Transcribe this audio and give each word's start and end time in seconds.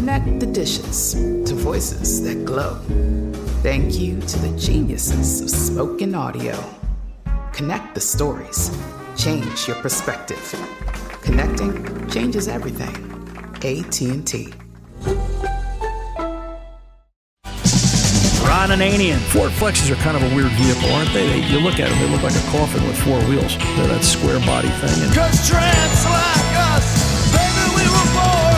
Connect 0.00 0.40
the 0.40 0.46
dishes 0.46 1.12
to 1.44 1.54
voices 1.54 2.22
that 2.22 2.46
glow. 2.46 2.76
Thank 3.60 3.98
you 3.98 4.18
to 4.18 4.38
the 4.38 4.58
geniuses 4.58 5.42
of 5.42 5.50
spoken 5.50 6.14
audio. 6.14 6.56
Connect 7.52 7.94
the 7.94 8.00
stories. 8.00 8.74
Change 9.14 9.68
your 9.68 9.76
perspective. 9.76 10.40
Connecting 11.20 12.08
changes 12.08 12.48
everything. 12.48 12.96
AT&T. 13.56 14.54
Ron 18.48 18.70
Ananian. 18.70 19.18
Ford 19.28 19.52
Flexes 19.52 19.90
are 19.90 19.96
kind 19.96 20.16
of 20.16 20.22
a 20.22 20.34
weird 20.34 20.50
vehicle, 20.52 20.90
aren't 20.94 21.12
they? 21.12 21.26
they? 21.26 21.46
You 21.48 21.60
look 21.60 21.78
at 21.78 21.90
them, 21.90 21.98
they 21.98 22.08
look 22.08 22.22
like 22.22 22.34
a 22.34 22.46
coffin 22.50 22.82
with 22.88 22.96
four 23.04 23.20
wheels. 23.28 23.58
They're 23.76 23.88
that 23.88 24.02
square 24.02 24.40
body 24.46 24.70
thing. 24.80 25.04
And 25.04 25.14
Cause 25.14 25.46
tramps 25.46 26.04
like 26.06 26.56
us, 26.72 26.88
baby, 27.36 27.64
we 27.76 27.84
were 27.84 28.08
born 28.16 28.40
to 28.40 28.40
run. 28.40 28.49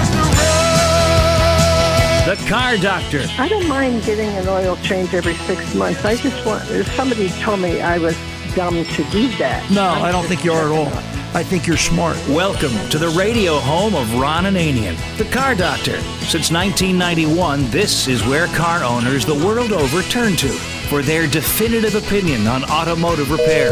The 2.36 2.48
Car 2.48 2.78
Doctor. 2.78 3.26
I 3.38 3.46
don't 3.46 3.68
mind 3.68 4.04
getting 4.04 4.28
an 4.30 4.48
oil 4.48 4.76
change 4.76 5.12
every 5.12 5.34
six 5.34 5.74
months. 5.74 6.02
I 6.02 6.16
just 6.16 6.46
want, 6.46 6.66
if 6.70 6.90
somebody 6.94 7.28
told 7.28 7.60
me 7.60 7.82
I 7.82 7.98
was 7.98 8.16
dumb 8.54 8.84
to 8.84 9.04
do 9.10 9.28
that. 9.36 9.70
No, 9.70 9.82
I 9.82 10.10
don't 10.10 10.24
think 10.24 10.42
you 10.42 10.52
are 10.52 10.64
at 10.64 10.70
all. 10.70 10.86
I 11.34 11.42
think 11.42 11.66
you're 11.66 11.76
smart. 11.76 12.16
Welcome 12.28 12.72
to 12.88 12.98
the 12.98 13.10
radio 13.10 13.58
home 13.58 13.94
of 13.94 14.14
Ron 14.14 14.44
Ananian, 14.44 14.96
the 15.18 15.26
Car 15.26 15.54
Doctor. 15.54 16.00
Since 16.24 16.50
1991, 16.50 17.70
this 17.70 18.08
is 18.08 18.24
where 18.24 18.46
car 18.48 18.82
owners 18.82 19.26
the 19.26 19.34
world 19.34 19.72
over 19.72 20.00
turn 20.02 20.34
to 20.36 20.81
for 20.92 21.00
their 21.00 21.26
definitive 21.26 21.94
opinion 21.94 22.46
on 22.46 22.62
automotive 22.64 23.30
repair. 23.30 23.70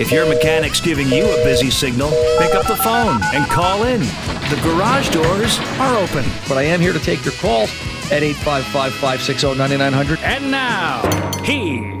If 0.00 0.10
your 0.10 0.26
mechanic's 0.28 0.80
giving 0.80 1.06
you 1.06 1.22
a 1.22 1.44
busy 1.44 1.70
signal, 1.70 2.10
pick 2.38 2.56
up 2.56 2.66
the 2.66 2.74
phone 2.74 3.20
and 3.32 3.48
call 3.48 3.84
in. 3.84 4.00
The 4.00 4.58
garage 4.64 5.10
doors 5.10 5.60
are 5.78 5.96
open. 5.96 6.24
But 6.48 6.58
I 6.58 6.62
am 6.62 6.80
here 6.80 6.92
to 6.92 6.98
take 6.98 7.24
your 7.24 7.34
calls 7.34 7.70
at 8.10 8.24
855 8.24 8.94
560 8.94 9.54
9900. 9.56 10.18
And 10.24 10.50
now, 10.50 11.02
here's 11.44 11.94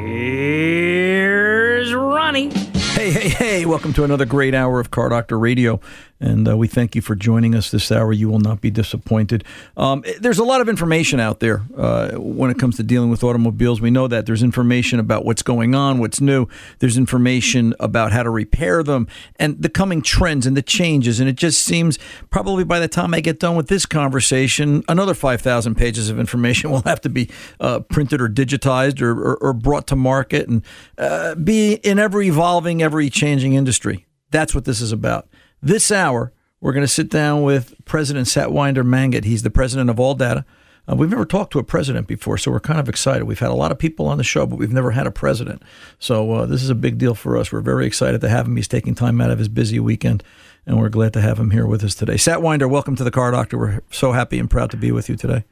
Ronnie. 1.94 2.50
Hey, 2.96 3.12
hey, 3.12 3.28
hey, 3.28 3.45
welcome 3.66 3.92
to 3.92 4.04
another 4.04 4.24
great 4.24 4.54
hour 4.54 4.78
of 4.78 4.90
Car 4.90 5.08
Doctor 5.08 5.38
Radio. 5.38 5.80
And 6.18 6.48
uh, 6.48 6.56
we 6.56 6.66
thank 6.66 6.94
you 6.94 7.02
for 7.02 7.14
joining 7.14 7.54
us 7.54 7.70
this 7.70 7.92
hour. 7.92 8.12
You 8.12 8.28
will 8.28 8.38
not 8.38 8.62
be 8.62 8.70
disappointed. 8.70 9.44
Um, 9.76 10.02
there's 10.18 10.38
a 10.38 10.44
lot 10.44 10.62
of 10.62 10.68
information 10.68 11.20
out 11.20 11.40
there 11.40 11.62
uh, 11.76 12.12
when 12.12 12.50
it 12.50 12.58
comes 12.58 12.76
to 12.76 12.82
dealing 12.82 13.10
with 13.10 13.22
automobiles. 13.22 13.82
We 13.82 13.90
know 13.90 14.08
that 14.08 14.24
there's 14.24 14.42
information 14.42 14.98
about 14.98 15.26
what's 15.26 15.42
going 15.42 15.74
on, 15.74 15.98
what's 15.98 16.20
new. 16.20 16.46
There's 16.78 16.96
information 16.96 17.74
about 17.78 18.12
how 18.12 18.22
to 18.22 18.30
repair 18.30 18.82
them 18.82 19.08
and 19.36 19.60
the 19.60 19.68
coming 19.68 20.00
trends 20.00 20.46
and 20.46 20.56
the 20.56 20.62
changes. 20.62 21.20
And 21.20 21.28
it 21.28 21.36
just 21.36 21.60
seems 21.60 21.98
probably 22.30 22.64
by 22.64 22.80
the 22.80 22.88
time 22.88 23.12
I 23.12 23.20
get 23.20 23.38
done 23.38 23.54
with 23.54 23.68
this 23.68 23.84
conversation, 23.84 24.84
another 24.88 25.12
5,000 25.12 25.74
pages 25.74 26.08
of 26.08 26.18
information 26.18 26.70
will 26.76 26.82
have 26.82 27.00
to 27.02 27.10
be 27.10 27.28
uh, 27.60 27.80
printed 27.80 28.22
or 28.22 28.28
digitized 28.28 29.02
or, 29.02 29.12
or, 29.12 29.36
or, 29.36 29.52
brought 29.52 29.86
to 29.88 29.96
market 29.96 30.48
and 30.48 30.62
uh, 30.98 31.34
be 31.34 31.74
in 31.74 31.98
ever 31.98 32.22
evolving, 32.22 32.82
ever 32.82 33.06
changing 33.08 33.55
industry. 33.56 34.06
That's 34.30 34.54
what 34.54 34.64
this 34.64 34.80
is 34.80 34.92
about. 34.92 35.28
This 35.62 35.90
hour, 35.90 36.32
we're 36.60 36.72
going 36.72 36.84
to 36.84 36.92
sit 36.92 37.10
down 37.10 37.42
with 37.42 37.74
President 37.84 38.26
Satwinder 38.26 38.84
Mangat. 38.84 39.24
He's 39.24 39.42
the 39.42 39.50
president 39.50 39.90
of 39.90 39.96
ALLDATA. 39.96 40.44
Uh, 40.88 40.94
we've 40.94 41.10
never 41.10 41.24
talked 41.24 41.52
to 41.52 41.58
a 41.58 41.64
president 41.64 42.06
before, 42.06 42.38
so 42.38 42.50
we're 42.50 42.60
kind 42.60 42.78
of 42.78 42.88
excited. 42.88 43.24
We've 43.24 43.38
had 43.38 43.50
a 43.50 43.54
lot 43.54 43.72
of 43.72 43.78
people 43.78 44.06
on 44.06 44.18
the 44.18 44.24
show, 44.24 44.46
but 44.46 44.56
we've 44.56 44.72
never 44.72 44.92
had 44.92 45.06
a 45.06 45.10
president. 45.10 45.62
So 45.98 46.32
uh, 46.32 46.46
this 46.46 46.62
is 46.62 46.70
a 46.70 46.74
big 46.74 46.98
deal 46.98 47.14
for 47.14 47.36
us. 47.36 47.50
We're 47.50 47.60
very 47.60 47.86
excited 47.86 48.20
to 48.20 48.28
have 48.28 48.46
him. 48.46 48.56
He's 48.56 48.68
taking 48.68 48.94
time 48.94 49.20
out 49.20 49.30
of 49.30 49.38
his 49.38 49.48
busy 49.48 49.80
weekend, 49.80 50.22
and 50.64 50.78
we're 50.78 50.88
glad 50.88 51.12
to 51.14 51.20
have 51.20 51.38
him 51.38 51.50
here 51.50 51.66
with 51.66 51.82
us 51.82 51.94
today. 51.94 52.14
Satwinder, 52.14 52.70
welcome 52.70 52.94
to 52.96 53.04
the 53.04 53.10
Car 53.10 53.32
Doctor. 53.32 53.58
We're 53.58 53.80
so 53.90 54.12
happy 54.12 54.38
and 54.38 54.48
proud 54.48 54.70
to 54.70 54.76
be 54.76 54.92
with 54.92 55.08
you 55.08 55.16
today. 55.16 55.44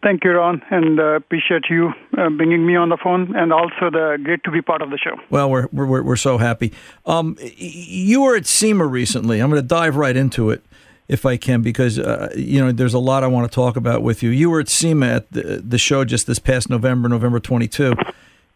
Thank 0.00 0.22
you, 0.22 0.30
Ron, 0.30 0.62
and 0.70 1.00
uh, 1.00 1.16
appreciate 1.16 1.64
you 1.68 1.92
uh, 2.16 2.30
bringing 2.30 2.64
me 2.64 2.76
on 2.76 2.88
the 2.88 2.96
phone, 2.96 3.34
and 3.34 3.52
also 3.52 3.90
the 3.90 4.16
great 4.22 4.44
to 4.44 4.50
be 4.50 4.62
part 4.62 4.80
of 4.80 4.90
the 4.90 4.98
show. 4.98 5.16
Well, 5.28 5.50
we're 5.50 5.66
we're 5.72 6.02
we're 6.02 6.16
so 6.16 6.38
happy. 6.38 6.72
Um, 7.04 7.36
you 7.56 8.22
were 8.22 8.36
at 8.36 8.46
SEMA 8.46 8.86
recently. 8.86 9.40
I'm 9.40 9.50
going 9.50 9.60
to 9.60 9.66
dive 9.66 9.96
right 9.96 10.16
into 10.16 10.50
it, 10.50 10.64
if 11.08 11.26
I 11.26 11.36
can, 11.36 11.62
because 11.62 11.98
uh, 11.98 12.32
you 12.36 12.60
know 12.60 12.70
there's 12.70 12.94
a 12.94 13.00
lot 13.00 13.24
I 13.24 13.26
want 13.26 13.50
to 13.50 13.54
talk 13.54 13.76
about 13.76 14.02
with 14.02 14.22
you. 14.22 14.30
You 14.30 14.50
were 14.50 14.60
at 14.60 14.68
SEMA 14.68 15.06
at 15.06 15.32
the, 15.32 15.62
the 15.66 15.78
show 15.78 16.04
just 16.04 16.28
this 16.28 16.38
past 16.38 16.70
November, 16.70 17.08
November 17.08 17.40
22, 17.40 17.94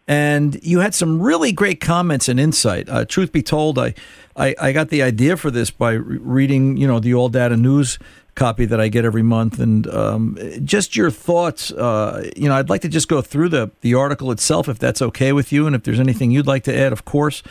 and 0.06 0.62
you 0.62 0.78
had 0.78 0.94
some 0.94 1.20
really 1.20 1.50
great 1.50 1.81
comments 1.81 2.28
and 2.28 2.38
insight. 2.38 2.88
Uh, 2.88 3.05
truth 3.05 3.32
be 3.32 3.43
told, 3.43 3.81
I, 3.81 3.94
I 4.37 4.55
I 4.61 4.72
got 4.72 4.90
the 4.90 5.02
idea 5.02 5.37
for 5.37 5.50
this 5.50 5.72
by 5.72 5.94
re- 5.94 6.19
reading 6.19 6.76
you 6.76 6.87
know 6.87 7.00
the 7.00 7.11
ALLDATA 7.11 7.58
News 7.58 7.99
copy 8.34 8.64
that 8.64 8.81
I 8.81 8.88
get 8.88 9.05
every 9.05 9.23
month, 9.23 9.58
and 9.58 9.87
um, 9.88 10.38
just 10.64 10.96
your 10.96 11.11
thoughts. 11.11 11.70
Uh, 11.70 12.31
you 12.37 12.49
know, 12.49 12.55
I'd 12.55 12.70
like 12.70 12.81
to 12.82 12.88
just 12.88 13.08
go 13.08 13.20
through 13.20 13.50
the 13.50 13.70
the 13.81 13.94
article 13.94 14.31
itself, 14.31 14.69
if 14.69 14.79
that's 14.79 15.02
okay 15.02 15.32
with 15.32 15.52
you, 15.52 15.67
and 15.67 15.76
if 15.76 15.82
there's 15.82 16.00
anything 16.00 16.31
you'd 16.31 16.46
like 16.46 16.64
to 16.64 16.76
add, 16.76 16.93
of 16.93 17.05
course. 17.05 17.43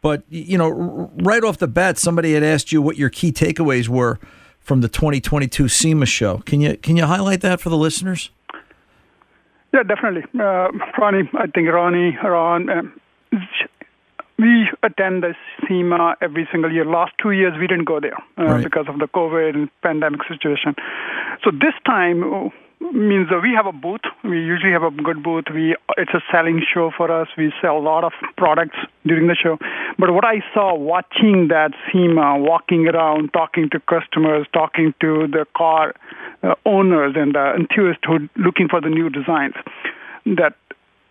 But 0.00 0.24
you 0.28 0.58
know, 0.58 1.10
right 1.16 1.42
off 1.44 1.58
the 1.58 1.68
bat, 1.68 1.98
somebody 1.98 2.34
had 2.34 2.42
asked 2.42 2.72
you 2.72 2.82
what 2.82 2.96
your 2.96 3.10
key 3.10 3.32
takeaways 3.32 3.88
were 3.88 4.18
from 4.58 4.80
the 4.80 4.88
2022 4.88 5.68
SEMA 5.68 6.06
show. 6.06 6.38
Can 6.38 6.60
you 6.60 6.76
can 6.76 6.96
you 6.96 7.06
highlight 7.06 7.40
that 7.42 7.60
for 7.60 7.68
the 7.68 7.76
listeners? 7.76 8.30
Yeah, 9.72 9.84
definitely, 9.84 10.24
uh, 10.38 10.68
Ronnie. 10.98 11.30
I 11.34 11.46
think 11.46 11.68
Ronnie, 11.68 12.16
Ron, 12.22 12.68
um, 12.68 13.00
we 14.42 14.68
attend 14.82 15.22
the 15.22 15.34
SEMA 15.66 16.16
every 16.20 16.48
single 16.50 16.72
year. 16.72 16.84
Last 16.84 17.12
two 17.22 17.30
years 17.30 17.54
we 17.58 17.66
didn't 17.66 17.84
go 17.84 18.00
there 18.00 18.18
uh, 18.38 18.44
Right. 18.44 18.64
because 18.64 18.86
of 18.88 18.98
the 18.98 19.06
COVID 19.06 19.54
and 19.54 19.70
pandemic 19.82 20.20
situation. 20.28 20.74
So 21.44 21.50
this 21.50 21.74
time 21.86 22.18
uh, 22.22 22.48
means 22.92 23.28
that 23.30 23.40
we 23.42 23.52
have 23.54 23.66
a 23.66 23.72
booth. 23.72 24.00
We 24.24 24.38
usually 24.42 24.72
have 24.72 24.82
a 24.82 24.90
good 24.90 25.22
booth. 25.22 25.44
We 25.54 25.76
it's 25.96 26.12
a 26.14 26.22
selling 26.32 26.60
show 26.74 26.90
for 26.96 27.10
us. 27.10 27.28
We 27.38 27.52
sell 27.62 27.78
a 27.78 27.84
lot 27.92 28.02
of 28.04 28.12
products 28.36 28.76
during 29.06 29.28
the 29.28 29.36
show. 29.36 29.58
But 29.98 30.12
what 30.12 30.24
I 30.24 30.42
saw 30.52 30.74
watching 30.74 31.48
that 31.48 31.70
SEMA, 31.92 32.38
walking 32.38 32.88
around, 32.88 33.32
talking 33.32 33.70
to 33.70 33.80
customers, 33.80 34.46
talking 34.52 34.94
to 35.00 35.28
the 35.28 35.46
car 35.56 35.94
uh, 36.42 36.54
owners 36.66 37.14
and 37.16 37.34
the 37.34 37.54
enthusiasts 37.54 38.02
who 38.06 38.14
are 38.14 38.28
looking 38.36 38.68
for 38.68 38.80
the 38.80 38.88
new 38.88 39.08
designs, 39.08 39.54
that 40.26 40.54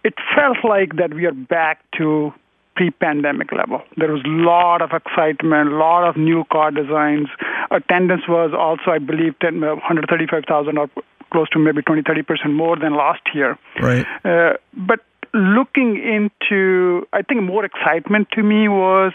it 0.04 0.16
felt 0.36 0.58
like 0.68 0.98
that 0.98 1.14
we 1.14 1.26
are 1.26 1.32
back 1.58 1.80
to 1.98 2.34
pre-pandemic 2.76 3.52
level. 3.52 3.82
There 3.98 4.12
was 4.12 4.22
a 4.26 4.30
lot 4.30 4.82
of 4.82 4.92
excitement, 4.92 5.74
a 5.74 5.76
lot 5.76 6.08
of 6.08 6.18
new 6.18 6.44
car 6.52 6.72
designs. 6.72 7.28
Attendance 7.70 8.24
was 8.28 8.52
also, 8.58 8.92
I 8.92 9.00
believe, 9.00 9.38
10, 9.40 9.64
uh, 9.64 9.76
135,000 9.76 10.78
or 10.78 10.90
close 11.32 11.50
to 11.50 11.60
maybe 11.60 11.82
20, 11.82 12.04
30 12.04 12.22
percent 12.24 12.54
more 12.54 12.78
than 12.78 12.96
last 12.96 13.22
year. 13.34 13.58
Right. 13.82 14.06
Uh, 14.24 14.54
but 14.74 15.00
looking 15.34 15.98
into, 15.98 17.08
I 17.14 17.22
think 17.22 17.44
more 17.44 17.66
excitement 17.66 18.30
to 18.34 18.44
me 18.44 18.68
was 18.68 19.14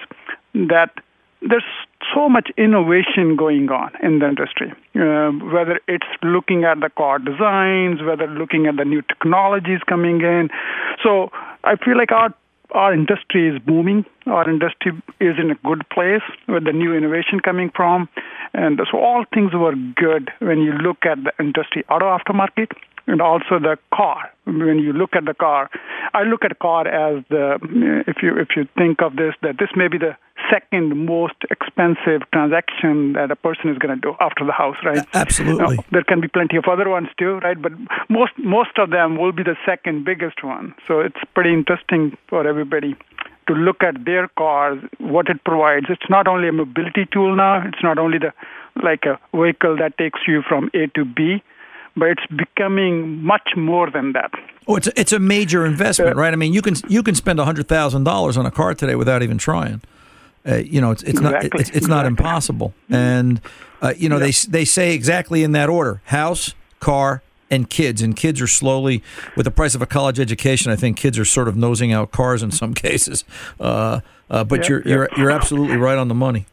that 0.55 0.91
there's 1.43 1.65
so 2.15 2.29
much 2.29 2.51
innovation 2.57 3.37
going 3.37 3.69
on 3.69 3.91
in 4.03 4.19
the 4.21 4.29
industry, 4.29 4.73
uh, 4.95 5.31
whether 5.53 5.81
it's 5.87 6.07
looking 6.23 6.65
at 6.65 6.81
the 6.81 6.91
car 6.97 7.19
designs, 7.19 8.03
whether 8.03 8.27
looking 8.27 8.67
at 8.67 8.77
the 8.77 8.85
new 8.85 9.03
technologies 9.03 9.81
coming 9.87 10.21
in. 10.23 10.49
So 11.03 11.31
I 11.65 11.77
feel 11.77 11.97
like 11.97 12.13
our 12.13 12.33
our 12.73 12.93
industry 12.93 13.49
is 13.49 13.61
booming. 13.63 14.05
Our 14.27 14.49
industry 14.49 14.93
is 15.21 15.37
in 15.39 15.51
a 15.51 15.55
good 15.67 15.89
place 15.91 16.23
with 16.49 16.65
the 16.65 16.73
new 16.73 16.95
innovation 16.95 17.41
coming 17.41 17.71
from. 17.75 18.09
And 18.55 18.81
so 18.91 18.99
all 18.99 19.25
things 19.33 19.53
were 19.55 19.75
good 19.75 20.31
when 20.41 20.61
you 20.61 20.73
look 20.73 21.05
at 21.05 21.19
the 21.25 21.33
industry 21.39 21.85
auto 21.89 22.07
aftermarket 22.07 22.73
and 23.07 23.21
also 23.21 23.59
the 23.59 23.79
car. 23.95 24.31
When 24.45 24.79
you 24.79 24.93
look 24.93 25.11
at 25.15 25.25
the 25.25 25.35
car, 25.35 25.71
I 26.15 26.23
look 26.23 26.45
at 26.45 26.59
car 26.59 26.87
as 26.87 27.25
the 27.31 27.55
uh, 27.55 28.11
if 28.11 28.23
you 28.23 28.39
if 28.39 28.49
you 28.57 28.69
think 28.77 29.03
of 29.03 29.17
this 29.17 29.35
that 29.43 29.57
this 29.59 29.71
may 29.75 29.89
be 29.89 29.99
the 29.99 30.17
second 30.51 31.07
most 31.07 31.35
expensive 31.51 32.23
transaction 32.33 33.15
that 33.15 33.31
a 33.31 33.37
person 33.37 33.71
is 33.71 33.79
going 33.79 33.95
to 33.95 34.01
do 34.01 34.15
after 34.21 34.45
the 34.45 34.53
house, 34.53 34.77
right? 34.85 35.05
Absolutely. 35.15 35.77
Now, 35.77 35.85
there 35.91 36.05
can 36.05 36.21
be 36.21 36.29
plenty 36.29 36.57
of 36.57 36.65
other 36.71 36.89
ones 36.89 37.09
too, 37.19 37.39
right? 37.39 37.61
But 37.61 37.73
most 38.09 38.33
most 38.39 38.79
of 38.79 38.91
them 38.91 39.17
will 39.19 39.33
be 39.33 39.43
the 39.43 39.57
second 39.65 40.05
biggest 40.05 40.45
one. 40.45 40.75
So 40.87 41.01
it's 41.01 41.21
pretty 41.35 41.53
interesting 41.53 42.17
for 42.29 42.47
everybody 42.47 42.97
to 43.49 43.55
look 43.55 43.83
at 43.83 44.05
their 44.05 44.29
cars, 44.37 44.83
what 44.99 45.29
it 45.29 45.43
provides. 45.45 45.87
It's 45.89 46.11
not 46.11 46.27
only 46.27 46.49
a 46.49 46.53
mobility 46.53 47.07
tool 47.13 47.37
now. 47.37 47.67
It's 47.67 47.83
not 47.83 47.99
only 47.99 48.19
the 48.19 48.33
like 48.83 49.05
a 49.07 49.19
vehicle 49.37 49.77
that 49.79 49.97
takes 49.97 50.21
you 50.27 50.43
from 50.47 50.71
A 50.75 50.87
to 50.89 51.05
B, 51.05 51.43
but 51.97 52.09
it's 52.09 52.27
becoming 52.27 53.23
much 53.23 53.51
more 53.57 53.91
than 53.91 54.13
that. 54.13 54.31
Oh, 54.69 54.77
it's 54.77 54.87
a, 54.89 55.01
it's 55.01 55.13
a 55.13 55.19
major 55.19 55.65
investment, 55.65 56.17
right? 56.17 56.33
I 56.33 56.37
mean, 56.37 56.53
you 56.53 56.63
can 56.63 56.75
you 56.89 57.03
can 57.03 57.15
spend 57.15 57.39
hundred 57.41 57.69
thousand 57.69 58.05
dollars 58.05 58.37
on 58.37 58.47
a 58.47 58.51
car 58.51 58.75
today 58.75 58.95
without 58.95 59.23
even 59.23 59.39
trying. 59.39 59.81
Uh, 60.49 60.57
you 60.57 60.81
know, 60.81 60.91
it's 60.93 61.03
it's 61.03 61.19
Exactly, 61.19 61.49
not 61.53 61.61
it's, 61.61 61.71
it's 61.71 61.87
not 61.89 62.07
impossible. 62.07 62.75
And 62.91 63.41
uh, 63.81 63.95
you 63.97 64.09
know, 64.09 64.19
they 64.19 64.31
they 64.31 64.65
say 64.65 64.95
exactly 64.95 65.43
in 65.43 65.53
that 65.53 65.69
order: 65.69 66.03
house, 66.05 66.55
car, 66.81 67.23
and 67.51 67.69
kids. 67.71 68.03
And 68.03 68.17
kids 68.17 68.41
are 68.41 68.47
slowly, 68.47 69.03
with 69.37 69.45
the 69.45 69.51
price 69.51 69.75
of 69.75 69.83
a 69.83 69.87
college 69.87 70.21
education, 70.21 70.71
I 70.73 70.77
think 70.77 70.97
kids 70.97 71.19
are 71.19 71.25
sort 71.25 71.49
of 71.49 71.57
nosing 71.57 71.93
out 71.93 72.11
cars 72.13 72.43
in 72.43 72.51
some 72.51 72.75
cases. 72.87 73.25
Uh, 73.59 74.01
uh, 74.31 74.45
but 74.45 74.61
Yep, 74.61 74.69
you're 74.69 74.79
yep. 74.79 74.87
you're 74.87 75.09
you're 75.17 75.31
absolutely 75.31 75.77
right 75.77 75.99
on 75.99 76.09
the 76.09 76.15
money. 76.15 76.47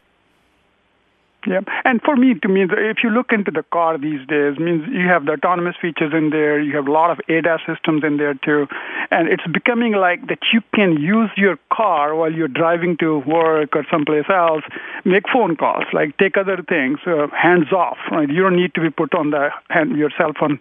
Yeah, 1.45 1.59
and 1.83 2.01
for 2.01 2.15
me, 2.15 2.35
to 2.35 2.47
me, 2.47 2.63
if 2.63 2.97
you 3.03 3.09
look 3.09 3.33
into 3.33 3.51
the 3.51 3.63
car 3.63 3.97
these 3.97 4.25
days, 4.27 4.57
means 4.59 4.87
you 4.89 5.07
have 5.09 5.25
the 5.25 5.33
autonomous 5.33 5.75
features 5.81 6.13
in 6.13 6.29
there. 6.29 6.61
You 6.61 6.73
have 6.77 6.87
a 6.87 6.91
lot 6.91 7.11
of 7.11 7.19
ADAS 7.27 7.59
systems 7.67 8.03
in 8.05 8.15
there 8.15 8.33
too, 8.33 8.67
and 9.11 9.27
it's 9.27 9.45
becoming 9.51 9.91
like 9.91 10.27
that 10.27 10.39
you 10.53 10.61
can 10.73 10.93
use 10.93 11.29
your 11.35 11.59
car 11.71 12.15
while 12.15 12.31
you're 12.31 12.47
driving 12.47 12.95
to 12.97 13.19
work 13.27 13.75
or 13.75 13.85
someplace 13.91 14.25
else, 14.29 14.63
make 15.03 15.23
phone 15.27 15.57
calls, 15.57 15.83
like 15.91 16.17
take 16.17 16.37
other 16.37 16.63
things, 16.63 16.99
uh, 17.05 17.27
hands 17.35 17.73
off. 17.73 17.97
Right, 18.09 18.29
you 18.29 18.41
don't 18.41 18.55
need 18.55 18.73
to 18.75 18.81
be 18.81 18.89
put 18.89 19.13
on 19.13 19.31
the 19.31 19.49
hand 19.69 19.97
your 19.97 20.11
cell 20.17 20.31
phone 20.39 20.59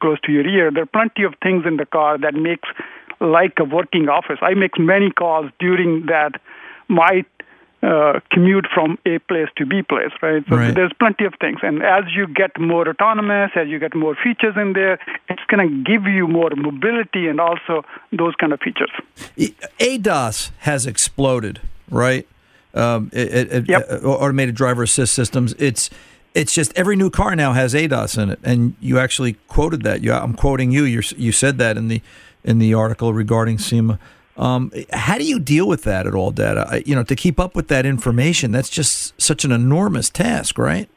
close 0.00 0.18
to 0.24 0.32
your 0.32 0.46
ear. 0.46 0.70
There 0.70 0.84
are 0.84 0.86
plenty 0.86 1.24
of 1.24 1.34
things 1.42 1.64
in 1.66 1.76
the 1.76 1.86
car 1.86 2.16
that 2.16 2.34
makes 2.34 2.68
like 3.20 3.58
a 3.58 3.64
working 3.64 4.08
office. 4.08 4.38
I 4.40 4.54
make 4.54 4.78
many 4.78 5.10
calls 5.10 5.50
during 5.58 6.06
that 6.06 6.40
my 6.88 7.24
uh, 7.82 8.20
commute 8.30 8.66
from 8.72 8.96
A 9.06 9.18
place 9.18 9.48
to 9.56 9.66
B 9.66 9.82
place, 9.82 10.12
right? 10.22 10.44
So 10.48 10.56
Right. 10.56 10.74
there's 10.74 10.92
plenty 10.98 11.24
of 11.24 11.34
things. 11.40 11.58
And 11.62 11.82
as 11.82 12.04
you 12.14 12.26
get 12.28 12.58
more 12.58 12.88
autonomous, 12.88 13.50
as 13.56 13.66
you 13.68 13.78
get 13.80 13.94
more 13.94 14.14
features 14.22 14.54
in 14.56 14.72
there, 14.74 14.98
it's 15.28 15.42
going 15.48 15.68
to 15.68 15.90
give 15.90 16.04
you 16.06 16.28
more 16.28 16.50
mobility 16.56 17.26
and 17.26 17.40
also 17.40 17.84
those 18.12 18.34
kind 18.36 18.52
of 18.52 18.60
features. 18.60 18.90
ADAS 19.80 20.50
has 20.58 20.86
exploded, 20.86 21.60
right? 21.90 22.26
Um, 22.74 23.10
it, 23.12 23.52
it, 23.52 23.68
Yep. 23.68 23.86
uh, 23.90 23.96
automated 24.06 24.54
driver 24.54 24.84
assist 24.84 25.12
systems. 25.14 25.54
It's 25.58 25.90
it's 26.34 26.54
just 26.54 26.72
every 26.74 26.96
new 26.96 27.10
car 27.10 27.36
now 27.36 27.52
has 27.52 27.74
ADAS 27.74 28.16
in 28.16 28.30
it, 28.30 28.38
and 28.42 28.74
you 28.80 28.98
actually 28.98 29.34
quoted 29.48 29.82
that. 29.82 30.02
You, 30.02 30.14
I'm 30.14 30.32
quoting 30.34 30.70
you. 30.72 30.84
you 30.84 31.02
you 31.16 31.32
said 31.32 31.58
that 31.58 31.76
in 31.76 31.88
the 31.88 32.00
in 32.44 32.58
the 32.58 32.72
article 32.74 33.12
regarding 33.12 33.58
SEMA. 33.58 33.98
Um, 34.36 34.72
how 34.92 35.18
do 35.18 35.24
you 35.24 35.38
deal 35.38 35.68
with 35.68 35.82
that 35.82 36.06
at 36.06 36.14
ALLDATA? 36.14 36.66
I, 36.66 36.82
you 36.86 36.94
know, 36.94 37.02
to 37.04 37.14
keep 37.14 37.38
up 37.38 37.54
with 37.54 37.68
that 37.68 37.84
information, 37.84 38.50
that's 38.50 38.70
just 38.70 39.20
such 39.20 39.44
an 39.44 39.52
enormous 39.52 40.08
task, 40.08 40.56
right? 40.58 40.88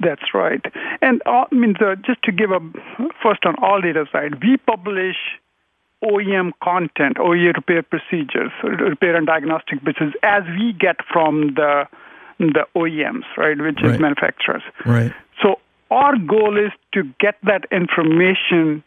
That's 0.00 0.32
right. 0.32 0.64
And 1.02 1.22
uh, 1.26 1.44
I 1.50 1.54
mean, 1.54 1.74
the, 1.78 1.96
just 2.06 2.22
to 2.24 2.32
give 2.32 2.50
a 2.52 2.60
first 3.22 3.44
on 3.44 3.56
ALLDATA 3.56 4.10
side, 4.12 4.42
we 4.42 4.56
publish 4.58 5.16
OEM 6.04 6.52
content, 6.62 7.16
OEM 7.16 7.56
repair 7.56 7.82
procedures, 7.82 8.52
repair 8.62 9.16
and 9.16 9.26
diagnostic 9.26 9.82
business, 9.82 10.14
as 10.22 10.44
we 10.58 10.72
get 10.72 10.96
from 11.12 11.54
the 11.56 11.84
the 12.38 12.64
OEMs, 12.76 13.24
right, 13.36 13.58
which 13.58 13.78
Right. 13.82 13.94
is 13.94 14.00
manufacturers. 14.00 14.62
Right. 14.86 15.12
So 15.42 15.58
our 15.90 16.16
goal 16.16 16.56
is 16.56 16.70
to 16.94 17.02
get 17.18 17.34
that 17.42 17.64
information 17.72 18.84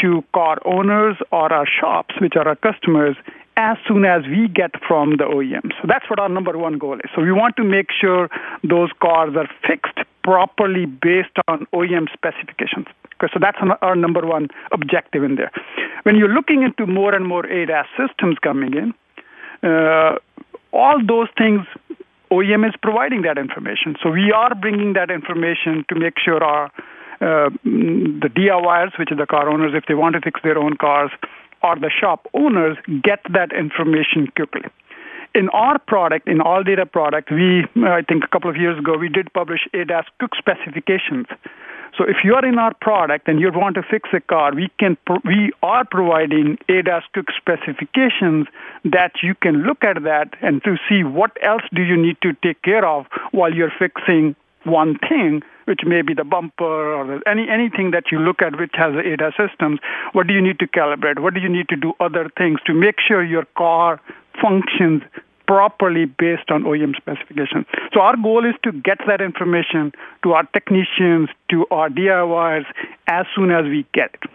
to 0.00 0.24
car 0.34 0.58
owners 0.64 1.16
or 1.32 1.52
our 1.52 1.66
shops, 1.66 2.14
which 2.20 2.34
are 2.36 2.46
our 2.48 2.56
customers, 2.56 3.16
as 3.56 3.76
soon 3.86 4.04
as 4.04 4.22
we 4.26 4.48
get 4.48 4.72
from 4.86 5.16
the 5.16 5.24
OEM. 5.24 5.70
So 5.80 5.86
that's 5.86 6.08
what 6.10 6.18
our 6.18 6.28
number 6.28 6.58
one 6.58 6.78
goal 6.78 6.94
is. 6.94 7.10
So 7.14 7.22
we 7.22 7.32
want 7.32 7.56
to 7.56 7.64
make 7.64 7.88
sure 7.92 8.28
those 8.62 8.90
cars 9.00 9.34
are 9.36 9.48
fixed 9.66 9.98
properly 10.24 10.86
based 10.86 11.36
on 11.46 11.66
OEM 11.72 12.06
specifications. 12.12 12.86
So 13.20 13.38
that's 13.40 13.58
our 13.80 13.96
number 13.96 14.26
one 14.26 14.48
objective 14.72 15.22
in 15.22 15.36
there. 15.36 15.52
When 16.02 16.16
you're 16.16 16.34
looking 16.34 16.62
into 16.62 16.86
more 16.86 17.14
and 17.14 17.26
more 17.26 17.44
ADAS 17.44 17.86
systems 17.96 18.36
coming 18.42 18.74
in, 18.74 18.92
uh, 19.62 20.16
all 20.72 20.98
those 21.06 21.28
things 21.38 21.60
OEM 22.30 22.66
is 22.68 22.74
providing 22.82 23.22
that 23.22 23.38
information. 23.38 23.96
So 24.02 24.10
we 24.10 24.32
are 24.32 24.54
bringing 24.54 24.94
that 24.94 25.10
information 25.10 25.84
to 25.88 25.94
make 25.94 26.14
sure 26.18 26.42
our 26.42 26.70
uh, 27.20 27.50
the 27.64 28.30
DIYers, 28.34 28.98
which 28.98 29.10
are 29.12 29.16
the 29.16 29.26
car 29.26 29.48
owners, 29.48 29.72
if 29.74 29.84
they 29.86 29.94
want 29.94 30.14
to 30.14 30.20
fix 30.20 30.40
their 30.42 30.58
own 30.58 30.76
cars, 30.76 31.10
or 31.62 31.76
the 31.76 31.90
shop 31.90 32.26
owners 32.34 32.76
get 33.02 33.20
that 33.32 33.52
information 33.52 34.28
quickly. 34.36 34.62
In 35.34 35.48
our 35.48 35.78
product, 35.80 36.28
in 36.28 36.38
ALLDATA 36.38 36.92
product, 36.92 37.30
we 37.30 37.64
I 37.82 38.02
think 38.02 38.22
a 38.22 38.28
couple 38.28 38.50
of 38.50 38.56
years 38.56 38.78
ago 38.78 38.96
we 38.96 39.08
did 39.08 39.32
publish 39.32 39.60
ADAS 39.74 40.04
quick 40.18 40.32
specifications. 40.38 41.26
So 41.96 42.04
if 42.04 42.18
you 42.24 42.34
are 42.34 42.44
in 42.44 42.58
our 42.58 42.74
product 42.80 43.28
and 43.28 43.40
you 43.40 43.50
want 43.52 43.76
to 43.76 43.82
fix 43.82 44.10
a 44.12 44.20
car, 44.20 44.52
we 44.54 44.68
can 44.78 44.96
we 45.24 45.52
are 45.62 45.84
providing 45.84 46.58
ADAS 46.68 47.02
quick 47.12 47.28
specifications 47.36 48.46
that 48.84 49.12
you 49.22 49.34
can 49.34 49.62
look 49.64 49.82
at 49.82 50.02
that 50.04 50.34
and 50.40 50.62
to 50.64 50.76
see 50.88 51.02
what 51.02 51.32
else 51.42 51.62
do 51.72 51.82
you 51.82 51.96
need 51.96 52.16
to 52.22 52.32
take 52.42 52.62
care 52.62 52.86
of 52.86 53.06
while 53.32 53.52
you're 53.52 53.72
fixing 53.76 54.36
one 54.64 54.98
thing, 54.98 55.42
which 55.64 55.80
may 55.84 56.02
be 56.02 56.14
the 56.14 56.24
bumper 56.24 56.94
or 56.94 57.20
any 57.28 57.48
anything 57.48 57.90
that 57.92 58.04
you 58.10 58.18
look 58.18 58.42
at 58.42 58.58
which 58.58 58.72
has 58.74 58.94
ADAS 58.94 59.36
systems. 59.36 59.80
What 60.12 60.26
do 60.26 60.34
you 60.34 60.40
need 60.40 60.58
to 60.60 60.66
calibrate? 60.66 61.18
What 61.18 61.34
do 61.34 61.40
you 61.40 61.48
need 61.48 61.68
to 61.68 61.76
do 61.76 61.92
other 62.00 62.30
things 62.36 62.60
to 62.66 62.74
make 62.74 62.96
sure 63.00 63.22
your 63.24 63.46
car 63.56 64.00
functions 64.40 65.02
properly 65.46 66.06
based 66.06 66.50
on 66.50 66.62
OEM 66.64 66.96
specifications. 66.96 67.66
So 67.92 68.00
our 68.00 68.16
goal 68.16 68.44
is 68.46 68.54
to 68.62 68.72
get 68.72 68.98
that 69.06 69.20
information 69.20 69.92
to 70.22 70.32
our 70.32 70.44
technicians, 70.44 71.28
to 71.50 71.66
our 71.70 71.88
DIYers 71.88 72.64
as 73.06 73.26
soon 73.34 73.50
as 73.50 73.64
we 73.64 73.86
get 73.92 74.14
it. 74.14 74.30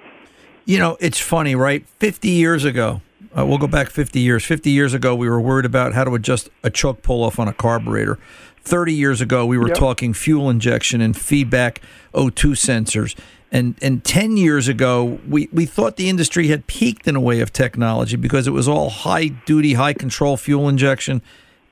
You 0.66 0.78
know, 0.78 0.98
it's 1.00 1.20
funny, 1.20 1.56
right? 1.56 1.88
50 1.98 2.28
years 2.30 2.64
ago, 2.64 3.02
uh, 3.38 3.46
we'll 3.46 3.58
go 3.58 3.68
back 3.68 3.90
50 3.90 4.20
years. 4.20 4.46
50 4.46 4.70
years 4.70 4.94
ago, 4.94 5.16
we 5.16 5.28
were 5.28 5.42
worried 5.42 5.66
about 5.66 5.94
how 5.94 6.04
to 6.04 6.14
adjust 6.14 6.50
a 6.64 6.70
choke 6.70 7.02
pull 7.02 7.24
off 7.24 7.40
on 7.40 7.48
a 7.48 7.54
carburetor. 7.54 8.20
30 8.64 8.94
years 8.94 9.22
ago, 9.22 9.46
we 9.46 9.58
were 9.58 9.70
Yep. 9.70 9.78
talking 9.78 10.14
fuel 10.14 10.50
injection 10.50 11.02
and 11.02 11.16
feedback 11.18 11.82
O2 12.14 12.52
sensors. 12.52 13.16
And 13.52 13.76
and 13.82 14.04
10 14.04 14.38
years 14.38 14.68
ago, 14.68 15.20
we, 15.28 15.50
we 15.52 15.66
thought 15.66 15.96
the 15.96 16.08
industry 16.10 16.50
had 16.50 16.68
peaked 16.68 17.08
in 17.08 17.16
a 17.16 17.20
way 17.20 17.40
of 17.42 17.52
technology 17.52 18.16
because 18.16 18.46
it 18.48 18.52
was 18.52 18.68
all 18.68 18.90
high 18.92 19.28
duty, 19.28 19.74
high 19.74 19.94
control 19.94 20.38
fuel 20.38 20.70
injection. 20.70 21.22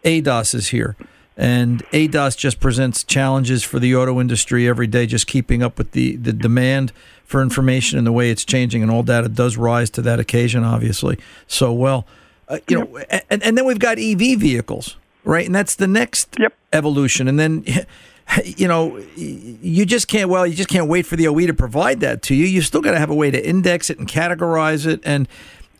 ADAS 0.03 0.55
is 0.55 0.69
here. 0.69 0.95
And 1.39 1.83
ADAS 1.93 2.35
just 2.35 2.59
presents 2.59 3.03
challenges 3.03 3.63
for 3.63 3.77
the 3.77 3.95
auto 3.95 4.19
industry 4.19 4.67
every 4.67 4.87
day, 4.87 5.05
just 5.05 5.27
keeping 5.27 5.61
up 5.61 5.77
with 5.77 5.91
the, 5.91 6.15
the 6.15 6.33
demand 6.33 6.91
for 7.23 7.43
information 7.43 7.99
and 7.99 8.07
the 8.07 8.11
way 8.11 8.31
it's 8.31 8.43
changing. 8.43 8.81
And 8.81 8.91
ALLDATA 8.91 9.35
does 9.35 9.55
rise 9.55 9.91
to 9.91 10.01
that 10.01 10.19
occasion, 10.19 10.63
obviously. 10.63 11.19
So, 11.45 11.71
well, 11.71 12.07
uh, 12.47 12.57
you 12.67 12.79
know, 12.79 12.97
and, 13.29 13.43
and 13.43 13.55
then 13.55 13.65
we've 13.65 13.77
got 13.77 13.99
EV 13.99 14.39
vehicles, 14.39 14.95
right? 15.27 15.45
And 15.45 15.53
that's 15.53 15.75
the 15.75 15.87
next 15.87 16.35
Yep. 16.39 16.53
evolution. 16.73 17.27
And 17.27 17.37
then, 17.39 17.65
you 18.43 18.67
know, 18.67 18.97
you 19.15 19.85
just 19.85 20.07
can't, 20.07 20.29
well, 20.29 20.47
you 20.47 20.55
just 20.55 20.69
can't 20.69 20.87
wait 20.87 21.05
for 21.05 21.15
the 21.15 21.27
OE 21.27 21.45
to 21.47 21.53
provide 21.53 21.99
that 21.99 22.21
to 22.23 22.35
you. 22.35 22.45
You 22.45 22.61
still 22.61 22.81
got 22.81 22.91
to 22.91 22.99
have 22.99 23.09
a 23.09 23.15
way 23.15 23.29
to 23.31 23.47
index 23.47 23.89
it 23.89 23.99
and 23.99 24.07
categorize 24.07 24.87
it. 24.87 25.01
And 25.03 25.27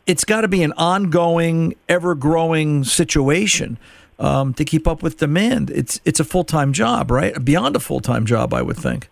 it's 0.06 0.24
got 0.24 0.42
to 0.42 0.48
be 0.48 0.62
an 0.62 0.72
ongoing, 0.72 1.74
ever 1.88 2.14
growing 2.14 2.84
situation 2.84 3.78
um, 4.18 4.54
to 4.54 4.64
keep 4.64 4.86
up 4.86 5.02
with 5.02 5.18
demand. 5.18 5.70
It's, 5.70 6.00
it's 6.04 6.20
a 6.20 6.24
full 6.24 6.44
time 6.44 6.72
job, 6.72 7.10
right? 7.10 7.42
Beyond 7.44 7.76
a 7.76 7.80
full 7.80 8.00
time 8.00 8.26
job, 8.26 8.52
I 8.52 8.62
would 8.62 8.76
think. 8.76 9.08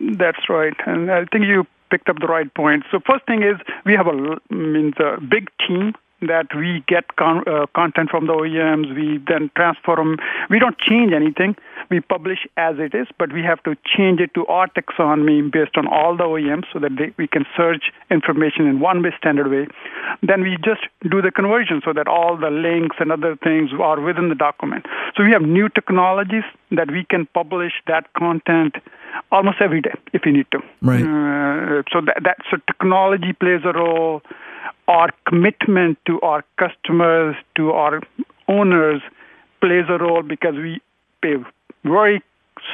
That's 0.00 0.48
right, 0.48 0.74
and 0.86 1.10
I 1.10 1.24
think 1.26 1.44
you 1.44 1.66
picked 1.90 2.08
up 2.08 2.16
the 2.20 2.28
right 2.28 2.52
point. 2.54 2.84
So 2.90 3.00
first 3.04 3.26
thing 3.26 3.42
is 3.42 3.56
we 3.84 3.94
have 3.94 4.06
a 4.06 4.38
means 4.54 4.94
a 5.00 5.20
big 5.20 5.50
team 5.66 5.94
that 6.22 6.46
we 6.54 6.84
get 6.88 7.16
con- 7.16 7.44
uh, 7.46 7.66
content 7.74 8.10
from 8.10 8.26
the 8.26 8.32
OEMs. 8.32 8.94
We 8.94 9.18
then 9.28 9.50
transform. 9.56 10.18
We 10.50 10.58
don't 10.58 10.78
change 10.78 11.12
anything. 11.12 11.56
We 11.90 12.00
publish 12.00 12.46
as 12.56 12.76
it 12.78 12.94
is, 12.94 13.06
but 13.18 13.32
we 13.32 13.42
have 13.42 13.62
to 13.62 13.76
change 13.84 14.20
it 14.20 14.34
to 14.34 14.46
our 14.46 14.66
taxonomy 14.68 15.50
based 15.50 15.76
on 15.76 15.86
all 15.86 16.16
the 16.16 16.24
OEMs 16.24 16.64
so 16.72 16.80
that 16.80 16.96
they, 16.98 17.12
we 17.16 17.28
can 17.28 17.46
search 17.56 17.92
information 18.10 18.66
in 18.66 18.80
one 18.80 19.02
way 19.02 19.10
standard 19.16 19.48
way. 19.48 19.66
Then 20.22 20.42
we 20.42 20.56
just 20.64 20.82
do 21.08 21.22
the 21.22 21.30
conversion 21.30 21.80
so 21.84 21.92
that 21.92 22.08
all 22.08 22.36
the 22.36 22.50
links 22.50 22.96
and 22.98 23.12
other 23.12 23.36
things 23.36 23.70
are 23.80 24.00
within 24.00 24.28
the 24.28 24.34
document. 24.34 24.86
So 25.16 25.24
we 25.24 25.32
have 25.32 25.42
new 25.42 25.68
technologies 25.68 26.44
that 26.72 26.90
we 26.90 27.04
can 27.04 27.26
publish 27.32 27.72
that 27.86 28.12
content 28.14 28.76
almost 29.30 29.58
every 29.60 29.80
day 29.80 29.94
if 30.12 30.22
we 30.24 30.32
need 30.32 30.46
to. 30.50 30.58
Right. 30.82 31.02
Uh, 31.02 31.82
so 31.92 32.00
that, 32.04 32.20
that 32.24 32.36
so 32.50 32.56
technology 32.66 33.32
plays 33.32 33.60
a 33.64 33.72
role. 33.72 34.22
Our 34.86 35.10
commitment 35.26 35.98
to 36.06 36.20
our 36.20 36.44
customers, 36.58 37.36
to 37.56 37.72
our 37.72 38.00
owners, 38.48 39.02
plays 39.60 39.84
a 39.88 39.98
role 39.98 40.22
because 40.22 40.54
we 40.54 40.80
pay 41.22 41.34
very 41.84 42.22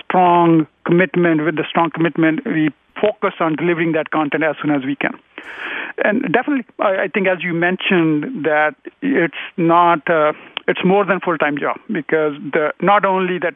strong 0.01 0.67
commitment. 0.87 1.45
With 1.45 1.57
the 1.57 1.65
strong 1.69 1.91
commitment, 1.91 2.45
we 2.45 2.71
focus 3.01 3.35
on 3.41 3.57
delivering 3.57 3.93
that 3.93 4.11
content 4.11 4.45
as 4.45 4.57
soon 4.63 4.71
as 4.71 4.85
we 4.85 4.97
can. 4.97 5.19
And 6.05 6.23
definitely, 6.33 6.65
I, 6.81 7.09
think 7.09 7.29
as 7.29 7.43
you 7.43 7.55
mentioned 7.55 8.45
that 8.45 8.75
it's 9.01 9.35
not 9.57 10.09
uh, 10.11 10.33
it's 10.67 10.85
more 10.85 11.05
than 11.05 11.21
full 11.21 11.39
time 11.39 11.57
job 11.59 11.79
because 11.93 12.35
the 12.53 12.73
not 12.81 13.05
only 13.05 13.39
that 13.39 13.55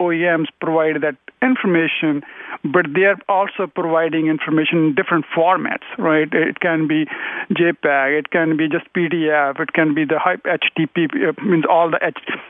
OEMs 0.00 0.46
provide 0.60 1.00
that 1.02 1.16
information, 1.42 2.22
but 2.64 2.86
they 2.94 3.04
are 3.04 3.18
also 3.28 3.66
providing 3.66 4.26
information 4.26 4.78
in 4.78 4.94
different 4.94 5.24
formats, 5.36 5.84
right? 5.98 6.28
It 6.32 6.60
can 6.60 6.86
be 6.88 7.06
JPEG, 7.52 8.18
it 8.18 8.30
can 8.30 8.56
be 8.56 8.68
just 8.68 8.92
PDF, 8.94 9.60
it 9.60 9.72
can 9.72 9.94
be 9.94 10.04
the 10.04 10.16
HTTP, 10.16 11.28
uh, 11.28 11.44
means 11.44 11.64
all 11.68 11.90
the 11.90 12.00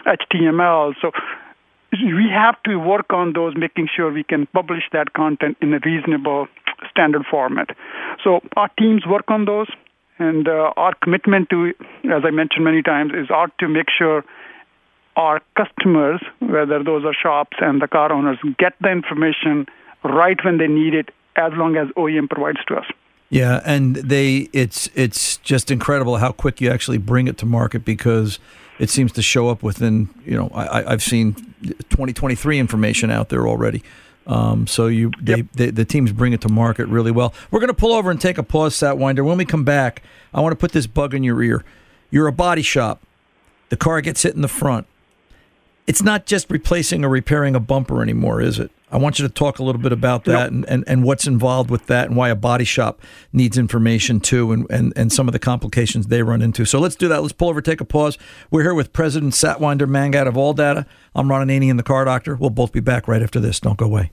HTML. 0.06 0.94
So 1.00 1.12
we 1.92 2.28
have 2.32 2.62
to 2.64 2.76
work 2.76 3.12
on 3.12 3.32
those, 3.32 3.54
making 3.56 3.88
sure 3.94 4.12
we 4.12 4.24
can 4.24 4.46
publish 4.46 4.84
that 4.92 5.12
content 5.12 5.56
in 5.60 5.72
a 5.74 5.78
reasonable 5.84 6.48
standard 6.90 7.24
format. 7.30 7.70
So 8.22 8.40
our 8.56 8.70
teams 8.78 9.06
work 9.06 9.30
on 9.30 9.44
those, 9.44 9.68
and 10.18 10.48
uh, 10.48 10.72
our 10.76 10.94
commitment 11.02 11.50
to, 11.50 11.72
as 12.04 12.22
I 12.24 12.30
mentioned 12.30 12.64
many 12.64 12.82
times, 12.82 13.12
is 13.12 13.30
ought 13.30 13.56
to 13.58 13.68
make 13.68 13.86
sure 13.96 14.24
our 15.16 15.40
customers, 15.56 16.20
whether 16.40 16.82
those 16.82 17.04
are 17.04 17.14
shops 17.14 17.56
and 17.60 17.80
the 17.80 17.88
car 17.88 18.12
owners, 18.12 18.38
get 18.58 18.74
the 18.80 18.90
information 18.90 19.66
right 20.04 20.38
when 20.44 20.58
they 20.58 20.66
need 20.68 20.94
it, 20.94 21.10
as 21.36 21.52
long 21.54 21.76
as 21.76 21.88
OEM 21.96 22.28
provides 22.30 22.58
to 22.68 22.76
us. 22.76 22.86
Yeah, 23.28 23.60
and 23.64 23.96
they 23.96 24.48
it's 24.52 24.88
it's 24.94 25.38
just 25.38 25.70
incredible 25.70 26.18
how 26.18 26.30
quick 26.32 26.60
you 26.60 26.70
actually 26.70 26.98
bring 26.98 27.26
it 27.26 27.36
to 27.38 27.46
market 27.46 27.84
because 27.84 28.38
it 28.78 28.88
seems 28.88 29.10
to 29.12 29.22
show 29.22 29.48
up 29.48 29.62
within 29.64 30.08
you 30.24 30.36
know 30.36 30.48
I, 30.54 30.92
I've 30.92 31.02
seen 31.02 31.34
2023 31.64 32.58
information 32.58 33.10
out 33.10 33.28
there 33.30 33.48
already. 33.48 33.82
Um, 34.28 34.66
so 34.66 34.86
you 34.86 35.10
they, 35.20 35.36
Yep. 35.38 35.46
they, 35.54 35.70
the 35.70 35.84
teams 35.84 36.12
bring 36.12 36.32
it 36.34 36.40
to 36.42 36.48
market 36.48 36.86
really 36.86 37.10
well. 37.10 37.34
We're 37.50 37.60
going 37.60 37.68
to 37.68 37.74
pull 37.74 37.92
over 37.92 38.10
and 38.10 38.20
take 38.20 38.38
a 38.38 38.42
pause, 38.44 38.74
Satwinder. 38.76 39.24
When 39.24 39.38
we 39.38 39.44
come 39.44 39.64
back, 39.64 40.02
I 40.32 40.40
want 40.40 40.52
to 40.52 40.56
put 40.56 40.72
this 40.72 40.86
bug 40.86 41.12
in 41.14 41.24
your 41.24 41.42
ear. 41.42 41.64
You're 42.10 42.26
a 42.28 42.32
body 42.32 42.62
shop. 42.62 43.02
The 43.70 43.76
car 43.76 44.00
gets 44.00 44.22
hit 44.22 44.34
in 44.36 44.42
the 44.42 44.48
front. 44.48 44.86
It's 45.86 46.02
not 46.02 46.26
just 46.26 46.50
replacing 46.50 47.04
or 47.04 47.08
repairing 47.08 47.54
a 47.54 47.60
bumper 47.60 48.02
anymore, 48.02 48.40
is 48.40 48.58
it? 48.58 48.70
I 48.90 48.98
want 48.98 49.18
you 49.18 49.26
to 49.26 49.32
talk 49.32 49.58
a 49.58 49.64
little 49.64 49.80
bit 49.80 49.92
about 49.92 50.24
that 50.24 50.52
and, 50.52 50.64
and, 50.68 50.84
and 50.86 51.02
what's 51.02 51.26
involved 51.26 51.70
with 51.70 51.86
that 51.86 52.06
and 52.06 52.16
why 52.16 52.28
a 52.28 52.36
body 52.36 52.64
shop 52.64 53.00
needs 53.32 53.58
information 53.58 54.20
too 54.20 54.52
and, 54.52 54.66
and, 54.70 54.92
and 54.96 55.12
some 55.12 55.28
of 55.28 55.32
the 55.32 55.40
complications 55.40 56.06
they 56.06 56.22
run 56.22 56.40
into. 56.40 56.64
So 56.64 56.78
let's 56.78 56.94
do 56.94 57.08
that. 57.08 57.20
Let's 57.20 57.32
pull 57.32 57.48
over, 57.48 57.60
take 57.60 57.80
a 57.80 57.84
pause. 57.84 58.16
We're 58.50 58.62
here 58.62 58.74
with 58.74 58.92
President 58.92 59.32
Satwinder 59.32 59.88
Mangat 59.88 60.28
of 60.28 60.34
ALLDATA. 60.34 60.86
I'm 61.14 61.28
Ron 61.28 61.46
Ananian 61.46 61.70
and 61.70 61.78
the 61.78 61.84
Car 61.84 62.04
Doctor. 62.04 62.36
We'll 62.36 62.50
both 62.50 62.72
be 62.72 62.80
back 62.80 63.08
right 63.08 63.22
after 63.22 63.40
this. 63.40 63.58
Don't 63.58 63.76
go 63.76 63.86
away. 63.86 64.12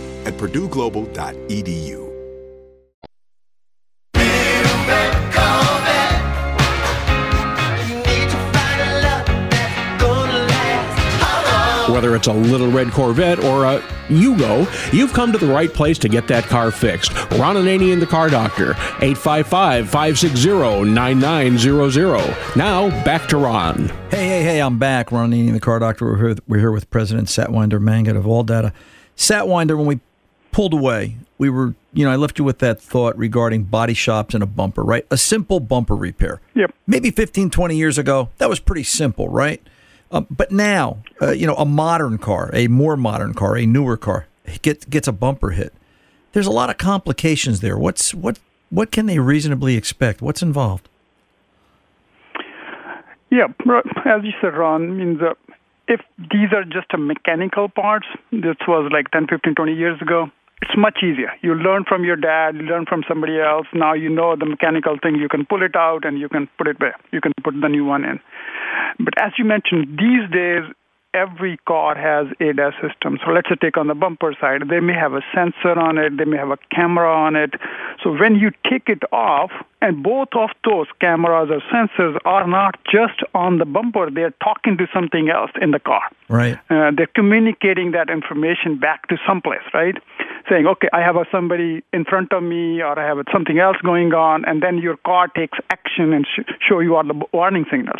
at 0.25 0.33
purdueglobal.edu. 0.35 2.11
Whether 11.91 12.15
it's 12.15 12.27
a 12.27 12.33
little 12.33 12.71
red 12.71 12.91
Corvette 12.91 13.43
or 13.43 13.65
a 13.65 13.81
Yugo, 14.07 14.65
you've 14.93 15.11
come 15.11 15.33
to 15.33 15.37
the 15.37 15.47
right 15.47 15.71
place 15.71 15.97
to 15.99 16.07
get 16.07 16.27
that 16.29 16.45
car 16.45 16.71
fixed. 16.71 17.13
Ron 17.31 17.57
Ananian, 17.57 17.99
the 17.99 18.07
car 18.07 18.29
doctor, 18.29 18.71
855 19.01 19.89
560 19.89 20.85
9900. 20.85 22.55
Now, 22.55 22.89
back 23.03 23.27
to 23.27 23.37
Ron. 23.37 23.89
Hey, 24.09 24.27
hey, 24.27 24.43
hey, 24.43 24.61
I'm 24.61 24.79
back. 24.79 25.11
Ron 25.11 25.31
Ananian, 25.31 25.51
the 25.51 25.59
car 25.59 25.79
doctor. 25.79 26.05
We're 26.05 26.17
here, 26.17 26.35
we're 26.47 26.59
here 26.59 26.71
with 26.71 26.89
President 26.91 27.27
Satwinder 27.27 27.79
Mangat 27.79 28.15
of 28.15 28.23
ALLDATA. 28.23 28.71
Satwinder, 29.17 29.77
when 29.77 29.85
we 29.85 29.99
pulled 30.51 30.73
away, 30.73 31.17
we 31.37 31.49
were, 31.49 31.75
you 31.93 32.05
know, 32.05 32.11
I 32.11 32.15
left 32.15 32.37
you 32.37 32.45
with 32.45 32.59
that 32.59 32.81
thought 32.81 33.17
regarding 33.17 33.63
body 33.63 33.93
shops 33.93 34.33
and 34.33 34.43
a 34.43 34.45
bumper, 34.45 34.83
right? 34.83 35.05
A 35.09 35.17
simple 35.17 35.59
bumper 35.59 35.95
repair. 35.95 36.41
Yep. 36.55 36.73
Maybe 36.87 37.11
15, 37.11 37.49
20 37.49 37.75
years 37.75 37.97
ago, 37.97 38.29
that 38.37 38.49
was 38.49 38.59
pretty 38.59 38.83
simple, 38.83 39.27
right? 39.29 39.61
Um, 40.11 40.27
but 40.29 40.51
now, 40.51 40.99
uh, 41.21 41.31
you 41.31 41.47
know, 41.47 41.55
a 41.55 41.65
modern 41.65 42.17
car, 42.17 42.51
a 42.53 42.67
more 42.67 42.97
modern 42.97 43.33
car, 43.33 43.57
a 43.57 43.65
newer 43.65 43.97
car, 43.97 44.27
gets 44.61 44.85
gets 44.85 45.07
a 45.07 45.13
bumper 45.13 45.51
hit. 45.51 45.73
There's 46.33 46.47
a 46.47 46.51
lot 46.51 46.69
of 46.69 46.77
complications 46.77 47.61
there. 47.61 47.77
What's 47.77 48.13
what 48.13 48.39
what 48.69 48.91
can 48.91 49.05
they 49.05 49.19
reasonably 49.19 49.75
expect? 49.75 50.21
What's 50.21 50.41
involved? 50.41 50.89
Yeah, 53.29 53.47
as 54.05 54.23
you 54.23 54.33
said, 54.41 54.57
Ron, 54.57 54.97
means 54.97 55.21
uh, 55.21 55.35
if 55.87 56.01
these 56.17 56.51
are 56.51 56.65
just 56.65 56.93
a 56.93 56.97
mechanical 56.97 57.69
parts, 57.69 58.07
this 58.31 58.57
was 58.67 58.91
like 58.91 59.09
10, 59.11 59.27
15, 59.27 59.55
20 59.55 59.73
years 59.73 60.01
ago, 60.01 60.29
it's 60.61 60.77
much 60.77 60.99
easier. 61.03 61.31
You 61.41 61.55
learn 61.55 61.85
from 61.87 62.03
your 62.03 62.15
dad, 62.15 62.55
you 62.55 62.61
learn 62.61 62.85
from 62.87 63.03
somebody 63.07 63.39
else. 63.39 63.67
Now 63.73 63.93
you 63.93 64.09
know 64.09 64.35
the 64.35 64.45
mechanical 64.45 64.97
thing. 65.01 65.15
You 65.15 65.27
can 65.27 65.45
pull 65.45 65.63
it 65.63 65.75
out 65.75 66.05
and 66.05 66.19
you 66.19 66.29
can 66.29 66.47
put 66.57 66.67
it 66.67 66.79
back. 66.79 67.01
You 67.11 67.21
can 67.21 67.33
put 67.43 67.55
the 67.59 67.67
new 67.67 67.85
one 67.85 68.05
in. 68.05 68.19
But 68.99 69.13
as 69.19 69.31
you 69.37 69.45
mentioned, 69.45 69.97
these 69.97 70.29
days 70.31 70.63
every 71.13 71.57
car 71.67 71.95
has 71.95 72.27
ADAS 72.39 72.73
system. 72.81 73.19
So 73.25 73.31
let's 73.31 73.49
say 73.49 73.55
take 73.55 73.77
on 73.77 73.87
the 73.87 73.95
bumper 73.95 74.35
side, 74.39 74.63
they 74.69 74.79
may 74.79 74.93
have 74.93 75.13
a 75.13 75.21
sensor 75.33 75.77
on 75.77 75.97
it, 75.97 76.17
they 76.17 76.25
may 76.25 76.37
have 76.37 76.51
a 76.51 76.57
camera 76.73 77.13
on 77.13 77.35
it. 77.35 77.53
So 78.03 78.11
when 78.15 78.35
you 78.35 78.51
take 78.69 78.87
it 78.87 79.03
off, 79.11 79.51
and 79.81 80.03
both 80.03 80.29
of 80.35 80.51
those 80.63 80.85
cameras 80.99 81.49
or 81.49 81.59
sensors 81.73 82.17
are 82.23 82.47
not 82.47 82.77
just 82.85 83.21
on 83.33 83.57
the 83.57 83.65
bumper, 83.65 84.11
they're 84.11 84.33
talking 84.43 84.77
to 84.77 84.87
something 84.93 85.29
else 85.29 85.51
in 85.59 85.71
the 85.71 85.79
car. 85.79 86.03
Right. 86.29 86.59
Uh, 86.69 86.91
they're 86.95 87.09
communicating 87.15 87.91
that 87.91 88.09
information 88.09 88.77
back 88.77 89.07
to 89.07 89.17
someplace, 89.27 89.65
right? 89.73 89.95
Saying, 90.49 90.67
okay, 90.67 90.87
I 90.93 91.01
have 91.01 91.15
a 91.15 91.25
somebody 91.31 91.83
in 91.93 92.05
front 92.05 92.31
of 92.31 92.43
me, 92.43 92.81
or 92.81 92.97
I 92.97 93.07
have 93.07 93.17
something 93.33 93.59
else 93.59 93.77
going 93.83 94.13
on, 94.13 94.45
and 94.45 94.61
then 94.61 94.77
your 94.77 94.97
car 94.97 95.27
takes 95.27 95.57
action 95.71 96.13
and 96.13 96.25
sh- 96.27 96.51
show 96.67 96.79
you 96.79 96.95
all 96.95 97.03
the 97.03 97.19
warning 97.33 97.65
signals. 97.71 97.99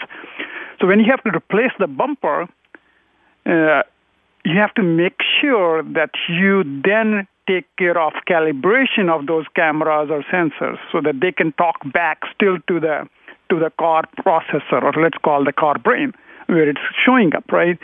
So 0.79 0.87
when 0.87 0.99
you 0.99 1.05
have 1.09 1.23
to 1.23 1.35
replace 1.35 1.71
the 1.79 1.87
bumper, 1.87 2.47
uh, 3.45 3.83
you 4.43 4.57
have 4.57 4.73
to 4.75 4.83
make 4.83 5.17
sure 5.39 5.83
that 5.83 6.11
you 6.29 6.63
then 6.63 7.27
take 7.47 7.65
care 7.77 7.99
of 7.99 8.13
calibration 8.29 9.09
of 9.09 9.27
those 9.27 9.45
cameras 9.55 10.09
or 10.09 10.23
sensors 10.31 10.77
so 10.91 11.01
that 11.01 11.19
they 11.21 11.31
can 11.31 11.51
talk 11.53 11.77
back 11.91 12.21
still 12.33 12.57
to 12.67 12.79
the 12.79 13.07
to 13.49 13.59
the 13.59 13.71
car 13.77 14.03
processor 14.19 14.81
or 14.81 14.93
let's 15.01 15.17
call 15.23 15.43
the 15.43 15.51
car 15.51 15.77
brain 15.77 16.13
where 16.47 16.69
it's 16.69 16.79
showing 17.05 17.35
up 17.35 17.51
right? 17.51 17.77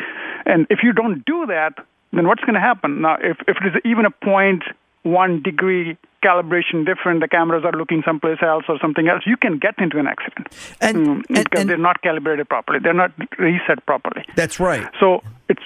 And 0.46 0.68
if 0.70 0.80
you 0.84 0.94
don't 0.94 1.26
do 1.26 1.46
that 1.48 1.74
then 2.14 2.28
what's 2.28 2.42
going 2.42 2.54
to 2.54 2.62
happen? 2.62 3.02
Now 3.02 3.18
if 3.22 3.38
if 3.48 3.58
it 3.62 3.68
is 3.68 3.82
even 3.84 4.06
a 4.06 4.12
point 4.12 4.64
one 5.04 5.42
degree 5.42 5.98
calibration 6.24 6.86
different, 6.86 7.22
the 7.22 7.28
cameras 7.28 7.64
are 7.64 7.72
looking 7.72 8.02
someplace 8.06 8.40
else 8.42 8.66
or 8.68 8.78
something 8.82 9.08
else, 9.08 9.24
you 9.26 9.38
can 9.38 9.58
get 9.58 9.76
into 9.78 10.00
an 10.00 10.08
accident. 10.08 10.48
And, 10.82 10.98
mm, 10.98 11.12
and 11.12 11.24
because 11.28 11.62
and, 11.62 11.70
they're 11.70 11.78
not 11.78 12.02
calibrated 12.02 12.50
properly. 12.50 12.80
They're 12.82 12.94
not 12.94 13.12
reset 13.38 13.86
properly. 13.86 14.26
That's 14.36 14.60
right. 14.60 14.88
So 15.00 15.22
it's 15.50 15.62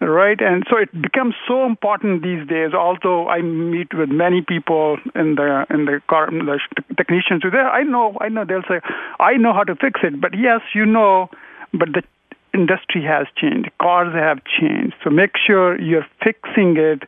right, 0.00 0.40
and 0.40 0.64
so 0.70 0.76
it 0.78 0.90
becomes 1.00 1.34
so 1.46 1.64
important 1.66 2.22
these 2.22 2.46
days. 2.48 2.72
Although 2.74 3.28
I 3.28 3.42
meet 3.42 3.92
with 3.94 4.08
many 4.08 4.42
people 4.42 4.98
in 5.14 5.34
the 5.34 5.66
in 5.70 5.84
the 5.84 6.00
car, 6.08 6.30
the 6.30 6.58
technicians 6.96 7.42
who 7.42 7.50
there, 7.50 7.68
I 7.68 7.82
know, 7.82 8.16
I 8.20 8.28
know 8.28 8.44
they'll 8.44 8.62
say, 8.68 8.80
I 9.20 9.36
know 9.36 9.52
how 9.52 9.64
to 9.64 9.74
fix 9.74 10.00
it, 10.02 10.20
but 10.20 10.32
yes, 10.36 10.60
you 10.74 10.86
know, 10.86 11.28
but 11.72 11.88
the 11.92 12.02
industry 12.54 13.02
has 13.02 13.26
changed. 13.36 13.70
Cars 13.80 14.12
have 14.14 14.40
changed. 14.44 14.94
So 15.02 15.10
make 15.10 15.32
sure 15.46 15.80
you're 15.80 16.06
fixing 16.22 16.76
it 16.76 17.04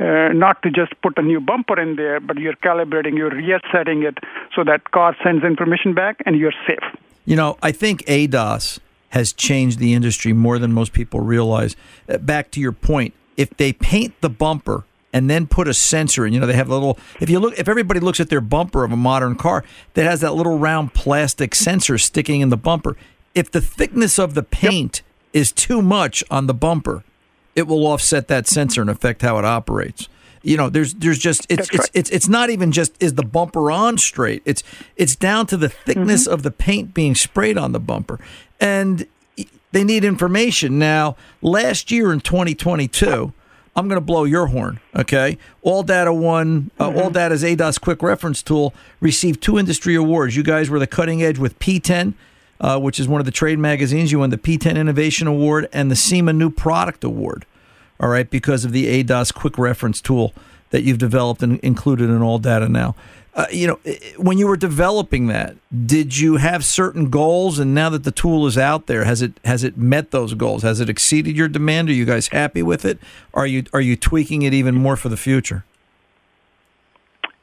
uh, 0.00 0.32
not 0.32 0.62
to 0.62 0.70
just 0.70 0.92
put 1.02 1.18
a 1.18 1.22
new 1.22 1.40
bumper 1.40 1.78
in 1.78 1.96
there, 1.96 2.20
but 2.20 2.38
you're 2.38 2.54
calibrating, 2.54 3.16
you're 3.16 3.30
resetting 3.30 4.02
it 4.02 4.18
so 4.54 4.64
that 4.64 4.90
car 4.92 5.16
sends 5.22 5.44
information 5.44 5.92
back 5.92 6.22
and 6.24 6.36
you're 6.36 6.54
safe. 6.66 6.82
You 7.26 7.36
know, 7.36 7.58
I 7.62 7.72
think 7.72 8.04
ADAS 8.06 8.80
has 9.10 9.32
changed 9.32 9.78
the 9.78 9.92
industry 9.92 10.32
more 10.32 10.58
than 10.58 10.72
most 10.72 10.92
people 10.92 11.20
realize. 11.20 11.76
Uh, 12.08 12.18
back 12.18 12.50
to 12.52 12.60
your 12.60 12.72
point, 12.72 13.12
if 13.36 13.50
they 13.56 13.72
paint 13.72 14.18
the 14.20 14.30
bumper 14.30 14.84
and 15.12 15.28
then 15.28 15.46
put 15.46 15.68
a 15.68 15.74
sensor 15.74 16.24
in, 16.24 16.32
you 16.32 16.40
know, 16.40 16.46
they 16.46 16.54
have 16.54 16.70
a 16.70 16.74
little. 16.74 16.98
If 17.20 17.28
you 17.28 17.38
look, 17.38 17.58
if 17.58 17.68
everybody 17.68 18.00
looks 18.00 18.20
at 18.20 18.30
their 18.30 18.40
bumper 18.40 18.84
of 18.84 18.92
a 18.92 18.96
modern 18.96 19.34
car 19.34 19.64
that 19.94 20.04
has 20.04 20.20
that 20.20 20.34
little 20.34 20.58
round 20.58 20.94
plastic 20.94 21.54
sensor 21.54 21.98
sticking 21.98 22.40
in 22.40 22.48
the 22.48 22.56
bumper, 22.56 22.96
if 23.34 23.50
the 23.50 23.60
thickness 23.60 24.18
of 24.18 24.34
the 24.34 24.42
paint 24.42 25.02
yep. 25.04 25.40
is 25.40 25.52
too 25.52 25.82
much 25.82 26.22
on 26.30 26.46
the 26.46 26.54
bumper, 26.54 27.02
it 27.60 27.66
will 27.66 27.86
offset 27.86 28.26
that 28.28 28.46
sensor 28.46 28.80
and 28.80 28.88
affect 28.88 29.20
how 29.22 29.38
it 29.38 29.44
operates. 29.44 30.08
You 30.42 30.56
know, 30.56 30.70
there's 30.70 30.94
there's 30.94 31.18
just 31.18 31.46
it's 31.50 31.68
it's, 31.68 31.78
right. 31.78 31.90
it's 31.92 32.10
it's 32.10 32.28
not 32.28 32.48
even 32.48 32.72
just 32.72 33.00
is 33.00 33.14
the 33.14 33.22
bumper 33.22 33.70
on 33.70 33.98
straight. 33.98 34.42
It's 34.46 34.62
it's 34.96 35.14
down 35.14 35.46
to 35.48 35.58
the 35.58 35.68
thickness 35.68 36.24
mm-hmm. 36.24 36.32
of 36.32 36.42
the 36.42 36.50
paint 36.50 36.94
being 36.94 37.14
sprayed 37.14 37.58
on 37.58 37.72
the 37.72 37.78
bumper, 37.78 38.18
and 38.58 39.06
they 39.72 39.84
need 39.84 40.02
information 40.02 40.78
now. 40.78 41.16
Last 41.42 41.90
year 41.90 42.12
in 42.12 42.20
2022. 42.20 43.34
I'm 43.76 43.86
going 43.86 44.00
to 44.00 44.04
blow 44.04 44.24
your 44.24 44.46
horn, 44.46 44.80
okay? 44.96 45.38
ALLDATA 45.64 46.14
won, 46.14 46.72
uh, 46.80 46.88
mm-hmm. 46.88 46.98
ALLDATA's 46.98 47.44
ADAS 47.44 47.80
Quick 47.80 48.02
Reference 48.02 48.42
Tool 48.42 48.74
received 48.98 49.40
two 49.40 49.60
industry 49.60 49.94
awards. 49.94 50.36
You 50.36 50.42
guys 50.42 50.68
were 50.68 50.80
the 50.80 50.88
cutting 50.88 51.22
edge 51.22 51.38
with 51.38 51.56
PTEN 51.60 52.14
uh, 52.60 52.78
which 52.78 53.00
is 53.00 53.08
one 53.08 53.20
of 53.20 53.24
the 53.24 53.32
trade 53.32 53.58
magazines. 53.58 54.12
You 54.12 54.20
won 54.20 54.30
the 54.30 54.38
PTEN 54.38 54.76
Innovation 54.76 55.26
Award 55.26 55.68
and 55.72 55.90
the 55.90 55.96
SEMA 55.96 56.32
New 56.32 56.50
Product 56.50 57.02
Award. 57.04 57.46
All 58.00 58.08
right, 58.08 58.28
because 58.28 58.64
of 58.64 58.72
the 58.72 58.86
ADAS 58.86 59.32
quick 59.32 59.58
reference 59.58 60.00
tool 60.00 60.32
that 60.70 60.82
you've 60.82 60.98
developed 60.98 61.42
and 61.42 61.60
included 61.60 62.08
in 62.08 62.18
ALLDATA 62.18 62.68
now. 62.68 62.94
Uh, 63.34 63.46
you 63.52 63.66
know, 63.66 63.78
when 64.16 64.38
you 64.38 64.46
were 64.46 64.56
developing 64.56 65.28
that, 65.28 65.54
did 65.86 66.18
you 66.18 66.36
have 66.36 66.64
certain 66.64 67.10
goals? 67.10 67.60
And 67.60 67.74
now 67.74 67.88
that 67.90 68.02
the 68.02 68.10
tool 68.10 68.46
is 68.46 68.58
out 68.58 68.86
there, 68.86 69.04
has 69.04 69.22
it 69.22 69.34
has 69.44 69.62
it 69.62 69.76
met 69.76 70.10
those 70.10 70.34
goals? 70.34 70.62
Has 70.64 70.80
it 70.80 70.88
exceeded 70.88 71.36
your 71.36 71.46
demand? 71.46 71.88
Are 71.90 71.92
you 71.92 72.04
guys 72.04 72.28
happy 72.28 72.62
with 72.62 72.84
it? 72.84 72.98
Are 73.32 73.46
you 73.46 73.64
are 73.72 73.80
you 73.80 73.96
tweaking 73.96 74.42
it 74.42 74.52
even 74.52 74.74
more 74.74 74.96
for 74.96 75.08
the 75.08 75.16
future? 75.16 75.64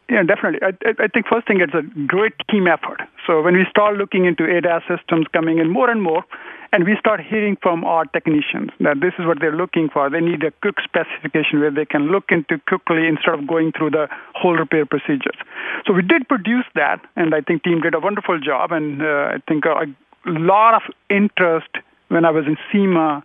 Yeah, 0.09 0.23
definitely. 0.23 0.59
I, 0.63 1.03
I 1.03 1.07
think 1.07 1.27
first 1.27 1.47
thing 1.47 1.59
it's 1.59 1.73
a 1.73 1.83
great 2.07 2.33
team 2.49 2.67
effort. 2.67 3.01
So 3.25 3.41
when 3.41 3.55
we 3.55 3.65
start 3.69 3.97
looking 3.97 4.25
into 4.25 4.43
ADAS 4.43 4.87
systems 4.87 5.27
coming 5.33 5.57
in 5.59 5.69
more 5.69 5.89
and 5.89 6.01
more, 6.01 6.23
and 6.71 6.85
we 6.85 6.95
start 6.99 7.19
hearing 7.21 7.57
from 7.61 7.83
our 7.83 8.05
technicians 8.05 8.71
that 8.79 8.99
this 8.99 9.13
is 9.19 9.25
what 9.25 9.39
they're 9.39 9.55
looking 9.55 9.89
for. 9.89 10.09
They 10.09 10.19
need 10.19 10.43
a 10.43 10.51
quick 10.61 10.75
specification 10.83 11.59
where 11.59 11.71
they 11.71 11.85
can 11.85 12.11
look 12.11 12.25
into 12.29 12.59
quickly 12.67 13.07
instead 13.07 13.33
of 13.35 13.47
going 13.47 13.71
through 13.71 13.91
the 13.91 14.07
whole 14.33 14.55
repair 14.55 14.85
procedures. 14.85 15.37
So 15.85 15.93
we 15.93 16.01
did 16.01 16.27
produce 16.27 16.65
that, 16.75 16.99
and 17.15 17.33
I 17.33 17.41
think 17.41 17.63
team 17.63 17.81
did 17.81 17.93
a 17.93 17.99
wonderful 17.99 18.39
job. 18.39 18.71
And 18.71 19.01
uh, 19.01 19.35
I 19.35 19.37
think 19.47 19.65
a, 19.65 19.85
a 20.29 20.31
lot 20.31 20.73
of 20.73 20.81
interest 21.09 21.69
when 22.09 22.25
I 22.25 22.31
was 22.31 22.45
in 22.45 22.57
SEMA 22.71 23.23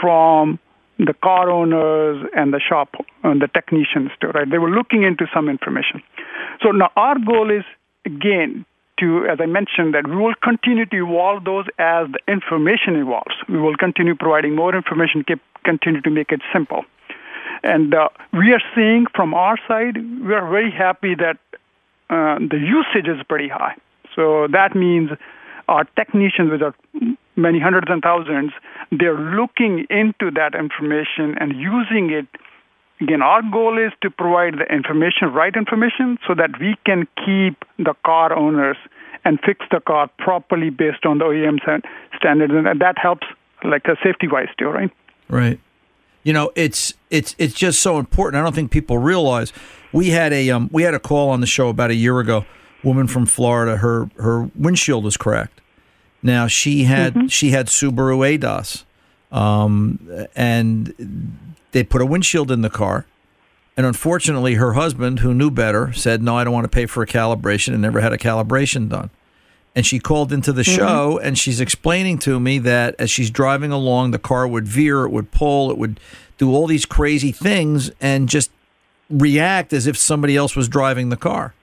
from 0.00 0.58
the 0.98 1.14
car 1.14 1.50
owners 1.50 2.28
and 2.36 2.52
the 2.52 2.60
shop 2.60 2.94
and 3.22 3.40
the 3.40 3.48
technicians 3.48 4.10
too, 4.20 4.28
right? 4.28 4.50
They 4.50 4.58
were 4.58 4.70
looking 4.70 5.04
into 5.04 5.26
some 5.32 5.48
information. 5.48 6.02
So 6.62 6.70
now 6.70 6.90
our 6.96 7.18
goal 7.18 7.50
is 7.50 7.64
again 8.04 8.64
to, 8.98 9.26
as 9.26 9.38
I 9.40 9.46
mentioned, 9.46 9.94
that 9.94 10.08
we 10.08 10.16
will 10.16 10.34
continue 10.42 10.86
to 10.86 10.96
evolve 10.96 11.44
those 11.44 11.66
as 11.78 12.08
the 12.10 12.18
information 12.26 12.96
evolves. 12.96 13.36
We 13.48 13.60
will 13.60 13.76
continue 13.76 14.16
providing 14.16 14.56
more 14.56 14.74
information, 14.74 15.22
keep, 15.22 15.40
continue 15.64 16.00
to 16.00 16.10
make 16.10 16.32
it 16.32 16.40
simple. 16.52 16.84
And 17.62 17.94
uh, 17.94 18.08
we 18.32 18.52
are 18.52 18.62
seeing 18.74 19.06
from 19.14 19.34
our 19.34 19.56
side, 19.68 19.96
we 19.96 20.34
are 20.34 20.48
very 20.48 20.70
happy 20.70 21.14
that 21.14 21.38
uh, 22.10 22.38
the 22.38 22.58
usage 22.58 23.08
is 23.08 23.22
pretty 23.28 23.48
high. 23.48 23.76
So 24.16 24.48
that 24.48 24.74
means 24.74 25.10
our 25.68 25.84
technicians, 25.96 26.50
which 26.50 26.62
are 26.62 26.74
many 27.38 27.60
hundreds 27.60 27.86
and 27.88 28.02
thousands, 28.02 28.52
they're 28.90 29.18
looking 29.18 29.86
into 29.88 30.30
that 30.32 30.54
information 30.54 31.36
and 31.40 31.56
using 31.56 32.10
it. 32.10 32.26
Again, 33.00 33.22
our 33.22 33.42
goal 33.42 33.78
is 33.78 33.92
to 34.02 34.10
provide 34.10 34.54
the 34.54 34.74
information, 34.74 35.32
right 35.32 35.54
information, 35.54 36.18
so 36.26 36.34
that 36.34 36.58
we 36.60 36.76
can 36.84 37.06
keep 37.24 37.64
the 37.78 37.94
car 38.04 38.36
owners 38.36 38.76
and 39.24 39.38
fix 39.46 39.64
the 39.70 39.80
car 39.80 40.10
properly 40.18 40.70
based 40.70 41.06
on 41.06 41.18
the 41.18 41.24
OEM 41.24 41.58
standards, 42.16 42.52
and 42.54 42.80
that 42.80 42.98
helps, 42.98 43.26
like 43.62 43.86
a 43.86 43.96
safety 44.02 44.26
wise 44.26 44.48
too, 44.58 44.66
right? 44.66 44.90
Right. 45.28 45.60
You 46.24 46.32
know, 46.32 46.50
it's 46.56 46.94
it's 47.10 47.34
it's 47.38 47.54
just 47.54 47.80
so 47.80 47.98
important. 47.98 48.40
I 48.40 48.44
don't 48.44 48.54
think 48.54 48.70
people 48.70 48.98
realize 48.98 49.52
we 49.92 50.10
had 50.10 50.32
a 50.32 50.50
um, 50.50 50.68
we 50.72 50.82
had 50.82 50.94
a 50.94 50.98
call 50.98 51.30
on 51.30 51.40
the 51.40 51.46
show 51.46 51.68
about 51.68 51.90
a 51.90 51.94
year 51.94 52.18
ago. 52.18 52.44
Woman 52.84 53.06
from 53.06 53.26
Florida, 53.26 53.76
her 53.76 54.10
her 54.18 54.50
windshield 54.54 55.04
was 55.04 55.16
cracked. 55.16 55.60
Now 56.22 56.46
she 56.46 56.84
had 56.84 57.14
mm-hmm. 57.14 57.26
she 57.28 57.50
had 57.50 57.66
Subaru 57.68 58.26
ADAS, 58.26 58.84
um, 59.30 60.00
and 60.34 61.38
they 61.72 61.84
put 61.84 62.02
a 62.02 62.06
windshield 62.06 62.50
in 62.50 62.62
the 62.62 62.70
car. 62.70 63.06
And 63.76 63.86
unfortunately, 63.86 64.54
her 64.54 64.72
husband, 64.72 65.20
who 65.20 65.32
knew 65.32 65.50
better, 65.50 65.92
said, 65.92 66.22
"No, 66.22 66.36
I 66.36 66.44
don't 66.44 66.52
want 66.52 66.64
to 66.64 66.68
pay 66.68 66.86
for 66.86 67.02
a 67.02 67.06
calibration," 67.06 67.72
and 67.72 67.82
never 67.82 68.00
had 68.00 68.12
a 68.12 68.18
calibration 68.18 68.88
done. 68.88 69.10
And 69.76 69.86
she 69.86 70.00
called 70.00 70.32
into 70.32 70.52
the 70.52 70.62
mm-hmm. 70.62 70.76
show, 70.76 71.20
and 71.22 71.38
she's 71.38 71.60
explaining 71.60 72.18
to 72.20 72.40
me 72.40 72.58
that 72.58 72.96
as 72.98 73.10
she's 73.10 73.30
driving 73.30 73.70
along, 73.70 74.10
the 74.10 74.18
car 74.18 74.48
would 74.48 74.66
veer, 74.66 75.04
it 75.04 75.10
would 75.10 75.30
pull, 75.30 75.70
it 75.70 75.78
would 75.78 76.00
do 76.38 76.52
all 76.52 76.66
these 76.66 76.84
crazy 76.84 77.30
things, 77.30 77.92
and 78.00 78.28
just 78.28 78.50
react 79.08 79.72
as 79.72 79.86
if 79.86 79.96
somebody 79.96 80.36
else 80.36 80.56
was 80.56 80.68
driving 80.68 81.10
the 81.10 81.16
car. 81.16 81.54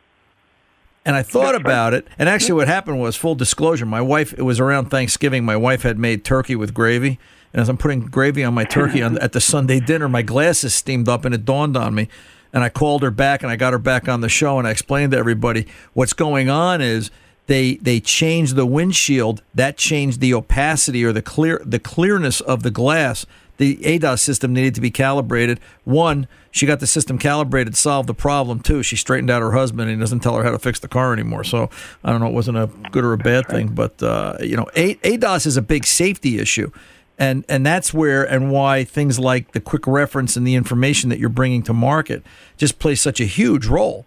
And 1.06 1.16
I 1.16 1.22
thought 1.22 1.52
That's 1.52 1.62
about 1.62 1.94
right. 1.94 2.04
it. 2.04 2.08
And 2.18 2.28
actually, 2.28 2.54
what 2.54 2.68
happened 2.68 3.00
was 3.00 3.16
full 3.16 3.36
disclosure. 3.36 3.86
My 3.86 4.02
wife, 4.02 4.34
it 4.34 4.42
was 4.42 4.60
around 4.60 4.90
Thanksgiving. 4.90 5.46
My 5.46 5.56
wife 5.56 5.84
had 5.84 6.00
made 6.00 6.26
turkey 6.26 6.56
with 6.56 6.74
gravy. 6.74 7.20
And 7.54 7.62
as 7.62 7.70
I'm 7.70 7.78
putting 7.78 8.02
gravy 8.02 8.44
on 8.44 8.54
my 8.54 8.66
turkey 8.66 9.02
on, 9.02 9.18
at 9.20 9.32
the 9.32 9.40
Sunday 9.40 9.80
dinner, 9.80 10.10
my 10.10 10.24
glasses 10.24 10.74
steamed 10.74 11.08
up 11.08 11.24
and 11.24 11.34
it 11.34 11.46
dawned 11.46 11.78
on 11.78 11.94
me. 11.96 12.10
And 12.52 12.64
I 12.64 12.70
called 12.70 13.04
her 13.04 13.12
back 13.12 13.44
and 13.44 13.52
I 13.52 13.56
got 13.56 13.74
her 13.74 13.80
back 13.80 14.10
on 14.10 14.22
the 14.22 14.30
show 14.30 14.58
and 14.58 14.68
I 14.68 14.72
explained 14.72 15.12
to 15.12 15.18
everybody 15.18 15.68
what's 15.94 16.14
going 16.14 16.50
on 16.50 16.82
is 16.82 17.12
they 17.48 17.76
they 17.76 18.00
changed 18.00 18.56
the 18.56 18.66
windshield. 18.66 19.42
That 19.54 19.78
changed 19.78 20.20
the 20.20 20.34
opacity 20.34 21.06
or 21.06 21.12
the 21.12 21.22
clear 21.22 21.62
the 21.64 21.80
clearness 21.80 22.42
of 22.42 22.64
the 22.64 22.72
glass 22.72 23.26
the 23.58 23.78
ADAS 23.78 24.20
system 24.20 24.54
needed 24.54 24.76
to 24.76 24.82
be 24.82 24.92
calibrated. 24.92 25.60
One, 25.84 26.28
she 26.52 26.66
got 26.66 26.80
the 26.80 26.88
system 26.88 27.18
calibrated, 27.18 27.76
solved 27.76 28.08
the 28.08 28.14
problem. 28.14 28.60
Two, 28.60 28.84
she 28.84 28.96
straightened 28.96 29.30
out 29.30 29.42
her 29.42 29.52
husband 29.52 29.90
and 29.90 30.00
he 30.00 30.04
doesn't 30.04 30.20
tell 30.22 30.36
her 30.36 30.44
how 30.44 30.52
to 30.52 30.60
fix 30.60 30.80
the 30.80 30.88
car 30.88 31.14
anymore. 31.14 31.44
So 31.44 31.70
I 32.04 32.12
don't 32.12 32.22
know, 32.22 32.28
it 32.28 32.34
wasn't 32.34 32.58
a 32.58 32.70
good 32.92 33.04
or 33.04 33.14
a 33.14 33.18
bad 33.18 33.48
thing, 33.48 33.70
but 33.70 34.02
uh, 34.02 34.38
you 34.42 34.58
know, 34.58 34.68
ADAS 34.76 35.46
is 35.46 35.58
a 35.58 35.62
big 35.62 35.86
safety 35.86 36.40
issue. 36.40 36.72
And, 37.18 37.46
and 37.48 37.66
that's 37.66 37.94
where 37.94 38.24
and 38.24 38.52
why 38.52 38.84
things 38.84 39.18
like 39.18 39.54
the 39.54 39.62
quick 39.62 39.88
reference 39.88 40.36
and 40.36 40.46
the 40.46 40.56
information 40.56 41.10
that 41.10 41.20
you're 41.20 41.30
bringing 41.30 41.64
to 41.64 41.74
market 41.74 42.24
just 42.58 42.78
plays 42.78 43.00
such 43.00 43.22
a 43.22 43.26
huge 43.26 43.68
role 43.68 44.06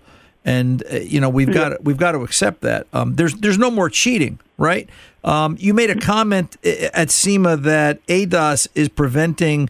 and 0.48 0.82
uh, 0.90 0.96
you 0.96 1.20
know 1.20 1.28
we've 1.28 1.52
got 1.52 1.84
we've 1.84 1.98
got 1.98 2.12
to 2.12 2.22
accept 2.22 2.62
that. 2.62 2.86
Um, 2.94 3.16
there's 3.16 3.34
there's 3.34 3.58
no 3.58 3.70
more 3.70 3.90
cheating, 3.90 4.40
right? 4.56 4.88
Um, 5.22 5.56
you 5.60 5.74
made 5.74 5.90
a 5.90 6.00
comment 6.00 6.56
at 6.64 7.10
SEMA 7.10 7.56
that 7.58 8.04
ADAS 8.06 8.66
is 8.74 8.88
preventing 8.88 9.68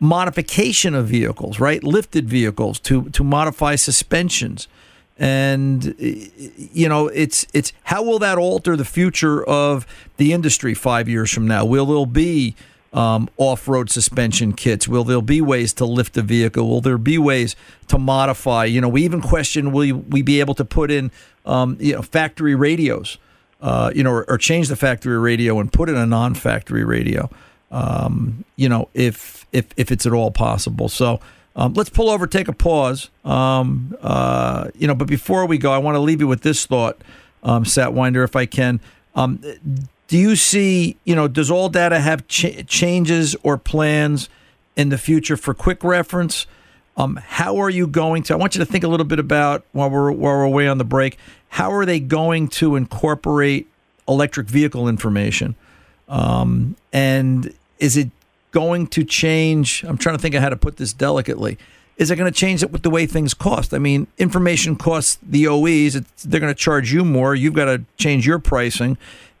modification 0.00 0.94
of 0.94 1.06
vehicles, 1.06 1.58
right? 1.58 1.82
Lifted 1.82 2.28
vehicles 2.28 2.78
to 2.80 3.08
to 3.10 3.24
modify 3.24 3.74
suspensions. 3.76 4.68
And 5.16 5.94
you 5.98 6.88
know, 6.88 7.08
it's 7.08 7.46
it's 7.54 7.72
how 7.84 8.02
will 8.02 8.18
that 8.18 8.36
alter 8.36 8.76
the 8.76 8.84
future 8.84 9.42
of 9.44 9.86
the 10.18 10.34
industry 10.34 10.74
five 10.74 11.08
years 11.08 11.32
from 11.32 11.48
now? 11.48 11.64
Will 11.64 11.86
there 11.86 12.06
be 12.06 12.54
um, 12.92 13.28
off-road 13.36 13.90
suspension 13.90 14.52
kits? 14.52 14.88
Will 14.88 15.04
there 15.04 15.20
be 15.20 15.40
ways 15.40 15.72
to 15.74 15.84
lift 15.84 16.14
the 16.14 16.22
vehicle? 16.22 16.68
Will 16.68 16.80
there 16.80 16.98
be 16.98 17.18
ways 17.18 17.56
to 17.88 17.98
modify? 17.98 18.64
You 18.64 18.80
know, 18.80 18.88
we 18.88 19.04
even 19.04 19.20
question: 19.20 19.72
Will 19.72 19.96
we 19.96 20.22
be 20.22 20.40
able 20.40 20.54
to 20.54 20.64
put 20.64 20.90
in, 20.90 21.10
um, 21.44 21.76
you 21.80 21.94
know, 21.94 22.02
factory 22.02 22.54
radios? 22.54 23.18
uh, 23.60 23.90
you 23.94 24.02
know, 24.02 24.12
or, 24.12 24.30
or, 24.30 24.38
change 24.38 24.68
the 24.68 24.76
factory 24.76 25.18
radio 25.18 25.58
and 25.58 25.72
put 25.72 25.88
in 25.88 25.96
a 25.96 26.06
non-factory 26.06 26.84
radio. 26.84 27.28
Um, 27.70 28.44
you 28.56 28.68
know, 28.68 28.88
if 28.94 29.46
if 29.52 29.66
if 29.76 29.90
it's 29.90 30.06
at 30.06 30.12
all 30.12 30.30
possible. 30.30 30.88
So. 30.88 31.20
Um, 31.56 31.74
let's 31.74 31.90
pull 31.90 32.08
over, 32.08 32.28
take 32.28 32.46
a 32.46 32.52
pause. 32.52 33.10
Um, 33.24 33.96
uh, 34.00 34.68
you 34.76 34.86
know, 34.86 34.94
but 34.94 35.08
before 35.08 35.44
we 35.44 35.58
go, 35.58 35.72
I 35.72 35.78
want 35.78 35.96
to 35.96 35.98
leave 35.98 36.20
you 36.20 36.28
with 36.28 36.42
this 36.42 36.64
thought, 36.66 37.02
um, 37.42 37.64
Satwinder, 37.64 38.22
if 38.22 38.36
I 38.36 38.46
can. 38.46 38.78
Do 40.08 40.16
you 40.16 40.36
see, 40.36 40.96
you 41.04 41.14
know, 41.14 41.28
does 41.28 41.50
ALLDATA 41.50 42.00
have 42.00 42.26
ch- 42.28 42.66
changes 42.66 43.36
or 43.42 43.58
plans 43.58 44.30
in 44.74 44.88
the 44.88 44.98
future 44.98 45.36
for 45.36 45.52
quick 45.52 45.84
reference? 45.84 46.46
Um, 46.96 47.16
how 47.16 47.58
are 47.58 47.70
you 47.70 47.86
going 47.86 48.22
to? 48.24 48.34
I 48.34 48.36
want 48.36 48.54
you 48.54 48.58
to 48.58 48.64
think 48.64 48.84
a 48.84 48.88
little 48.88 49.06
bit 49.06 49.18
about 49.18 49.64
while 49.72 49.90
we're 49.90 50.10
while 50.10 50.34
we're 50.34 50.42
away 50.42 50.66
on 50.66 50.78
the 50.78 50.84
break. 50.84 51.18
How 51.50 51.70
are 51.72 51.84
they 51.84 52.00
going 52.00 52.48
to 52.48 52.74
incorporate 52.74 53.68
electric 54.08 54.48
vehicle 54.48 54.88
information? 54.88 55.54
Um, 56.08 56.76
and 56.92 57.54
is 57.78 57.96
it 57.96 58.10
going 58.50 58.86
to 58.88 59.04
change? 59.04 59.84
I'm 59.84 59.98
trying 59.98 60.16
to 60.16 60.22
think 60.22 60.34
of 60.34 60.42
how 60.42 60.48
to 60.48 60.56
put 60.56 60.78
this 60.78 60.92
delicately. 60.92 61.58
Is 61.98 62.10
it 62.10 62.16
going 62.16 62.32
to 62.32 62.36
change 62.36 62.62
it 62.62 62.70
with 62.70 62.82
the 62.82 62.90
way 62.90 63.06
things 63.06 63.34
cost? 63.34 63.74
I 63.74 63.78
mean, 63.78 64.06
information 64.18 64.76
costs 64.76 65.18
the 65.22 65.48
OEs. 65.48 66.00
They're 66.24 66.40
going 66.40 66.54
to 66.54 66.58
charge 66.58 66.92
you 66.92 67.04
more. 67.04 67.34
You've 67.34 67.54
got 67.54 67.66
to 67.66 67.82
change 67.96 68.26
your 68.26 68.38
pricing. 68.38 68.96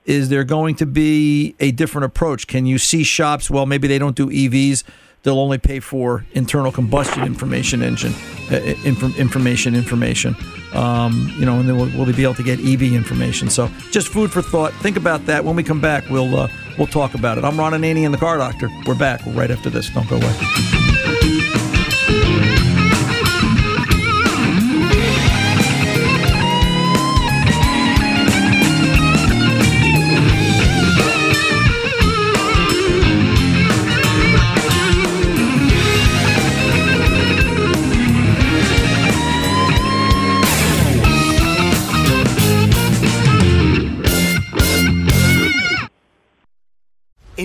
Is 0.08 0.30
there 0.30 0.42
going 0.42 0.74
to 0.76 0.86
be 0.86 1.54
a 1.60 1.70
different 1.70 2.06
approach? 2.06 2.46
Can 2.46 2.66
you 2.66 2.78
see 2.78 3.04
shops? 3.04 3.50
Well, 3.50 3.66
maybe 3.66 3.86
they 3.86 3.98
don't 3.98 4.16
do 4.16 4.28
EVs 4.28 4.82
they'll 5.22 5.38
only 5.38 5.58
pay 5.58 5.80
for 5.80 6.24
internal 6.32 6.72
combustion 6.72 7.24
information 7.24 7.82
engine 7.82 8.14
uh, 8.50 8.56
inf- 8.84 9.18
information 9.18 9.74
information. 9.74 10.34
Um, 10.72 11.34
you 11.38 11.44
know 11.44 11.58
and 11.58 11.68
then 11.68 11.76
will, 11.76 11.90
will, 11.96 12.04
they 12.04 12.12
be 12.12 12.22
able 12.22 12.34
to 12.34 12.42
get 12.42 12.60
ev 12.60 12.82
information. 12.82 13.50
So 13.50 13.68
just 13.90 14.08
food 14.08 14.30
for 14.30 14.42
thought. 14.42 14.72
Think 14.74 14.96
about 14.96 15.26
that. 15.26 15.44
When 15.44 15.56
we 15.56 15.62
come 15.62 15.80
back 15.80 16.08
we'll 16.08 16.34
uh, 16.36 16.48
we'll 16.76 16.86
talk 16.86 17.14
about 17.14 17.38
it. 17.38 17.44
I'm 17.44 17.58
ron 17.58 17.72
ananian 17.72 18.06
and 18.06 18.14
the 18.14 18.18
car 18.18 18.38
doctor. 18.38 18.68
We're 18.86 18.94
back 18.94 19.20
right 19.26 19.50
after 19.50 19.70
this. 19.70 19.90
Don't 19.90 20.08
go 20.08 20.16
away 20.16 20.77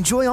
Enjoy 0.04 0.28
all 0.28 0.33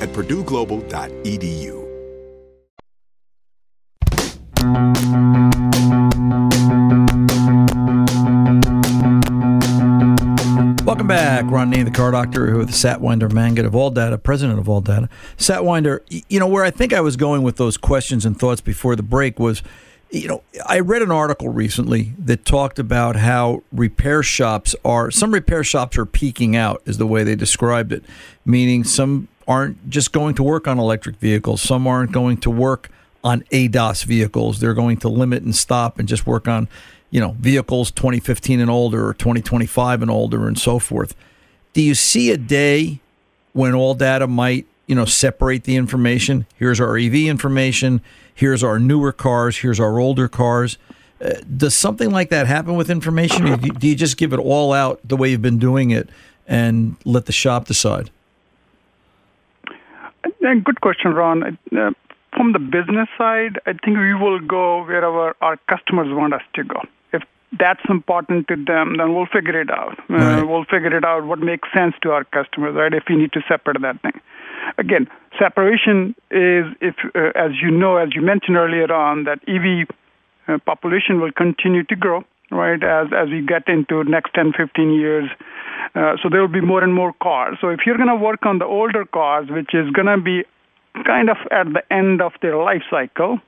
at 0.00 0.08
purdueglobal.edu. 0.10 1.80
Welcome 10.84 11.06
back. 11.06 11.44
Ron 11.50 11.70
Name, 11.70 11.84
the 11.84 11.90
car 11.90 12.10
doctor, 12.10 12.56
with 12.56 12.70
Satwinder 12.70 13.30
Mangat 13.30 13.64
of 13.64 13.72
ALLDATA, 13.72 14.22
president 14.22 14.58
of 14.58 14.66
ALLDATA. 14.66 15.08
Satwinder, 15.38 16.00
you 16.28 16.40
know, 16.40 16.48
where 16.48 16.64
I 16.64 16.70
think 16.70 16.92
I 16.92 17.00
was 17.00 17.16
going 17.16 17.42
with 17.42 17.56
those 17.56 17.76
questions 17.76 18.26
and 18.26 18.38
thoughts 18.38 18.60
before 18.60 18.96
the 18.96 19.02
break 19.02 19.38
was, 19.38 19.62
you 20.10 20.26
know, 20.26 20.42
I 20.66 20.80
read 20.80 21.02
an 21.02 21.12
article 21.12 21.48
recently 21.48 22.14
that 22.18 22.44
talked 22.44 22.78
about 22.78 23.16
how 23.16 23.62
repair 23.70 24.22
shops 24.22 24.74
are, 24.84 25.10
some 25.10 25.32
repair 25.32 25.62
shops 25.62 25.96
are 25.96 26.06
peaking 26.06 26.56
out, 26.56 26.82
is 26.86 26.98
the 26.98 27.06
way 27.06 27.22
they 27.22 27.36
described 27.36 27.92
it, 27.92 28.02
meaning 28.44 28.82
some 28.82 29.28
aren't 29.50 29.90
just 29.90 30.12
going 30.12 30.34
to 30.36 30.42
work 30.42 30.66
on 30.66 30.78
electric 30.78 31.16
vehicles, 31.16 31.60
some 31.60 31.86
aren't 31.86 32.12
going 32.12 32.38
to 32.38 32.50
work 32.50 32.88
on 33.22 33.42
ADAS 33.50 34.04
vehicles. 34.04 34.60
They're 34.60 34.72
going 34.72 34.96
to 34.98 35.08
limit 35.10 35.42
and 35.42 35.54
stop 35.54 35.98
and 35.98 36.08
just 36.08 36.26
work 36.26 36.48
on 36.48 36.68
you 37.10 37.20
know, 37.20 37.36
vehicles 37.38 37.90
2015 37.90 38.60
and 38.60 38.70
older 38.70 39.08
or 39.08 39.14
2025 39.14 40.02
and 40.02 40.10
older 40.10 40.46
and 40.46 40.58
so 40.58 40.78
forth. 40.78 41.14
Do 41.72 41.82
you 41.82 41.94
see 41.94 42.30
a 42.30 42.36
day 42.36 43.00
when 43.52 43.72
ALLDATA 43.72 44.28
might, 44.28 44.66
you 44.86 44.94
know, 44.94 45.04
separate 45.04 45.64
the 45.64 45.76
information? 45.76 46.46
Here's 46.56 46.80
our 46.80 46.96
EV 46.96 47.14
information. 47.14 48.00
Here's 48.34 48.62
our 48.62 48.78
newer 48.78 49.12
cars. 49.12 49.58
Here's 49.58 49.80
our 49.80 49.98
older 49.98 50.28
cars. 50.28 50.78
Uh, 51.20 51.34
does 51.56 51.74
something 51.74 52.10
like 52.10 52.30
that 52.30 52.46
happen 52.46 52.76
with 52.76 52.90
information? 52.90 53.46
Or 53.48 53.56
do 53.56 53.88
you 53.88 53.94
just 53.94 54.16
give 54.16 54.32
it 54.32 54.38
all 54.38 54.72
out 54.72 55.00
the 55.04 55.16
way 55.16 55.30
you've 55.30 55.42
been 55.42 55.58
doing 55.58 55.90
it 55.90 56.08
and 56.46 56.96
let 57.04 57.26
the 57.26 57.32
shop 57.32 57.66
decide? 57.66 58.10
Yeah, 60.40 60.54
good 60.64 60.80
question, 60.80 61.12
Ron. 61.12 61.58
Uh, 61.76 61.90
from 62.36 62.52
the 62.52 62.58
business 62.58 63.08
side, 63.18 63.60
I 63.66 63.72
think 63.72 63.98
we 63.98 64.14
will 64.14 64.40
go 64.40 64.84
wherever 64.84 65.36
our 65.40 65.56
customers 65.68 66.08
want 66.10 66.32
us 66.32 66.42
to 66.54 66.64
go 66.64 66.80
If 67.12 67.22
that's 67.58 67.80
important 67.88 68.48
to 68.48 68.56
them, 68.56 68.96
then 68.96 69.14
we'll 69.14 69.26
figure 69.26 69.60
it 69.60 69.70
out. 69.70 69.98
Uh, 70.08 70.14
right. 70.14 70.38
Uh, 70.40 70.46
we'll 70.46 70.64
figure 70.64 70.96
it 70.96 71.04
out 71.04 71.26
what 71.26 71.40
makes 71.40 71.68
sense 71.74 71.94
to 72.02 72.12
our 72.12 72.24
customers, 72.24 72.74
right? 72.74 72.94
If 72.94 73.04
we 73.08 73.16
need 73.16 73.32
to 73.32 73.42
separate 73.48 73.82
that 73.82 74.00
thing. 74.02 74.18
Again, 74.78 75.08
separation 75.38 76.14
is, 76.30 76.66
if 76.80 76.94
uh, 77.14 77.32
as 77.34 77.52
you 77.60 77.70
know, 77.70 77.96
as 77.96 78.14
you 78.14 78.22
mentioned 78.22 78.56
earlier 78.56 78.92
on, 78.92 79.24
that 79.24 79.40
EV 79.48 79.88
uh, 80.48 80.58
population 80.64 81.20
will 81.20 81.32
continue 81.32 81.82
to 81.84 81.96
grow, 81.96 82.24
right? 82.50 82.82
As 82.82 83.08
as 83.16 83.28
we 83.28 83.44
get 83.46 83.68
into 83.68 84.04
next 84.04 84.34
10, 84.34 84.52
15 84.56 84.92
years. 84.92 85.28
Uh, 85.94 86.16
so 86.22 86.28
there 86.28 86.40
will 86.40 86.48
be 86.48 86.60
more 86.60 86.84
and 86.84 86.94
more 86.94 87.12
cars. 87.22 87.58
So 87.60 87.68
if 87.68 87.80
you're 87.84 87.96
going 87.96 88.08
to 88.08 88.16
work 88.16 88.44
on 88.46 88.58
the 88.58 88.64
older 88.64 89.04
cars, 89.04 89.48
which 89.50 89.74
is 89.74 89.90
going 89.90 90.06
to 90.06 90.20
be 90.20 90.44
kind 91.04 91.30
of 91.30 91.36
at 91.50 91.72
the 91.72 91.82
end 91.92 92.20
of 92.20 92.32
their 92.42 92.56
life 92.56 92.82
cycle, 92.90 93.40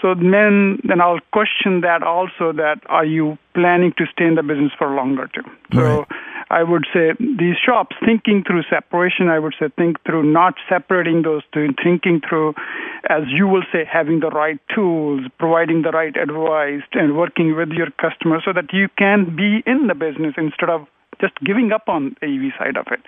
so 0.00 0.14
then, 0.14 0.78
then 0.84 1.00
I'll 1.00 1.20
question 1.32 1.80
that 1.80 2.02
also. 2.02 2.52
That 2.52 2.80
are 2.86 3.04
you 3.04 3.38
planning 3.54 3.92
to 3.98 4.04
stay 4.12 4.26
in 4.26 4.34
the 4.34 4.42
business 4.42 4.72
for 4.78 4.94
longer 4.94 5.28
too? 5.34 5.42
So 5.72 5.80
right. 5.80 6.06
I 6.48 6.62
would 6.62 6.86
say 6.92 7.12
these 7.18 7.56
shops 7.56 7.96
thinking 8.04 8.44
through 8.46 8.62
separation. 8.70 9.28
I 9.28 9.38
would 9.38 9.54
say 9.58 9.66
think 9.76 10.02
through 10.04 10.22
not 10.22 10.54
separating 10.68 11.22
those 11.22 11.42
two, 11.52 11.68
thinking 11.82 12.20
through, 12.26 12.54
as 13.08 13.22
you 13.26 13.48
will 13.48 13.64
say, 13.72 13.84
having 13.84 14.20
the 14.20 14.30
right 14.30 14.60
tools, 14.72 15.22
providing 15.38 15.82
the 15.82 15.90
right 15.90 16.16
advice, 16.16 16.82
and 16.92 17.16
working 17.16 17.56
with 17.56 17.70
your 17.70 17.90
customers 18.00 18.42
so 18.44 18.52
that 18.52 18.72
you 18.72 18.88
can 18.96 19.34
be 19.34 19.62
in 19.66 19.88
the 19.88 19.94
business 19.94 20.34
instead 20.36 20.70
of 20.70 20.86
just 21.20 21.34
giving 21.44 21.72
up 21.72 21.88
on 21.88 22.16
the 22.20 22.26
EV 22.26 22.52
side 22.58 22.76
of 22.76 22.86
it. 22.92 23.00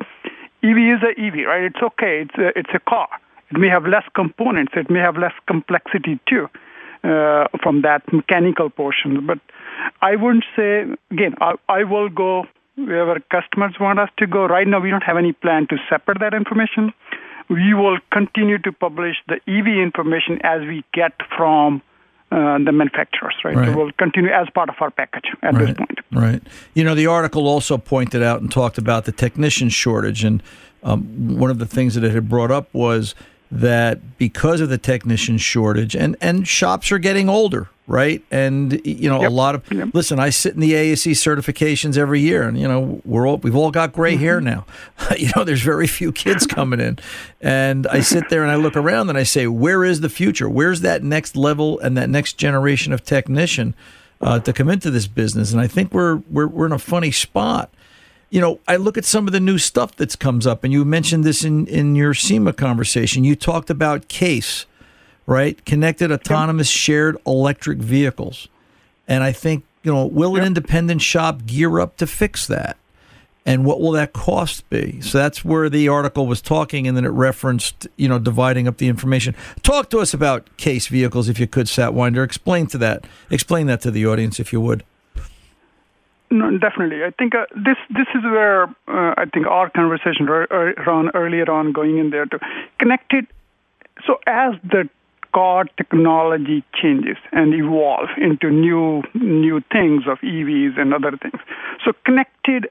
EV 0.62 0.98
is 0.98 1.03
a 1.05 1.14
EV, 1.20 1.46
right? 1.46 1.62
It's 1.62 1.83
okay. 1.83 2.27
It's 2.27 2.38
a, 2.38 2.59
it's 2.59 2.70
a 2.74 2.81
car. 2.81 3.09
It 3.51 3.59
may 3.59 3.68
have 3.68 3.87
less 3.87 4.05
components. 4.14 4.72
It 4.74 4.90
may 4.90 4.98
have 4.98 5.16
less 5.16 5.33
complexity 5.46 6.18
too 6.29 6.48
uh, 7.05 7.46
from 7.62 7.83
that 7.83 8.03
mechanical 8.12 8.68
portion. 8.68 9.24
But 9.27 9.38
I 10.03 10.16
wouldn't 10.16 10.44
say, 10.57 10.87
again, 11.11 11.35
I, 11.40 11.55
I 11.68 11.85
will 11.85 12.09
go 12.09 12.44
wherever 12.78 13.20
customers 13.30 13.74
want 13.80 13.98
us 13.98 14.08
to 14.18 14.26
go. 14.26 14.46
Right 14.46 14.66
now, 14.66 14.80
we 14.80 14.90
don't 14.90 15.02
have 15.02 15.16
any 15.16 15.32
plan 15.32 15.66
to 15.68 15.76
separate 15.90 16.20
that 16.20 16.34
information. 16.34 16.92
We 17.48 17.74
will 17.74 17.98
continue 18.12 18.58
to 18.58 18.72
publish 18.72 19.16
the 19.26 19.36
EV 19.46 19.82
information 19.82 20.40
as 20.44 20.60
we 20.60 20.84
get 20.92 21.12
from 21.36 21.82
uh, 22.30 22.58
the 22.58 22.72
manufacturers, 22.72 23.34
right? 23.42 23.56
right? 23.56 23.68
So 23.68 23.76
we'll 23.76 23.92
continue 23.92 24.30
as 24.30 24.48
part 24.54 24.68
of 24.68 24.74
our 24.80 24.90
package 24.90 25.24
at 25.42 25.54
right. 25.54 25.66
this 25.66 25.76
point. 25.76 25.98
Right. 26.12 26.42
You 26.74 26.84
know, 26.84 26.94
the 26.94 27.06
article 27.06 27.48
also 27.48 27.78
pointed 27.78 28.22
out 28.22 28.40
and 28.40 28.52
talked 28.52 28.76
about 28.76 29.06
the 29.06 29.12
technician 29.12 29.70
shortage, 29.70 30.24
and 30.24 30.42
um, 30.82 31.38
one 31.38 31.50
of 31.50 31.58
the 31.58 31.66
things 31.66 31.94
that 31.94 32.04
it 32.04 32.12
had 32.12 32.28
brought 32.28 32.50
up 32.50 32.72
was 32.74 33.14
that 33.50 34.18
because 34.18 34.61
of 34.61 34.68
the 34.68 34.78
technician 34.78 35.38
shortage 35.38 35.96
and 35.96 36.16
and 36.20 36.46
shops 36.46 36.92
are 36.92 36.98
getting 36.98 37.28
older 37.28 37.70
right 37.87 38.22
and 38.30 38.84
you 38.84 39.08
know 39.08 39.22
yep. 39.22 39.30
a 39.30 39.32
lot 39.32 39.54
of 39.54 39.72
yep. 39.72 39.88
listen 39.94 40.20
i 40.20 40.28
sit 40.28 40.52
in 40.52 40.61
the 40.61 40.74
ASE 40.74 41.06
certifications 41.06 41.96
every 41.96 42.20
year 42.20 42.42
and 42.42 42.61
you 42.61 42.68
know 42.68 43.00
we're 43.06 43.26
all 43.26 43.38
we've 43.38 43.56
all 43.56 43.70
got 43.70 43.92
gray 43.92 44.12
mm-hmm. 44.12 44.22
hair 44.22 44.40
now 44.42 44.66
you 45.18 45.30
know 45.34 45.44
there's 45.44 45.62
very 45.62 45.87
few 45.87 46.12
kids 46.12 46.46
coming 46.46 46.78
in 46.78 46.98
and 47.40 47.87
i 47.87 48.00
sit 48.00 48.28
there 48.28 48.42
and 48.42 48.52
i 48.52 48.56
look 48.56 48.76
around 48.76 49.08
and 49.08 49.16
i 49.16 49.22
say 49.22 49.46
where 49.46 49.82
is 49.82 50.00
the 50.00 50.11
future 50.11 50.48
where's 50.48 50.82
that 50.82 51.02
next 51.02 51.34
level 51.34 51.78
and 51.80 51.96
that 51.96 52.11
next 52.11 52.34
generation 52.34 52.92
of 52.92 53.02
technician 53.02 53.74
uh, 54.20 54.38
to 54.40 54.52
come 54.52 54.68
into 54.68 54.90
this 54.90 55.06
business 55.06 55.52
and 55.52 55.61
i 55.61 55.66
think 55.66 55.94
we're 55.94 56.16
we're, 56.30 56.46
we're 56.46 56.66
in 56.66 56.72
a 56.72 56.78
funny 56.78 57.11
spot 57.11 57.70
you 58.30 58.40
know, 58.40 58.60
I 58.68 58.76
look 58.76 58.98
at 58.98 59.04
some 59.04 59.26
of 59.26 59.32
the 59.32 59.40
new 59.40 59.58
stuff 59.58 59.96
that's 59.96 60.16
comes 60.16 60.46
up, 60.46 60.64
and 60.64 60.72
you 60.72 60.84
mentioned 60.84 61.24
this 61.24 61.44
in, 61.44 61.66
in 61.66 61.94
your 61.94 62.14
SEMA 62.14 62.52
conversation. 62.52 63.24
You 63.24 63.34
talked 63.34 63.70
about 63.70 64.08
CASE, 64.08 64.66
right? 65.26 65.64
Connected 65.64 66.12
Autonomous 66.12 66.70
yep. 66.70 66.78
Shared 66.78 67.16
Electric 67.26 67.78
Vehicles. 67.78 68.48
And 69.06 69.24
I 69.24 69.32
think, 69.32 69.64
you 69.82 69.92
know, 69.92 70.06
will 70.06 70.32
yep. 70.32 70.42
an 70.42 70.46
independent 70.48 71.00
shop 71.00 71.46
gear 71.46 71.80
up 71.80 71.96
to 71.96 72.06
fix 72.06 72.46
that? 72.46 72.76
And 73.46 73.64
what 73.64 73.80
will 73.80 73.92
that 73.92 74.12
cost 74.12 74.68
be? 74.68 75.00
So 75.00 75.16
that's 75.16 75.42
where 75.42 75.70
the 75.70 75.88
article 75.88 76.26
was 76.26 76.42
talking, 76.42 76.86
and 76.86 76.94
then 76.94 77.06
it 77.06 77.08
referenced, 77.08 77.88
you 77.96 78.06
know, 78.06 78.18
dividing 78.18 78.68
up 78.68 78.76
the 78.76 78.88
information. 78.88 79.34
Talk 79.62 79.88
to 79.88 80.00
us 80.00 80.12
about 80.12 80.54
CASE 80.58 80.88
vehicles, 80.88 81.30
if 81.30 81.40
you 81.40 81.46
could, 81.46 81.64
Satwinder. 81.64 82.22
Explain 82.22 82.66
to 82.66 82.78
that, 82.78 83.06
explain 83.30 83.66
that 83.68 83.80
to 83.80 83.90
the 83.90 84.06
audience, 84.06 84.38
if 84.38 84.52
you 84.52 84.60
would. 84.60 84.84
No, 86.30 86.56
definitely. 86.58 87.04
I 87.04 87.10
think 87.10 87.34
uh, 87.34 87.46
this 87.54 87.76
this 87.88 88.06
is 88.14 88.22
where 88.22 88.64
uh, 88.64 89.14
I 89.16 89.24
think 89.32 89.46
our 89.46 89.70
conversation 89.70 90.26
ran 90.26 91.10
earlier 91.14 91.50
on 91.50 91.72
going 91.72 91.98
in 91.98 92.10
there 92.10 92.26
to 92.26 92.38
connected. 92.78 93.26
So 94.06 94.18
as 94.26 94.54
the 94.62 94.88
car 95.34 95.64
technology 95.76 96.64
changes 96.74 97.16
and 97.32 97.54
evolve 97.54 98.08
into 98.18 98.50
new 98.50 99.02
new 99.14 99.60
things 99.72 100.02
of 100.06 100.18
EVs 100.18 100.78
and 100.78 100.92
other 100.92 101.16
things. 101.16 101.40
So 101.84 101.92
connected, 102.04 102.68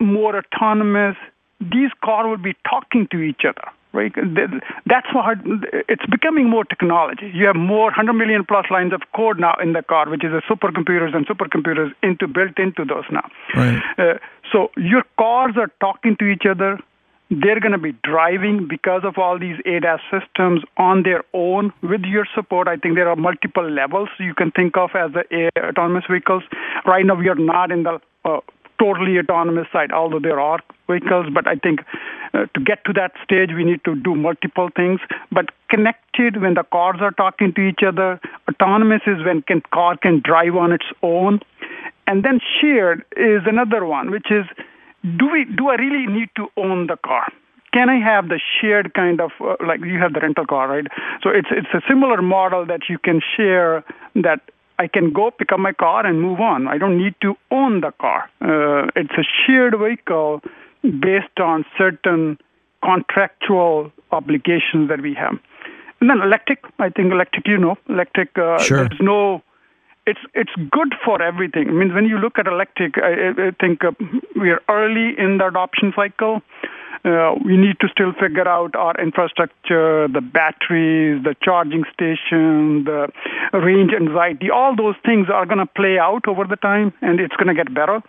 more 0.00 0.36
autonomous, 0.36 1.16
these 1.60 1.90
cars 2.04 2.26
will 2.26 2.36
be 2.36 2.56
talking 2.68 3.08
to 3.12 3.18
each 3.20 3.42
other. 3.48 3.68
Right, 3.94 4.12
that's 4.86 5.08
what 5.12 5.36
it's 5.86 6.06
becoming 6.06 6.48
more 6.48 6.64
technology. 6.64 7.30
You 7.34 7.46
have 7.46 7.56
more 7.56 7.92
100 7.92 8.14
million 8.14 8.42
plus 8.46 8.64
lines 8.70 8.94
of 8.94 9.02
code 9.14 9.38
now 9.38 9.54
in 9.62 9.74
the 9.74 9.82
car, 9.82 10.08
which 10.08 10.24
is 10.24 10.30
the 10.32 10.40
supercomputers 10.48 11.14
and 11.14 11.26
supercomputers 11.26 11.92
into 12.02 12.26
built 12.26 12.58
into 12.58 12.86
those 12.86 13.04
now. 13.10 13.28
Right. 13.54 13.82
Uh, 13.98 14.14
so 14.50 14.70
your 14.78 15.02
cars 15.18 15.56
are 15.58 15.70
talking 15.78 16.16
to 16.20 16.24
each 16.24 16.44
other 16.48 16.78
they're 17.40 17.60
going 17.60 17.72
to 17.72 17.78
be 17.78 17.92
driving 18.04 18.66
because 18.68 19.02
of 19.04 19.16
all 19.16 19.38
these 19.38 19.56
ADAS 19.64 20.00
systems 20.10 20.62
on 20.76 21.02
their 21.02 21.24
own 21.32 21.72
with 21.82 22.02
your 22.02 22.26
support. 22.34 22.68
I 22.68 22.76
think 22.76 22.96
there 22.96 23.08
are 23.08 23.16
multiple 23.16 23.68
levels 23.68 24.10
you 24.18 24.34
can 24.34 24.50
think 24.50 24.76
of 24.76 24.90
as 24.94 25.12
the 25.12 25.50
autonomous 25.56 26.04
vehicles. 26.10 26.42
Right 26.84 27.06
now, 27.06 27.14
we 27.14 27.28
are 27.28 27.34
not 27.34 27.70
in 27.70 27.84
the 27.84 28.00
uh, 28.24 28.40
totally 28.78 29.18
autonomous 29.18 29.66
side, 29.72 29.92
although 29.92 30.20
there 30.20 30.40
are 30.40 30.60
vehicles. 30.88 31.26
But 31.32 31.46
I 31.46 31.56
think 31.56 31.80
uh, 32.34 32.46
to 32.54 32.60
get 32.64 32.84
to 32.86 32.92
that 32.94 33.12
stage, 33.24 33.50
we 33.54 33.64
need 33.64 33.84
to 33.84 33.94
do 33.94 34.14
multiple 34.14 34.68
things. 34.74 35.00
But 35.30 35.50
connected, 35.68 36.40
when 36.40 36.54
the 36.54 36.64
cars 36.64 36.98
are 37.00 37.12
talking 37.12 37.52
to 37.54 37.60
each 37.60 37.80
other, 37.86 38.20
autonomous 38.48 39.02
is 39.06 39.24
when 39.24 39.42
can 39.42 39.62
car 39.72 39.96
can 39.96 40.20
drive 40.24 40.56
on 40.56 40.72
its 40.72 40.86
own, 41.02 41.40
and 42.06 42.24
then 42.24 42.40
shared 42.60 43.04
is 43.16 43.42
another 43.46 43.84
one, 43.84 44.10
which 44.10 44.30
is 44.30 44.44
do 45.02 45.28
we 45.30 45.44
do 45.44 45.68
I 45.68 45.76
really 45.76 46.06
need 46.06 46.30
to 46.36 46.48
own 46.56 46.86
the 46.86 46.96
car? 46.96 47.26
Can 47.72 47.88
I 47.88 47.98
have 47.98 48.28
the 48.28 48.38
shared 48.60 48.92
kind 48.94 49.20
of 49.20 49.30
uh, 49.40 49.56
like 49.66 49.80
you 49.80 49.98
have 49.98 50.12
the 50.12 50.20
rental 50.20 50.46
car, 50.46 50.68
right? 50.68 50.86
So 51.22 51.30
it's 51.30 51.48
it's 51.50 51.72
a 51.74 51.80
similar 51.88 52.22
model 52.22 52.66
that 52.66 52.88
you 52.88 52.98
can 52.98 53.20
share 53.36 53.84
that 54.14 54.40
I 54.82 54.88
can 54.88 55.12
go 55.12 55.30
pick 55.30 55.52
up 55.52 55.60
my 55.60 55.72
car 55.72 56.04
and 56.04 56.20
move 56.20 56.40
on. 56.40 56.66
I 56.66 56.76
don't 56.76 56.98
need 56.98 57.14
to 57.22 57.34
own 57.50 57.82
the 57.82 57.92
car. 58.00 58.28
Uh, 58.40 58.90
it's 58.96 59.16
a 59.24 59.26
shared 59.40 59.74
vehicle 59.78 60.42
based 60.82 61.38
on 61.38 61.64
certain 61.78 62.38
contractual 62.84 63.92
obligations 64.10 64.88
that 64.88 65.00
we 65.00 65.14
have. 65.14 65.38
And 66.00 66.10
then 66.10 66.20
electric, 66.20 66.64
I 66.80 66.88
think 66.88 67.12
electric, 67.12 67.46
you 67.46 67.58
know, 67.58 67.76
electric. 67.88 68.36
Uh, 68.36 68.58
sure. 68.58 68.88
There's 68.88 69.00
no 69.00 69.42
it's 70.04 70.18
it's 70.34 70.50
good 70.70 70.94
for 71.04 71.22
everything. 71.22 71.68
I 71.68 71.72
mean, 71.72 71.94
when 71.94 72.06
you 72.06 72.18
look 72.18 72.38
at 72.38 72.48
electric, 72.48 72.98
I, 72.98 73.12
I 73.48 73.50
think 73.60 73.84
uh, 73.84 73.92
we 74.34 74.50
are 74.50 74.60
early 74.68 75.14
in 75.16 75.38
the 75.38 75.46
adoption 75.46 75.92
cycle. 75.94 76.42
Uh, 77.04 77.34
we 77.44 77.56
need 77.56 77.78
to 77.80 77.88
still 77.88 78.12
figure 78.12 78.46
out 78.46 78.74
our 78.76 78.94
infrastructure, 79.00 80.08
the 80.08 80.20
batteries, 80.20 81.22
the 81.24 81.34
charging 81.42 81.84
station, 81.92 82.84
the 82.84 83.08
range 83.52 83.92
anxiety. 83.92 84.50
All 84.50 84.76
those 84.76 84.94
things 85.04 85.28
are 85.32 85.46
going 85.46 85.58
to 85.58 85.66
play 85.66 85.98
out 85.98 86.28
over 86.28 86.44
the 86.44 86.56
time, 86.56 86.92
and 87.02 87.20
it's 87.20 87.34
going 87.36 87.48
to 87.48 87.54
get 87.54 87.74
better. 87.74 88.00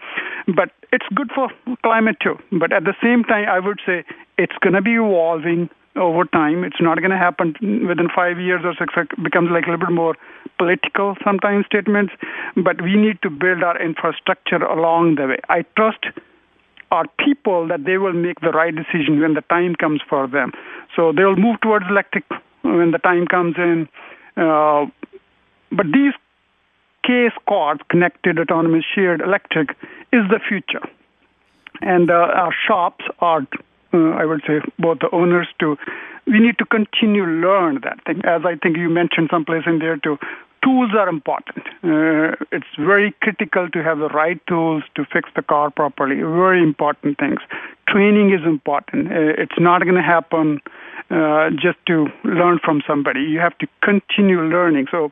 But 0.48 0.69
it's 0.91 1.06
good 1.15 1.32
for 1.34 1.50
climate 1.84 2.17
too. 2.22 2.38
But 2.52 2.72
at 2.72 2.84
the 2.84 2.96
same 3.02 3.24
time, 3.24 3.48
I 3.50 3.60
would 3.60 3.80
say 3.86 4.04
it's 4.38 4.58
going 4.62 4.74
to 4.74 4.82
be 4.82 4.96
evolving 4.96 5.69
over 5.96 6.26
time. 6.26 6.63
It's 6.63 6.82
not 6.82 7.00
going 7.00 7.12
to 7.12 7.17
happen 7.17 7.56
within 7.88 8.10
five 8.13 8.39
years 8.39 8.62
or 8.63 8.74
six. 8.78 8.93
It 8.98 9.24
becomes 9.24 9.50
like 9.52 9.65
a 9.67 9.72
little 9.72 9.86
bit 9.88 9.93
more 9.93 10.15
political 10.58 11.15
sometimes 11.24 11.65
statements. 11.65 12.13
But 12.56 12.82
we 12.82 12.96
need 12.96 13.22
to 13.24 13.30
build 13.30 13.63
our 13.63 13.80
infrastructure 13.82 14.63
along 14.63 15.15
the 15.15 15.28
way. 15.28 15.39
I 15.50 15.63
trust 15.76 16.06
our 16.93 17.06
people 17.25 17.67
that 17.67 17.84
they 17.86 17.97
will 17.97 18.13
make 18.13 18.39
the 18.39 18.51
right 18.51 18.73
decision 18.82 19.19
when 19.19 19.34
the 19.34 19.45
time 19.56 19.75
comes 19.75 20.01
for 20.08 20.27
them. 20.27 20.51
So 20.95 21.12
they'll 21.12 21.36
move 21.36 21.60
towards 21.62 21.86
electric 21.89 22.25
when 22.62 22.91
the 22.91 22.99
time 22.99 23.25
comes 23.27 23.56
in. 23.58 23.89
Uh, 24.38 24.86
but 25.71 25.88
these 25.91 26.13
CASE 27.03 27.38
cars, 27.49 27.79
connected, 27.89 28.39
autonomous, 28.39 28.86
shared, 28.93 29.21
electric, 29.21 29.71
is 30.17 30.23
the 30.29 30.39
future. 30.47 30.86
And 31.82 32.10
uh, 32.10 32.41
our 32.43 32.53
shops 32.67 33.03
are 33.19 33.41
uh, 33.93 34.10
I 34.17 34.25
would 34.25 34.41
say, 34.47 34.60
both 34.79 34.99
the 34.99 35.10
owners 35.12 35.47
to, 35.60 35.77
we 36.25 36.39
need 36.39 36.58
to 36.58 36.65
continue 36.65 37.25
learn 37.25 37.82
that 37.84 38.03
thing. 38.06 38.21
As 38.25 38.41
I 38.45 38.56
think 38.56 38.77
you 38.77 38.89
mentioned 38.89 39.29
someplace 39.32 39.63
in 39.67 39.79
there 39.79 39.97
too, 39.97 40.17
tools 40.63 40.91
are 40.97 41.10
important. 41.10 41.67
Uh, 41.84 42.36
it's 42.52 42.73
very 42.78 43.13
critical 43.21 43.69
to 43.69 43.84
have 43.84 43.99
the 43.99 44.10
right 44.10 44.39
tools 44.47 44.84
to 44.95 45.06
fix 45.12 45.30
the 45.36 45.41
car 45.41 45.69
properly. 45.69 46.15
Very 46.15 46.62
important 46.63 47.17
things. 47.17 47.39
Training 47.88 48.34
is 48.34 48.45
important. 48.45 49.12
Uh, 49.12 49.34
it's 49.38 49.60
not 49.60 49.84
going 49.84 49.95
to 49.95 50.02
happen 50.02 50.62
uh, 51.12 51.49
just 51.52 51.78
to 51.88 52.08
learn 52.23 52.60
from 52.63 52.82
somebody. 52.88 53.21
You 53.21 53.39
have 53.39 53.58
to 53.60 53.67
continue 53.82 54.41
learning. 54.41 54.88
So. 54.91 55.10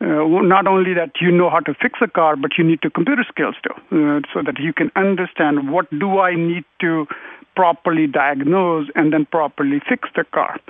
Uh, 0.00 0.26
not 0.42 0.66
only 0.66 0.92
that 0.92 1.12
you 1.20 1.30
know 1.30 1.48
how 1.48 1.60
to 1.60 1.72
fix 1.80 2.00
a 2.02 2.08
car, 2.08 2.34
but 2.36 2.58
you 2.58 2.64
need 2.64 2.82
to 2.82 2.90
computer 2.90 3.24
skills 3.26 3.54
too, 3.62 3.72
uh, 3.96 4.20
so 4.34 4.42
that 4.42 4.58
you 4.58 4.72
can 4.72 4.90
understand 4.96 5.70
what 5.70 5.88
do 5.98 6.18
I 6.18 6.34
need 6.34 6.64
to 6.80 7.06
properly 7.54 8.08
diagnose 8.08 8.88
and 8.96 9.12
then 9.12 9.24
properly 9.24 9.80
fix 9.88 10.08
the 10.14 10.24
car. 10.24 10.60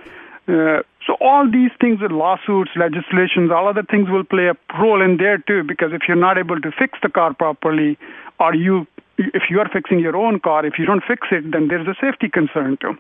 So 1.07 1.17
all 1.21 1.51
these 1.51 1.71
things, 1.81 2.01
with 2.01 2.13
lawsuits, 2.13 2.71
legislations, 2.77 3.51
all 3.51 3.69
other 3.69 3.83
things 3.83 4.09
will 4.09 4.25
play 4.25 4.49
a 4.49 4.57
role 4.81 5.03
in 5.03 5.19
there 5.19 5.39
too. 5.39 5.63
Because 5.63 5.93
if 5.93 6.03
you're 6.09 6.17
not 6.17 6.39
able 6.39 6.61
to 6.61 6.71
fix 6.71 6.99
the 7.03 7.11
car 7.11 7.35
properly, 7.35 7.99
or 8.41 8.55
you, 8.55 8.87
if 9.19 9.45
you 9.51 9.61
are 9.61 9.69
fixing 9.69 9.99
your 9.99 10.17
own 10.17 10.41
car, 10.41 10.65
if 10.65 10.79
you 10.79 10.87
don't 10.87 11.05
fix 11.07 11.29
it, 11.31 11.51
then 11.53 11.69
there's 11.69 11.87
a 11.87 11.95
safety 12.01 12.29
concern 12.29 12.79
too. 12.81 12.97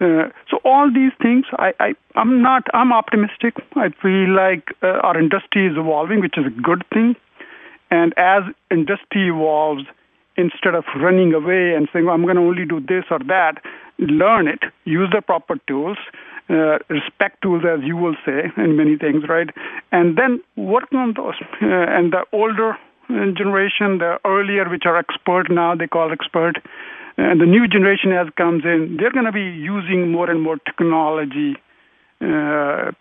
Uh, 0.00 0.28
so 0.48 0.58
all 0.64 0.92
these 0.92 1.12
things, 1.20 1.46
I, 1.52 1.72
I, 1.80 1.94
I'm 2.14 2.42
not, 2.42 2.64
I'm 2.74 2.92
optimistic. 2.92 3.54
I 3.74 3.88
feel 4.00 4.30
like 4.30 4.68
uh, 4.82 5.00
our 5.02 5.18
industry 5.18 5.66
is 5.66 5.76
evolving, 5.76 6.20
which 6.20 6.38
is 6.38 6.46
a 6.46 6.50
good 6.62 6.84
thing. 6.92 7.16
And 7.90 8.12
as 8.16 8.42
industry 8.70 9.28
evolves, 9.28 9.84
instead 10.36 10.74
of 10.74 10.84
running 10.96 11.34
away 11.34 11.74
and 11.74 11.88
saying, 11.92 12.04
well, 12.04 12.14
I'm 12.14 12.22
going 12.22 12.36
to 12.36 12.42
only 12.42 12.64
do 12.64 12.78
this 12.78 13.04
or 13.10 13.18
that, 13.26 13.60
learn 13.98 14.46
it, 14.46 14.60
use 14.84 15.10
the 15.12 15.20
proper 15.20 15.56
tools, 15.66 15.98
uh, 16.50 16.78
respect 16.88 17.42
tools, 17.42 17.62
as 17.64 17.80
you 17.84 17.96
will 17.96 18.16
say, 18.24 18.50
in 18.56 18.76
many 18.76 18.96
things, 18.96 19.24
right? 19.28 19.50
And 19.92 20.16
then 20.16 20.42
working 20.56 20.98
on 20.98 21.14
those. 21.14 21.34
Uh, 21.62 21.66
and 21.66 22.12
the 22.12 22.24
older 22.32 22.76
generation, 23.08 23.98
the 23.98 24.18
earlier, 24.24 24.68
which 24.68 24.84
are 24.84 24.96
expert 24.96 25.50
now, 25.50 25.74
they 25.74 25.86
call 25.86 26.12
expert, 26.12 26.56
and 27.16 27.40
the 27.40 27.46
new 27.46 27.66
generation 27.66 28.12
as 28.12 28.28
comes 28.36 28.64
in, 28.64 28.96
they're 28.98 29.10
going 29.10 29.24
to 29.24 29.32
be 29.32 29.42
using 29.42 30.12
more 30.12 30.30
and 30.30 30.42
more 30.42 30.56
technology 30.58 31.56
uh, 32.20 32.92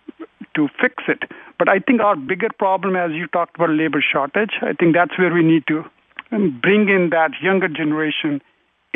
to 0.56 0.68
fix 0.82 1.04
it. 1.08 1.24
But 1.60 1.70
I 1.70 1.80
think 1.80 2.02
our 2.02 2.16
bigger 2.16 2.50
problem, 2.58 2.96
as 2.96 3.12
you 3.12 3.28
talked 3.28 3.56
about 3.56 3.70
labor 3.70 4.02
shortage, 4.02 4.52
I 4.62 4.74
think 4.74 4.96
that's 4.96 5.18
where 5.20 5.34
we 5.34 5.44
need 5.44 5.68
to 5.68 5.84
bring 6.32 6.90
in 6.90 7.10
that 7.12 7.32
younger 7.42 7.68
generation 7.68 8.42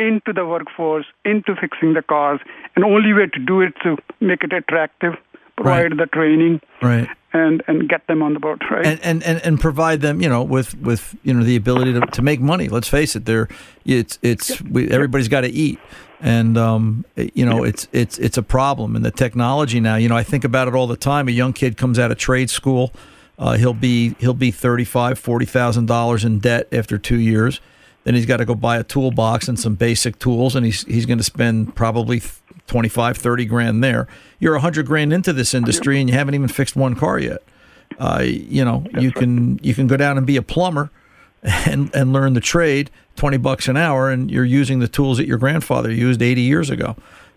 into 0.08 0.32
the 0.32 0.44
workforce, 0.46 1.06
into 1.24 1.54
fixing 1.54 1.94
the 1.94 2.02
cars. 2.02 2.40
And 2.74 2.84
only 2.84 3.12
way 3.12 3.26
to 3.26 3.38
do 3.38 3.60
it 3.60 3.74
to 3.82 3.96
make 4.20 4.42
it 4.42 4.52
attractive, 4.52 5.14
provide 5.56 5.82
right. 5.82 5.96
the 5.96 6.06
training, 6.06 6.60
right. 6.80 7.08
and 7.32 7.62
and 7.66 7.88
get 7.88 8.06
them 8.06 8.22
on 8.22 8.34
the 8.34 8.40
boat, 8.40 8.60
right? 8.70 8.86
And, 8.86 9.00
and 9.00 9.22
and 9.22 9.38
and 9.46 9.60
provide 9.60 10.00
them, 10.00 10.20
you 10.20 10.28
know, 10.28 10.42
with 10.42 10.76
with 10.78 11.14
you 11.22 11.34
know 11.34 11.44
the 11.44 11.56
ability 11.56 11.92
to, 11.94 12.00
to 12.00 12.22
make 12.22 12.40
money. 12.40 12.68
Let's 12.68 12.88
face 12.88 13.14
it, 13.16 13.24
they're 13.24 13.48
it's 13.84 14.18
it's 14.22 14.50
yep. 14.50 14.60
we, 14.70 14.90
everybody's 14.90 15.28
got 15.28 15.42
to 15.42 15.50
eat. 15.50 15.78
And 16.24 16.56
um, 16.56 17.04
you 17.16 17.44
know 17.44 17.64
yep. 17.64 17.74
it's 17.74 17.88
it's 17.92 18.18
it's 18.18 18.38
a 18.38 18.42
problem, 18.42 18.94
and 18.96 19.04
the 19.04 19.10
technology 19.10 19.80
now. 19.80 19.96
You 19.96 20.08
know, 20.08 20.16
I 20.16 20.22
think 20.22 20.44
about 20.44 20.68
it 20.68 20.74
all 20.74 20.86
the 20.86 20.96
time. 20.96 21.28
A 21.28 21.32
young 21.32 21.52
kid 21.52 21.76
comes 21.76 21.98
out 21.98 22.12
of 22.12 22.16
trade 22.16 22.48
school, 22.48 22.92
uh, 23.38 23.56
he'll 23.56 23.74
be 23.74 24.14
he'll 24.20 24.34
be 24.34 24.50
thirty 24.50 24.84
five 24.84 25.18
forty 25.18 25.46
thousand 25.46 25.86
dollars 25.86 26.24
in 26.24 26.38
debt 26.38 26.68
after 26.72 26.96
two 26.96 27.18
years. 27.18 27.60
Then 28.04 28.14
he's 28.14 28.26
got 28.26 28.38
to 28.38 28.44
go 28.44 28.54
buy 28.54 28.78
a 28.78 28.84
toolbox 28.84 29.48
and 29.48 29.58
some 29.58 29.74
basic 29.74 30.18
tools, 30.18 30.56
and 30.56 30.66
he's 30.66 30.82
he's 30.84 31.06
going 31.06 31.18
to 31.18 31.24
spend 31.24 31.74
probably 31.74 32.20
25, 32.66 33.16
30 33.16 33.44
grand 33.46 33.84
there. 33.84 34.08
You're 34.38 34.56
a 34.56 34.60
hundred 34.60 34.86
grand 34.86 35.12
into 35.12 35.32
this 35.32 35.54
industry, 35.54 36.00
and 36.00 36.08
you 36.08 36.16
haven't 36.16 36.34
even 36.34 36.48
fixed 36.48 36.74
one 36.74 36.94
car 36.94 37.18
yet. 37.18 37.42
Uh, 37.98 38.22
you 38.24 38.64
know, 38.64 38.84
you 38.98 39.12
can 39.12 39.58
you 39.62 39.74
can 39.74 39.86
go 39.86 39.96
down 39.96 40.18
and 40.18 40.26
be 40.26 40.36
a 40.36 40.42
plumber 40.42 40.90
and 41.42 41.94
and 41.94 42.12
learn 42.12 42.34
the 42.34 42.40
trade, 42.40 42.90
twenty 43.16 43.36
bucks 43.36 43.68
an 43.68 43.76
hour, 43.76 44.10
and 44.10 44.30
you're 44.30 44.44
using 44.44 44.80
the 44.80 44.88
tools 44.88 45.18
that 45.18 45.26
your 45.26 45.38
grandfather 45.38 45.90
used 45.90 46.22
eighty 46.22 46.42
years 46.42 46.70
ago. 46.70 46.96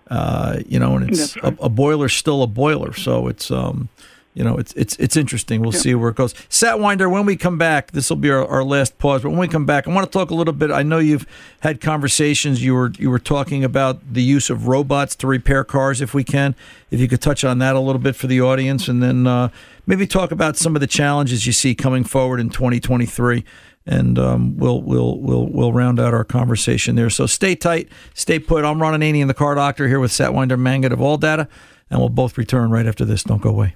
Uh, 0.09 0.59
you 0.67 0.79
know, 0.79 0.95
and 0.95 1.09
it's 1.09 1.35
right. 1.37 1.57
a, 1.59 1.63
a 1.63 1.69
boiler's 1.69 2.13
still 2.13 2.43
a 2.43 2.47
boiler, 2.47 2.93
so 2.93 3.27
it's 3.27 3.49
um, 3.49 3.89
you 4.35 4.43
know, 4.43 4.57
it's 4.57 4.73
it's 4.73 4.97
it's 4.97 5.15
interesting. 5.15 5.61
We'll 5.61 5.71
see 5.71 5.95
where 5.95 6.09
it 6.09 6.17
goes. 6.17 6.33
Satwinder, 6.49 7.09
when 7.09 7.25
we 7.25 7.37
come 7.37 7.57
back, 7.57 7.91
this 7.91 8.09
will 8.09 8.17
be 8.17 8.29
our, 8.29 8.45
our 8.45 8.65
last 8.65 8.97
pause. 8.97 9.21
But 9.21 9.29
when 9.29 9.39
we 9.39 9.47
come 9.47 9.65
back, 9.65 9.87
I 9.87 9.93
want 9.93 10.11
to 10.11 10.11
talk 10.11 10.29
a 10.29 10.35
little 10.35 10.53
bit. 10.53 10.71
I 10.71 10.83
know 10.83 10.99
you've 10.99 11.25
had 11.61 11.79
conversations. 11.79 12.61
You 12.61 12.75
were 12.75 12.91
you 12.99 13.09
were 13.09 13.17
talking 13.17 13.63
about 13.63 14.13
the 14.13 14.21
use 14.21 14.49
of 14.49 14.67
robots 14.67 15.15
to 15.17 15.27
repair 15.27 15.63
cars, 15.63 16.01
if 16.01 16.13
we 16.13 16.25
can. 16.25 16.53
If 16.91 16.99
you 16.99 17.07
could 17.07 17.21
touch 17.21 17.45
on 17.45 17.59
that 17.59 17.77
a 17.77 17.79
little 17.79 18.01
bit 18.01 18.17
for 18.17 18.27
the 18.27 18.41
audience, 18.41 18.89
and 18.89 19.01
then 19.01 19.25
uh, 19.25 19.49
maybe 19.87 20.05
talk 20.05 20.31
about 20.31 20.57
some 20.57 20.75
of 20.75 20.81
the 20.81 20.87
challenges 20.87 21.47
you 21.47 21.53
see 21.53 21.73
coming 21.73 22.03
forward 22.03 22.41
in 22.41 22.49
2023 22.49 23.45
and 23.85 24.19
um, 24.19 24.57
we'll 24.57 24.81
we'll 24.81 25.17
we'll 25.17 25.45
we'll 25.45 25.71
round 25.71 25.97
out 25.97 26.13
our 26.13 26.25
conversation 26.25 26.95
there. 26.95 27.09
So 27.09 27.25
stay 27.25 27.55
tight, 27.55 27.87
stay 28.13 28.39
put. 28.39 28.65
I'm 28.65 28.81
Ron 28.81 28.99
Ananian, 28.99 29.27
the 29.27 29.33
Car 29.33 29.55
Doctor, 29.55 29.87
here 29.87 30.01
with 30.01 30.11
Satwinder 30.11 30.59
Mangat 30.59 30.91
of 30.91 30.99
ALLDATA, 30.99 31.47
and 31.89 31.99
we'll 31.99 32.09
both 32.09 32.37
return 32.37 32.69
right 32.69 32.85
after 32.85 33.05
this. 33.05 33.23
Don't 33.23 33.41
go 33.41 33.51
away. 33.51 33.75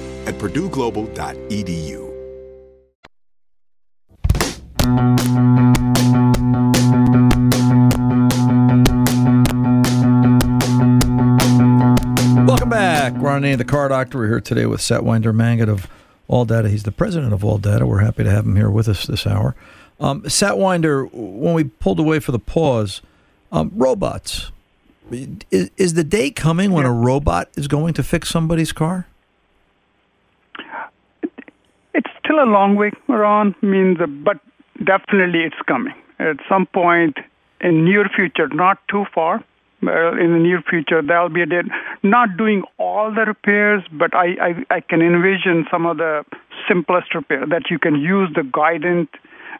at 0.27 0.35
purdueglobal.edu. 0.35 2.11
Welcome 12.47 12.69
back. 12.69 13.13
Ron 13.15 13.41
Ananian, 13.43 13.57
the 13.57 13.65
car 13.65 13.87
doctor. 13.87 14.17
We're 14.19 14.27
here 14.27 14.41
today 14.41 14.65
with 14.65 14.81
Satwinder 14.81 15.33
Mangat 15.33 15.69
of 15.69 15.87
ALLDATA. 16.29 16.69
He's 16.69 16.83
the 16.83 16.91
president 16.91 17.33
of 17.33 17.41
ALLDATA. 17.41 17.87
We're 17.87 17.99
happy 17.99 18.23
to 18.23 18.29
have 18.29 18.45
him 18.45 18.55
here 18.55 18.69
with 18.69 18.87
us 18.87 19.05
this 19.05 19.25
hour. 19.25 19.55
Um, 19.99 20.23
Satwinder, 20.23 21.09
when 21.11 21.53
we 21.53 21.65
pulled 21.65 21.99
away 21.99 22.19
for 22.19 22.31
the 22.31 22.39
pause, 22.39 23.01
um, 23.51 23.71
robots. 23.75 24.51
Is, 25.11 25.71
is 25.75 25.93
the 25.93 26.05
day 26.05 26.31
coming 26.31 26.71
when 26.71 26.85
a 26.85 26.91
robot 26.91 27.49
is 27.55 27.67
going 27.67 27.93
to 27.95 28.03
fix 28.03 28.29
somebody's 28.29 28.71
car? 28.71 29.07
It's 31.93 32.07
still 32.31 32.43
a 32.43 32.49
long 32.49 32.75
way, 32.75 32.91
Ron. 33.07 33.55
Means, 33.61 33.97
but 34.23 34.39
definitely 34.83 35.41
it's 35.41 35.61
coming 35.67 35.93
at 36.19 36.37
some 36.47 36.65
point 36.67 37.17
in 37.61 37.85
near 37.85 38.09
future, 38.15 38.47
not 38.49 38.79
too 38.89 39.05
far. 39.13 39.43
Uh, 39.83 40.11
in 40.11 40.33
the 40.33 40.39
near 40.39 40.61
future, 40.61 41.01
there'll 41.01 41.29
be 41.29 41.41
a 41.41 41.45
day 41.47 41.61
not 42.03 42.37
doing 42.37 42.63
all 42.77 43.11
the 43.11 43.21
repairs, 43.25 43.83
but 43.91 44.13
I, 44.15 44.27
I, 44.39 44.75
I 44.75 44.79
can 44.79 45.01
envision 45.01 45.65
some 45.71 45.87
of 45.87 45.97
the 45.97 46.23
simplest 46.67 47.15
repair 47.15 47.47
that 47.47 47.71
you 47.71 47.79
can 47.79 47.95
use 47.95 48.29
the 48.35 48.43
guided 48.43 49.07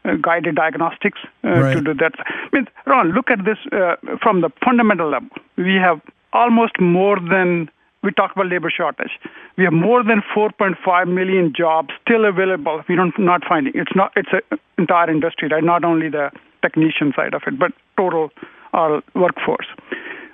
uh, 0.06 0.16
guided 0.22 0.56
diagnostics 0.56 1.20
uh, 1.44 1.50
Right. 1.50 1.74
to 1.74 1.82
do 1.82 1.94
that. 1.96 2.14
I 2.20 2.50
mean, 2.54 2.68
Ron, 2.86 3.12
look 3.14 3.32
at 3.32 3.46
this 3.46 3.58
uh, 3.72 3.96
from 4.22 4.42
the 4.42 4.50
fundamental 4.64 5.10
level. 5.10 5.30
We 5.58 5.76
have 5.76 6.00
almost 6.34 6.80
more 6.80 7.20
than 7.20 7.70
we 8.04 8.12
talk 8.12 8.32
about 8.32 8.48
labor 8.48 8.70
shortage. 8.70 9.12
We 9.58 9.64
have 9.64 9.74
more 9.74 10.04
than 10.04 10.22
4.5 10.36 11.08
million 11.08 11.54
jobs 11.56 11.90
still 12.06 12.26
available. 12.26 12.82
We 12.90 12.96
don't 12.96 13.18
not 13.20 13.44
finding. 13.48 13.74
It's 13.76 13.96
not. 13.96 14.12
It's 14.16 14.30
an 14.32 14.60
entire 14.78 15.10
industry, 15.10 15.50
right? 15.50 15.64
Not 15.64 15.84
only 15.84 16.10
the 16.10 16.32
technician 16.62 17.14
side 17.16 17.34
of 17.34 17.44
it, 17.48 17.60
but 17.60 17.72
total 17.98 18.30
uh, 18.74 19.02
workforce. 19.14 19.68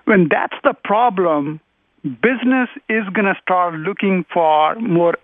When 0.06 0.28
that's 0.30 0.56
the 0.64 0.74
problem, 0.74 1.60
business 2.04 2.70
is 2.88 3.04
going 3.14 3.26
to 3.26 3.36
start 3.42 3.76
looking 3.76 4.26
for 4.34 4.76
more 4.76 5.16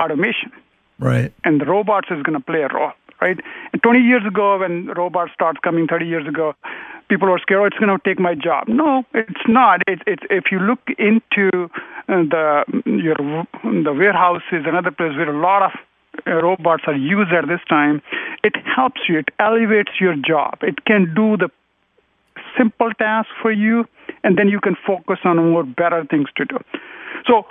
automation 0.00 0.50
Right. 0.98 1.32
and 1.44 1.60
the 1.60 1.64
robots 1.64 2.08
is 2.10 2.22
going 2.24 2.36
to 2.36 2.44
play 2.44 2.62
a 2.62 2.68
role, 2.68 2.90
right? 3.20 3.38
And 3.72 3.80
20 3.82 4.00
years 4.00 4.26
ago, 4.26 4.58
when 4.58 4.86
robots 4.86 5.32
started 5.32 5.62
coming, 5.62 5.86
30 5.86 6.06
years 6.06 6.26
ago, 6.26 6.54
people 7.08 7.28
were 7.28 7.38
scared, 7.38 7.60
oh, 7.60 7.64
it's 7.66 7.78
going 7.78 7.96
to 7.96 8.02
take 8.04 8.18
my 8.18 8.34
job. 8.34 8.68
No, 8.68 9.04
it's 9.14 9.46
not. 9.48 9.80
It, 9.86 10.00
it's 10.06 10.22
if 10.30 10.44
you 10.50 10.58
look 10.58 10.80
into 10.98 11.70
uh, 12.08 12.22
the 12.28 12.64
your 12.84 13.16
the 13.82 13.92
warehouses 13.92 14.64
and 14.66 14.76
other 14.76 14.90
places 14.90 15.16
where 15.16 15.34
a 15.34 15.40
lot 15.40 15.62
of 15.62 15.72
robots 16.26 16.84
are 16.86 16.96
used 16.96 17.32
at 17.32 17.46
this 17.48 17.60
time, 17.68 18.02
it 18.42 18.54
helps 18.64 19.02
you. 19.08 19.18
It 19.18 19.28
elevates 19.38 19.92
your 20.00 20.14
job. 20.14 20.58
It 20.62 20.84
can 20.84 21.14
do 21.14 21.36
the 21.36 21.50
simple 22.56 22.92
tasks 22.98 23.32
for 23.40 23.52
you, 23.52 23.84
and 24.24 24.38
then 24.38 24.48
you 24.48 24.60
can 24.60 24.76
focus 24.86 25.18
on 25.24 25.36
more 25.36 25.64
better 25.64 26.04
things 26.04 26.28
to 26.36 26.44
do. 26.44 26.58
So 27.26 27.46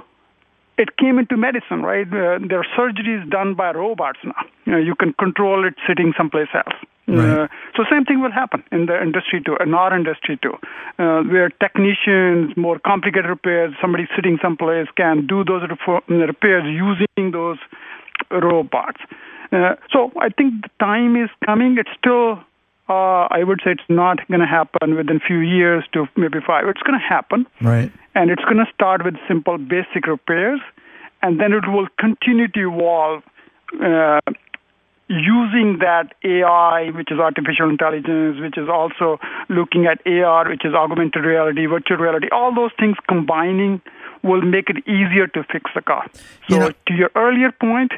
it 0.77 0.97
came 0.97 1.17
into 1.17 1.37
medicine, 1.37 1.81
right? 1.81 2.07
Uh, 2.07 2.39
there 2.47 2.59
are 2.59 2.67
surgeries 2.77 3.29
done 3.29 3.55
by 3.55 3.71
robots 3.71 4.19
now. 4.23 4.41
You, 4.65 4.71
know, 4.73 4.77
you 4.77 4.95
can 4.95 5.13
control 5.13 5.65
it 5.67 5.75
sitting 5.87 6.13
someplace 6.17 6.49
else. 6.53 6.75
Right. 7.07 7.39
Uh, 7.43 7.47
so 7.75 7.85
same 7.89 8.03
thing 8.03 8.21
will 8.21 8.31
happen 8.31 8.63
in 8.71 8.85
the 8.87 9.01
industry 9.01 9.41
too, 9.45 9.55
in 9.63 9.73
our 9.73 9.95
industry 9.95 10.37
too, 10.41 10.55
uh, 10.99 11.21
where 11.23 11.49
technicians, 11.49 12.55
more 12.57 12.79
complicated 12.79 13.29
repairs, 13.29 13.73
somebody 13.81 14.07
sitting 14.15 14.37
someplace 14.41 14.87
can 14.97 15.25
do 15.25 15.43
those 15.45 15.61
repairs 16.09 16.63
using 16.65 17.31
those 17.31 17.57
robots. 18.29 18.99
Uh, 19.53 19.75
so 19.89 20.11
I 20.19 20.29
think 20.29 20.63
the 20.63 20.69
time 20.79 21.15
is 21.15 21.29
coming. 21.45 21.77
It's 21.77 21.89
still, 21.97 22.39
uh, 22.89 23.27
I 23.31 23.43
would 23.43 23.61
say, 23.63 23.71
it's 23.71 23.89
not 23.89 24.27
going 24.27 24.41
to 24.41 24.45
happen 24.45 24.95
within 24.95 25.17
a 25.17 25.19
few 25.25 25.39
years 25.39 25.85
to 25.93 26.07
maybe 26.17 26.39
five. 26.45 26.67
It's 26.67 26.81
going 26.81 26.99
to 26.99 27.05
happen 27.07 27.47
Right. 27.61 27.89
and 28.15 28.29
it's 28.29 28.43
going 28.43 28.57
to 28.57 28.67
start 28.73 29.05
with 29.05 29.15
simple 29.29 29.57
basic 29.57 30.07
repairs 30.07 30.59
and 31.21 31.39
then 31.39 31.53
it 31.53 31.67
will 31.67 31.87
continue 31.97 32.49
to 32.49 32.59
evolve 32.69 33.23
uh, 33.81 34.19
using 35.09 35.77
that 35.79 36.13
AI, 36.23 36.89
which 36.91 37.11
is 37.11 37.19
artificial 37.19 37.69
intelligence, 37.69 38.39
which 38.39 38.57
is 38.57 38.67
also 38.69 39.19
looking 39.49 39.85
at 39.85 40.05
AR, 40.05 40.49
which 40.49 40.65
is 40.65 40.73
augmented 40.73 41.23
reality, 41.23 41.65
virtual 41.65 41.97
reality, 41.97 42.27
all 42.31 42.53
those 42.53 42.71
things 42.79 42.97
combining 43.07 43.81
will 44.23 44.41
make 44.41 44.69
it 44.69 44.77
easier 44.87 45.27
to 45.27 45.43
fix 45.51 45.71
the 45.73 45.81
car. 45.81 46.05
So, 46.49 46.55
You 46.55 46.59
know- 46.59 46.71
to 46.87 46.93
your 46.93 47.11
earlier 47.15 47.51
point, 47.51 47.93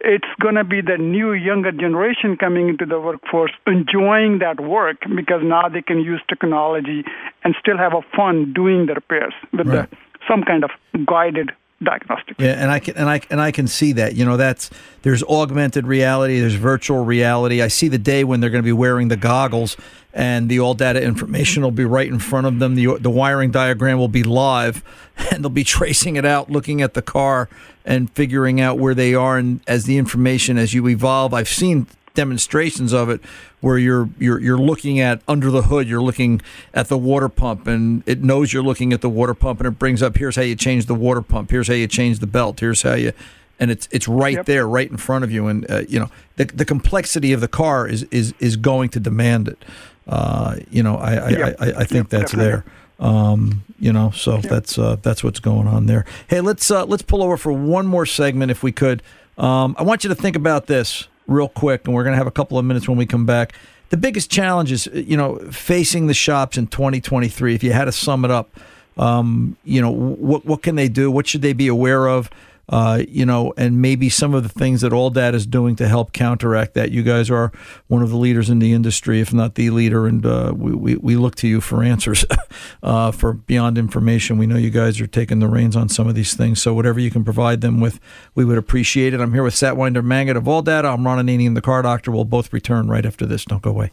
it's 0.00 0.28
going 0.40 0.54
to 0.54 0.64
be 0.64 0.80
the 0.80 0.96
new 0.96 1.32
younger 1.32 1.72
generation 1.72 2.36
coming 2.36 2.68
into 2.68 2.86
the 2.86 3.00
workforce 3.00 3.50
enjoying 3.66 4.38
that 4.38 4.60
work 4.60 4.98
because 5.14 5.42
now 5.42 5.68
they 5.68 5.82
can 5.82 6.00
use 6.00 6.20
technology 6.28 7.04
and 7.44 7.54
still 7.60 7.76
have 7.76 7.94
a 7.94 8.02
fun 8.16 8.52
doing 8.52 8.86
the 8.86 8.94
repairs 8.94 9.34
with 9.52 9.66
Right. 9.66 9.90
the, 9.90 9.96
some 10.28 10.44
kind 10.44 10.62
of 10.64 10.70
guided 11.04 11.52
diagnostic. 11.82 12.36
Yeah, 12.38 12.52
and 12.52 12.70
I 12.70 12.78
can 12.80 12.96
and 12.96 13.08
I 13.08 13.20
and 13.30 13.40
I 13.40 13.52
can 13.52 13.66
see 13.66 13.92
that. 13.92 14.14
You 14.14 14.24
know, 14.24 14.36
that's 14.36 14.70
there's 15.02 15.22
augmented 15.24 15.86
reality, 15.86 16.40
there's 16.40 16.54
virtual 16.54 17.04
reality. 17.04 17.62
I 17.62 17.68
see 17.68 17.88
the 17.88 17.98
day 17.98 18.24
when 18.24 18.40
they're 18.40 18.50
going 18.50 18.62
to 18.62 18.66
be 18.66 18.72
wearing 18.72 19.08
the 19.08 19.16
goggles, 19.16 19.76
and 20.12 20.48
the 20.48 20.58
ALLDATA 20.58 21.02
information 21.02 21.62
will 21.62 21.70
be 21.70 21.84
right 21.84 22.08
in 22.08 22.18
front 22.18 22.46
of 22.46 22.58
them. 22.58 22.74
The 22.74 22.98
the 22.98 23.10
wiring 23.10 23.50
diagram 23.50 23.98
will 23.98 24.08
be 24.08 24.22
live, 24.22 24.82
and 25.32 25.44
they'll 25.44 25.50
be 25.50 25.64
tracing 25.64 26.16
it 26.16 26.24
out, 26.24 26.50
looking 26.50 26.82
at 26.82 26.94
the 26.94 27.02
car, 27.02 27.48
and 27.84 28.10
figuring 28.10 28.60
out 28.60 28.78
where 28.78 28.94
they 28.94 29.14
are. 29.14 29.38
And 29.38 29.60
as 29.66 29.84
the 29.84 29.98
information 29.98 30.58
as 30.58 30.74
you 30.74 30.88
evolve, 30.88 31.32
I've 31.32 31.48
seen 31.48 31.86
demonstrations 32.22 32.92
of 32.92 33.08
it 33.08 33.20
where 33.60 33.78
you're 33.78 34.08
you're 34.18 34.40
you're 34.40 34.58
looking 34.58 34.98
at 35.00 35.22
under 35.28 35.50
the 35.52 35.62
hood 35.62 35.88
you're 35.88 36.02
looking 36.02 36.40
at 36.74 36.88
the 36.88 36.98
water 36.98 37.28
pump 37.28 37.66
and 37.68 38.02
it 38.06 38.22
knows 38.22 38.52
you're 38.52 38.62
looking 38.70 38.92
at 38.92 39.00
the 39.02 39.08
water 39.08 39.34
pump 39.34 39.60
and 39.60 39.68
it 39.68 39.78
brings 39.78 40.02
up 40.02 40.16
here's 40.16 40.34
how 40.36 40.42
you 40.42 40.56
change 40.56 40.86
the 40.86 40.94
water 41.06 41.22
pump. 41.22 41.50
Here's 41.50 41.68
how 41.68 41.74
you 41.74 41.86
change 41.86 42.18
the 42.18 42.26
belt. 42.26 42.58
Here's 42.60 42.82
how 42.82 42.94
you 42.94 43.12
and 43.60 43.70
it's 43.70 43.88
it's 43.92 44.08
right 44.08 44.34
Yep. 44.38 44.46
there 44.46 44.66
right 44.68 44.90
in 44.90 44.96
front 44.96 45.22
of 45.24 45.30
you. 45.30 45.46
And 45.46 45.68
uh, 45.70 45.82
you 45.88 46.00
know 46.00 46.10
the 46.36 46.44
the 46.46 46.64
complexity 46.64 47.32
of 47.32 47.40
the 47.40 47.48
car 47.48 47.86
is 47.88 48.02
is 48.10 48.34
is 48.40 48.56
going 48.56 48.88
to 48.90 49.00
demand 49.00 49.46
it. 49.48 49.64
Uh, 50.08 50.56
you 50.70 50.82
know 50.82 50.96
I 50.96 51.12
I, 51.14 51.28
Yep. 51.30 51.56
I, 51.60 51.64
I 51.82 51.84
think 51.84 52.04
Yep, 52.04 52.08
that's 52.08 52.32
definitely. 52.32 52.44
there. 52.44 52.64
Um, 53.00 53.62
you 53.78 53.92
know 53.92 54.10
so 54.10 54.38
that's 54.38 54.76
uh, 54.76 54.96
that's 55.02 55.22
what's 55.22 55.38
going 55.40 55.68
on 55.68 55.86
there. 55.86 56.04
Hey 56.26 56.40
let's 56.40 56.68
uh, 56.70 56.84
let's 56.84 57.02
pull 57.02 57.22
over 57.22 57.36
for 57.36 57.52
one 57.52 57.86
more 57.86 58.06
segment 58.06 58.50
if 58.50 58.62
we 58.64 58.72
could. 58.72 59.02
Um, 59.36 59.76
I 59.78 59.82
want 59.84 60.02
you 60.02 60.08
to 60.08 60.16
think 60.16 60.34
about 60.34 60.66
this 60.66 61.06
real 61.28 61.48
quick, 61.48 61.86
and 61.86 61.94
we're 61.94 62.02
going 62.02 62.14
to 62.14 62.18
have 62.18 62.26
a 62.26 62.32
couple 62.32 62.58
of 62.58 62.64
minutes 62.64 62.88
when 62.88 62.98
we 62.98 63.06
come 63.06 63.26
back. 63.26 63.52
The 63.90 63.96
biggest 63.96 64.30
challenge 64.30 64.72
is, 64.72 64.86
you 64.92 65.16
know, 65.16 65.38
facing 65.50 66.08
the 66.08 66.14
shops 66.14 66.58
in 66.58 66.66
2023. 66.66 67.54
If 67.54 67.62
you 67.62 67.72
had 67.72 67.84
to 67.84 67.92
sum 67.92 68.24
it 68.24 68.30
up, 68.30 68.50
um, 68.96 69.56
you 69.64 69.80
know, 69.80 69.90
what 69.90 70.44
what 70.44 70.62
can 70.62 70.74
they 70.74 70.88
do? 70.88 71.10
What 71.10 71.26
should 71.26 71.42
they 71.42 71.52
be 71.52 71.68
aware 71.68 72.08
of? 72.08 72.28
Uh, 72.68 73.02
you 73.08 73.24
know, 73.24 73.52
and 73.56 73.80
maybe 73.80 74.08
some 74.08 74.34
of 74.34 74.42
the 74.42 74.48
things 74.48 74.82
that 74.82 74.92
ALLDATA 74.92 75.34
is 75.34 75.46
doing 75.46 75.74
to 75.76 75.88
help 75.88 76.12
counteract 76.12 76.74
that. 76.74 76.90
You 76.90 77.02
guys 77.02 77.30
are 77.30 77.50
one 77.86 78.02
of 78.02 78.10
the 78.10 78.16
leaders 78.16 78.50
in 78.50 78.58
the 78.58 78.72
industry, 78.72 79.20
if 79.20 79.32
not 79.32 79.54
the 79.54 79.70
leader, 79.70 80.06
and 80.06 80.24
uh, 80.24 80.52
we, 80.56 80.72
we 80.72 80.96
we 80.96 81.16
look 81.16 81.34
to 81.36 81.48
you 81.48 81.60
for 81.60 81.82
answers, 81.82 82.24
uh, 82.82 83.10
for 83.10 83.32
beyond 83.32 83.78
information. 83.78 84.38
We 84.38 84.46
know 84.46 84.56
you 84.56 84.70
guys 84.70 85.00
are 85.00 85.06
taking 85.06 85.38
the 85.38 85.48
reins 85.48 85.76
on 85.76 85.88
some 85.88 86.08
of 86.08 86.14
these 86.14 86.34
things, 86.34 86.60
so 86.60 86.74
whatever 86.74 87.00
you 87.00 87.10
can 87.10 87.24
provide 87.24 87.60
them 87.60 87.80
with, 87.80 88.00
we 88.34 88.44
would 88.44 88.58
appreciate 88.58 89.14
it. 89.14 89.20
I'm 89.20 89.32
here 89.32 89.42
with 89.42 89.54
Satwinder 89.54 90.04
Mangat 90.04 90.36
of 90.36 90.44
ALLDATA. 90.44 90.92
I'm 90.92 91.06
Ron 91.06 91.26
Ananian, 91.26 91.54
the 91.54 91.62
Car 91.62 91.82
Doctor. 91.82 92.10
We'll 92.10 92.24
both 92.24 92.52
return 92.52 92.88
right 92.88 93.06
after 93.06 93.26
this. 93.26 93.44
Don't 93.44 93.62
go 93.62 93.70
away. 93.70 93.92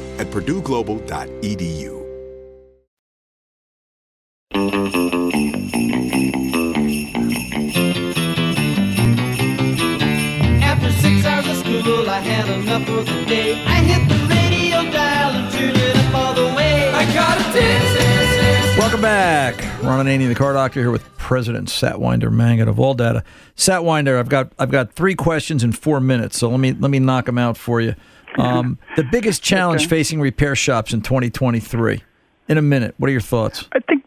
at 0.21 0.27
purdueglobal.edu. 0.27 1.97
After 10.61 10.91
six 10.91 11.25
hours 11.25 11.47
of 11.47 11.57
school, 11.57 12.07
I 12.07 12.19
had 12.19 12.47
enough 12.49 12.85
for 12.85 13.03
the 13.03 13.25
day. 13.25 13.63
I 13.65 13.81
hit 13.81 14.07
the 14.07 14.19
radio 14.29 14.91
dial 14.91 15.31
and 15.31 15.51
turned 15.51 15.75
it 15.75 15.95
up 15.97 16.13
all 16.13 16.33
the 16.35 16.55
way. 16.55 16.91
I 16.93 17.11
got 17.15 17.39
a 17.39 17.53
dance. 17.53 18.77
Welcome 18.77 19.01
back. 19.01 19.55
Ron 19.83 20.05
Ananian, 20.05 20.27
the 20.27 20.35
car 20.35 20.53
doctor, 20.53 20.81
here 20.81 20.91
with 20.91 21.03
President 21.17 21.67
Satwinder 21.67 22.29
Mangat 22.29 22.67
of 22.67 22.75
ALLDATA. 22.75 23.23
Satwinder, 23.55 24.19
I've 24.19 24.29
got 24.29 24.53
I've 24.59 24.69
got 24.69 24.93
three 24.93 25.15
questions 25.15 25.63
in 25.63 25.71
four 25.71 25.99
minutes, 25.99 26.37
so 26.37 26.49
let 26.49 26.59
me 26.59 26.73
let 26.73 26.91
me 26.91 26.99
knock 26.99 27.25
them 27.25 27.39
out 27.39 27.57
for 27.57 27.81
you. 27.81 27.95
Um, 28.37 28.79
the 28.95 29.03
biggest 29.03 29.43
challenge 29.51 29.87
facing 29.87 30.21
repair 30.21 30.55
shops 30.55 30.93
in 30.93 31.01
2023. 31.01 32.03
In 32.47 32.57
a 32.57 32.61
minute, 32.61 32.95
what 32.97 33.07
are 33.07 33.11
your 33.11 33.21
thoughts? 33.21 33.67
I 33.71 33.79
think 33.79 34.03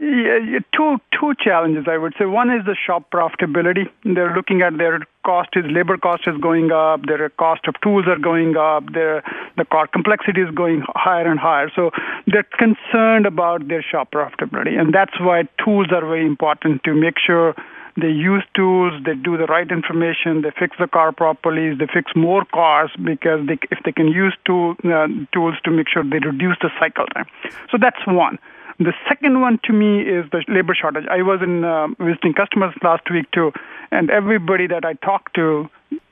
yeah, 0.00 0.38
yeah, 0.38 0.58
two 0.74 0.98
two 1.18 1.34
challenges 1.38 1.86
I 1.88 1.98
would 1.98 2.14
say. 2.18 2.24
One 2.24 2.50
is 2.50 2.64
the 2.64 2.74
shop 2.74 3.10
profitability. 3.10 3.88
They're 4.04 4.34
looking 4.34 4.62
at 4.62 4.78
their 4.78 5.00
cost 5.24 5.50
is 5.54 5.64
labor 5.68 5.96
cost 5.96 6.22
is 6.26 6.36
going 6.40 6.72
up, 6.72 7.06
their 7.06 7.28
cost 7.30 7.68
of 7.68 7.74
tools 7.82 8.06
are 8.06 8.18
going 8.18 8.56
up, 8.56 8.92
their 8.92 9.22
the 9.56 9.64
car 9.64 9.86
complexity 9.86 10.40
is 10.40 10.50
going 10.54 10.82
higher 10.88 11.30
and 11.30 11.38
higher. 11.38 11.70
So 11.74 11.90
they're 12.26 12.48
concerned 12.58 13.26
about 13.26 13.68
their 13.68 13.82
shop 13.82 14.10
profitability, 14.12 14.78
and 14.78 14.94
that's 14.94 15.18
why 15.20 15.44
tools 15.64 15.88
are 15.92 16.00
very 16.00 16.26
important 16.26 16.84
to 16.84 16.94
make 16.94 17.18
sure 17.18 17.54
they 17.96 18.08
use 18.08 18.42
tools, 18.54 18.94
they 19.04 19.14
do 19.14 19.36
the 19.36 19.46
right 19.46 19.70
information, 19.70 20.42
they 20.42 20.50
fix 20.58 20.76
the 20.78 20.88
car 20.88 21.12
properly, 21.12 21.74
they 21.74 21.86
fix 21.92 22.12
more 22.16 22.44
cars 22.46 22.90
because 23.04 23.46
they, 23.46 23.58
if 23.70 23.78
they 23.84 23.92
can 23.92 24.08
use 24.08 24.34
tool, 24.46 24.76
uh, 24.84 25.08
tools 25.32 25.56
to 25.64 25.70
make 25.70 25.88
sure 25.88 26.02
they 26.02 26.18
reduce 26.18 26.56
the 26.62 26.70
cycle 26.80 27.06
time. 27.14 27.26
So 27.70 27.76
that's 27.78 28.00
one. 28.06 28.38
The 28.78 28.94
second 29.08 29.40
one 29.40 29.60
to 29.64 29.72
me 29.72 30.00
is 30.00 30.24
the 30.32 30.42
labor 30.48 30.74
shortage. 30.74 31.04
I 31.10 31.22
was 31.22 31.40
in 31.42 31.64
uh, 31.64 31.88
visiting 32.00 32.32
customers 32.32 32.74
last 32.82 33.10
week 33.10 33.30
too, 33.32 33.52
and 33.90 34.10
everybody 34.10 34.66
that 34.66 34.84
I 34.84 34.94
talked 34.94 35.34
to, 35.34 35.68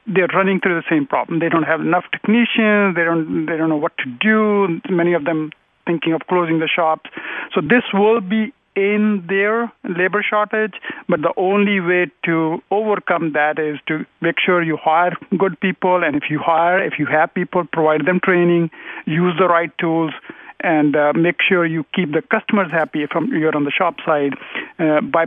they're 0.06 0.28
running 0.34 0.60
through 0.60 0.80
the 0.80 0.86
same 0.88 1.06
problem. 1.06 1.38
They 1.40 1.48
don't 1.48 1.64
have 1.64 1.80
enough 1.80 2.04
technicians. 2.12 2.94
They 2.94 3.04
don't. 3.04 3.46
They 3.46 3.56
don't 3.56 3.70
know 3.70 3.76
what 3.76 3.96
to 3.98 4.06
do. 4.20 4.80
Many 4.90 5.14
of 5.14 5.24
them 5.24 5.50
thinking 5.86 6.12
of 6.12 6.20
closing 6.28 6.58
the 6.58 6.68
shops. 6.68 7.10
So 7.54 7.60
this 7.60 7.82
will 7.94 8.20
be 8.20 8.52
in 8.76 9.24
their 9.28 9.72
labor 9.84 10.24
shortage, 10.28 10.74
but 11.08 11.20
the 11.22 11.32
only 11.36 11.80
way 11.80 12.10
to 12.24 12.62
overcome 12.70 13.32
that 13.32 13.58
is 13.58 13.78
to 13.88 14.06
make 14.20 14.36
sure 14.38 14.62
you 14.62 14.76
hire 14.76 15.16
good 15.38 15.58
people, 15.60 16.02
and 16.04 16.16
if 16.16 16.24
you 16.30 16.38
hire, 16.38 16.82
if 16.82 16.98
you 16.98 17.06
have 17.06 17.34
people, 17.34 17.64
provide 17.72 18.06
them 18.06 18.20
training, 18.20 18.70
use 19.06 19.34
the 19.38 19.48
right 19.48 19.76
tools, 19.78 20.12
and 20.60 20.94
uh, 20.94 21.12
make 21.14 21.36
sure 21.46 21.66
you 21.66 21.84
keep 21.94 22.12
the 22.12 22.22
customers 22.22 22.70
happy 22.70 23.02
if 23.02 23.10
you're 23.28 23.54
on 23.56 23.64
the 23.64 23.70
shop 23.70 23.96
side 24.04 24.34
uh, 24.78 25.00
by 25.00 25.26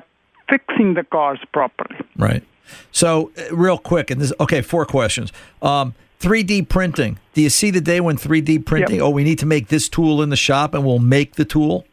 fixing 0.49 0.93
the 0.93 1.03
cars 1.03 1.39
properly. 1.51 1.97
Right. 2.17 2.43
So, 2.91 3.31
uh, 3.37 3.55
real 3.55 3.77
quick, 3.77 4.09
and 4.09 4.21
this 4.21 4.31
okay, 4.39 4.61
four 4.61 4.85
questions. 4.85 5.33
Um, 5.61 5.95
3D 6.19 6.69
printing. 6.69 7.19
Do 7.33 7.41
you 7.41 7.49
see 7.49 7.69
the 7.69 7.81
day 7.81 7.99
when 7.99 8.15
3D 8.15 8.65
printing? 8.65 8.95
Yep. 8.95 9.03
Oh, 9.03 9.09
we 9.09 9.25
need 9.25 9.39
to 9.39 9.45
make 9.45 9.67
this 9.67 9.89
tool 9.89 10.21
in 10.21 10.29
the 10.29 10.37
shop, 10.37 10.73
and 10.73 10.85
we'll 10.85 10.99
make 10.99 11.35
the 11.35 11.43
tool. 11.43 11.85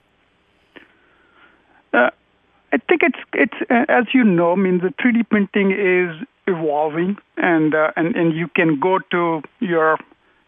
Uh, 1.93 2.11
I 2.73 2.79
think 2.89 3.03
it's 3.03 3.19
it's 3.33 3.71
uh, 3.71 3.87
as 3.89 4.05
you 4.15 4.25
know. 4.25 4.53
I 4.53 4.57
mean, 4.57 4.79
the 4.79 4.95
3D 5.03 5.29
printing 5.29 5.73
is 5.73 6.27
evolving, 6.47 7.17
and 7.37 7.75
uh, 7.75 7.91
and 7.97 8.15
and 8.15 8.35
you 8.35 8.49
can 8.49 8.79
go 8.79 8.99
to 9.11 9.43
your 9.61 9.99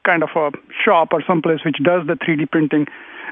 kind 0.04 0.22
of 0.22 0.30
a 0.34 0.50
shop 0.84 1.08
or 1.12 1.22
someplace 1.26 1.60
which 1.64 1.78
does 1.82 2.06
the 2.06 2.14
3D 2.14 2.50
printing. 2.50 2.86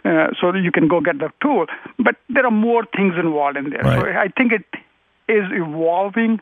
Uh, 0.05 0.29
so 0.41 0.55
you 0.55 0.73
can 0.73 0.89
go 0.89 1.01
get 1.01 1.19
the 1.19 1.31
tool, 1.43 1.67
but 1.99 2.17
there 2.31 2.47
are 2.47 2.51
more 2.51 2.85
things 2.97 3.15
involved 3.19 3.57
in 3.59 3.71
there. 3.71 3.83
Right. 3.83 4.01
So 4.01 4.07
I 4.07 4.29
think 4.29 4.53
it 4.53 4.65
is 5.29 5.45
evolving 5.53 6.41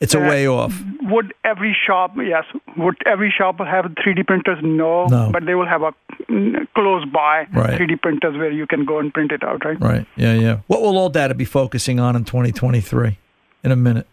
it's 0.00 0.14
a 0.14 0.20
way 0.20 0.46
off. 0.46 0.74
Would 1.02 1.34
every 1.44 1.76
shop, 1.86 2.12
yes, 2.16 2.44
would 2.76 2.96
every 3.06 3.32
shop 3.36 3.58
have 3.58 3.86
3D 3.86 4.26
printers? 4.26 4.58
No, 4.62 5.06
no. 5.06 5.30
but 5.32 5.46
they 5.46 5.54
will 5.54 5.66
have 5.66 5.82
a 5.82 5.92
mm, 6.28 6.66
close 6.74 7.04
by 7.06 7.46
right. 7.52 7.80
3D 7.80 8.00
printers 8.00 8.36
where 8.36 8.50
you 8.50 8.66
can 8.66 8.84
go 8.84 8.98
and 8.98 9.12
print 9.12 9.32
it 9.32 9.42
out, 9.42 9.64
right? 9.64 9.80
Right. 9.80 10.06
Yeah, 10.16 10.34
yeah. 10.34 10.58
What 10.66 10.82
will 10.82 10.94
ALLDATA 10.94 11.36
be 11.36 11.44
focusing 11.44 12.00
on 12.00 12.16
in 12.16 12.24
2023? 12.24 13.18
In 13.62 13.72
a 13.72 13.76
minute. 13.76 14.06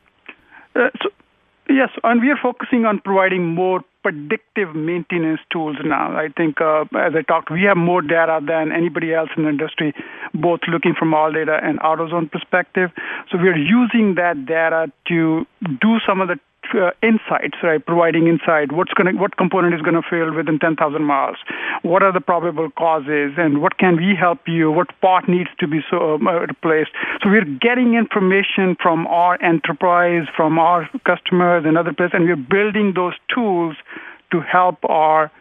Uh, 0.76 0.90
so, 1.02 1.10
yes, 1.70 1.90
and 2.04 2.22
we 2.22 2.30
are 2.30 2.40
focusing 2.42 2.86
on 2.86 3.00
providing 3.00 3.48
more 3.48 3.82
predictive 4.04 4.76
maintenance 4.76 5.40
tools 5.52 5.78
now. 5.84 6.18
I 6.18 6.30
think, 6.36 6.60
uh, 6.60 6.86
as 6.98 7.14
I 7.16 7.22
talked, 7.22 7.52
we 7.52 7.64
have 7.64 7.78
more 7.78 8.02
data 8.02 8.40
than 8.46 8.72
anybody 8.72 9.14
else 9.14 9.30
in 9.38 9.44
the 9.44 9.50
industry, 9.50 9.94
both 10.34 10.62
looking 10.68 10.94
from 10.98 11.14
ALLDATA 11.14 11.64
and 11.64 11.80
AutoZone 11.80 12.32
perspective. 12.32 12.92
So 13.32 13.38
we're 13.38 13.58
using 13.58 14.16
that 14.16 14.46
data 14.46 14.92
to 15.10 15.46
do 15.82 16.00
some 16.06 16.22
of 16.22 16.28
the 16.28 16.40
uh, 16.74 16.92
insights, 17.02 17.58
right? 17.64 17.84
Providing 17.86 18.28
insight. 18.28 18.72
What's 18.72 18.94
going 18.94 19.18
what 19.18 19.38
component 19.38 19.74
is 19.74 19.82
going 19.82 19.96
to 19.96 20.08
fail 20.08 20.34
within 20.34 20.60
10,000 20.60 21.04
miles? 21.04 21.38
What 21.82 22.04
are 22.04 22.12
the 22.12 22.22
probable 22.22 22.70
causes? 22.72 23.34
And 23.38 23.62
what 23.62 23.78
can 23.78 23.98
we 23.98 24.16
help 24.16 24.48
you? 24.48 24.72
What 24.72 24.88
part 25.02 25.28
needs 25.28 25.50
to 25.60 25.68
be 25.68 25.80
so, 25.90 26.16
um, 26.16 26.28
uh, 26.28 26.40
replaced? 26.40 26.92
So 27.22 27.30
we're 27.30 27.46
getting 27.46 27.96
information 27.96 28.76
from 28.82 29.08
our 29.08 29.42
enterprise, 29.42 30.28
from 30.36 30.60
our 30.60 30.90
customers 31.06 31.64
and 31.66 31.78
other 31.78 31.94
places, 31.94 32.14
and 32.16 32.26
we're 32.26 32.36
building 32.36 32.94
those 32.96 33.14
tools 33.34 33.76
to 34.32 34.42
help 34.42 34.78
our 34.86 35.32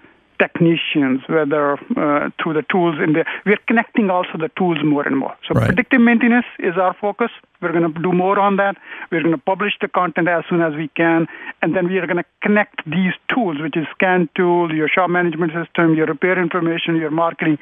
technicians, 0.41 1.21
whether 1.29 1.75
uh, 1.75 2.31
through 2.43 2.55
the 2.55 2.65
tools 2.71 2.97
in 3.03 3.13
there. 3.13 3.27
we're 3.45 3.61
connecting 3.69 4.09
also 4.09 4.39
the 4.39 4.51
tools 4.57 4.79
more 4.83 5.07
and 5.07 5.17
more. 5.17 5.37
So 5.47 5.55
right. 5.55 5.67
predictive 5.67 6.01
maintenance 6.01 6.47
is 6.59 6.75
our 6.77 6.95
focus. 6.99 7.31
We're 7.61 7.73
going 7.73 7.93
to 7.93 8.01
do 8.01 8.13
more 8.13 8.39
on 8.41 8.57
that. 8.57 8.77
We're 9.13 9.23
going 9.23 9.35
to 9.35 9.45
publish 9.53 9.75
the 9.81 9.89
content 9.89 10.29
as 10.29 10.45
soon 10.49 10.63
as 10.63 10.75
we 10.75 10.89
can, 10.97 11.27
and 11.61 11.77
then 11.77 11.89
we 11.89 11.99
are 11.99 12.07
going 12.07 12.17
to 12.25 12.31
connect 12.43 12.83
these 12.87 13.13
tools, 13.33 13.59
which 13.61 13.77
is 13.77 13.87
scan 13.95 14.29
tool, 14.35 14.75
your 14.75 14.89
shop 14.89 15.11
management 15.11 15.53
system, 15.53 15.95
your 15.95 16.07
repair 16.07 16.41
information, 16.41 16.97
your 16.97 17.11
marketing, 17.11 17.59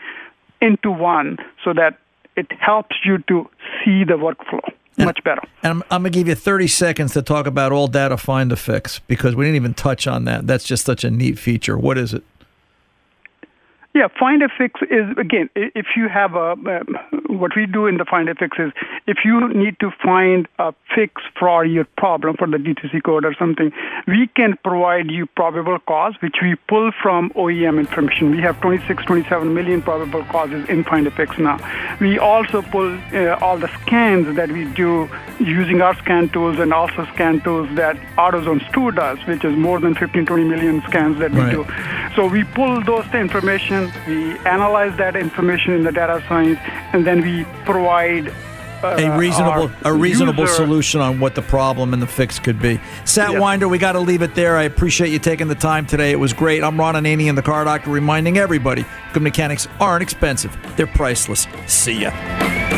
into 0.61 0.91
one, 0.91 1.39
so 1.65 1.73
that 1.73 1.99
it 2.37 2.47
helps 2.61 2.97
you 3.05 3.19
to 3.29 3.49
see 3.85 4.05
the 4.05 4.15
workflow 4.15 4.63
and, 4.97 5.07
much 5.07 5.23
better. 5.25 5.43
And 5.63 5.71
I'm, 5.71 5.83
I'm 5.91 6.03
going 6.03 6.13
to 6.13 6.19
give 6.19 6.29
you 6.29 6.35
30 6.35 6.69
seconds 6.69 7.13
to 7.15 7.23
talk 7.23 7.47
about 7.47 7.73
ALLDATA 7.73 8.19
find 8.19 8.53
a 8.53 8.57
fix 8.57 9.01
because 9.01 9.35
we 9.35 9.45
didn't 9.45 9.57
even 9.57 9.75
touch 9.75 10.07
on 10.07 10.25
that. 10.25 10.47
That's 10.47 10.65
just 10.65 10.85
such 10.85 11.05
a 11.05 11.11
neat 11.11 11.39
feature. 11.39 11.77
What 11.77 11.99
is 11.99 12.15
it? 12.15 12.25
Yeah, 13.95 14.09
find 14.19 14.43
a 14.43 14.49
fix 14.49 14.81
is 14.83 15.17
again 15.17 15.49
if 15.57 15.87
you 15.97 16.09
have 16.09 16.35
a 16.35 16.53
uh, 16.53 16.85
what 17.29 17.53
we 17.57 17.67
do 17.67 17.87
in 17.87 17.97
the 17.97 18.05
find 18.05 18.29
a 18.29 18.35
fix 18.35 18.59
is 18.59 18.71
if 19.07 19.19
you 19.25 19.49
need 19.49 19.81
to 19.81 19.91
find 20.03 20.47
a 20.59 20.75
fix 20.95 21.23
for 21.39 21.65
your 21.65 21.85
problem 21.97 22.37
for 22.37 22.47
the 22.47 22.59
DTC 22.59 23.03
code 23.03 23.25
or 23.25 23.35
something, 23.39 23.73
we 24.07 24.29
can 24.37 24.59
provide 24.63 25.11
you 25.11 25.27
probable 25.27 25.79
cause 25.81 26.15
which 26.21 26.37
we 26.43 26.55
pull 26.69 26.91
from 27.03 27.31
OEM 27.31 27.79
information. 27.79 28.31
We 28.31 28.41
have 28.43 28.61
26, 28.61 29.05
27 29.05 29.55
million 29.55 29.83
probable 29.83 30.25
causes 30.25 30.69
in 30.69 30.85
find 30.85 31.07
a 31.07 31.11
fix 31.11 31.39
now. 31.39 31.59
We 32.01 32.19
also 32.19 32.63
pull 32.63 32.99
uh, 33.13 33.39
all 33.41 33.59
the 33.59 33.71
scans 33.83 34.37
that 34.37 34.51
we 34.51 34.65
do 34.75 35.09
using 35.39 35.81
our 35.81 35.95
scan 35.97 36.29
tools 36.29 36.59
and 36.59 36.73
also 36.73 37.07
scan 37.15 37.41
tools 37.41 37.69
that 37.77 37.97
AutoZone 38.17 38.73
2 38.73 38.93
does, 38.93 39.19
which 39.27 39.45
is 39.45 39.57
more 39.57 39.81
than 39.81 39.95
15, 39.95 40.27
20 40.27 40.45
million 40.45 40.83
scans 40.83 41.19
that 41.19 41.31
we 41.33 41.41
right. 41.41 41.53
do. 41.53 41.67
So 42.17 42.27
we 42.27 42.43
pull 42.43 42.83
those 42.83 43.07
information, 43.15 43.78
we 44.07 44.39
analyze 44.41 44.97
that 44.99 45.17
information 45.17 45.73
in 45.75 45.85
the 45.85 45.93
data 45.93 46.23
science, 46.29 46.59
and 46.93 47.07
then 47.07 47.23
we 47.23 47.45
provide 47.65 48.29
uh, 48.83 48.97
a 48.99 49.19
reasonable 49.19 49.71
a 49.85 49.93
reasonable 49.93 50.45
user. 50.45 50.55
solution 50.55 51.01
on 51.01 51.19
what 51.21 51.35
the 51.35 51.43
problem 51.43 51.93
and 51.93 52.01
the 52.01 52.07
fix 52.07 52.39
could 52.39 52.61
be. 52.61 52.81
Sat 53.05 53.33
yes. 53.33 53.41
Winder, 53.41 53.69
we 53.69 53.79
got 53.79 53.93
to 53.93 54.01
leave 54.01 54.23
it 54.23 54.35
there. 54.35 54.57
I 54.57 54.65
appreciate 54.65 55.11
you 55.11 55.19
taking 55.19 55.49
the 55.49 55.55
time 55.55 55.87
today. 55.87 56.13
It 56.13 56.21
was 56.21 56.33
great. 56.33 56.63
I'm 56.63 56.79
Ron 56.79 56.95
Ananian 56.95 57.35
the 57.35 57.43
Car 57.43 57.65
Doctor, 57.65 57.91
reminding 57.91 58.39
everybody 58.39 58.85
good 59.13 59.23
mechanics 59.23 59.67
aren't 59.81 60.03
expensive; 60.03 60.57
they're 60.77 60.87
priceless. 60.87 61.47
See 61.67 62.03
ya. 62.03 62.78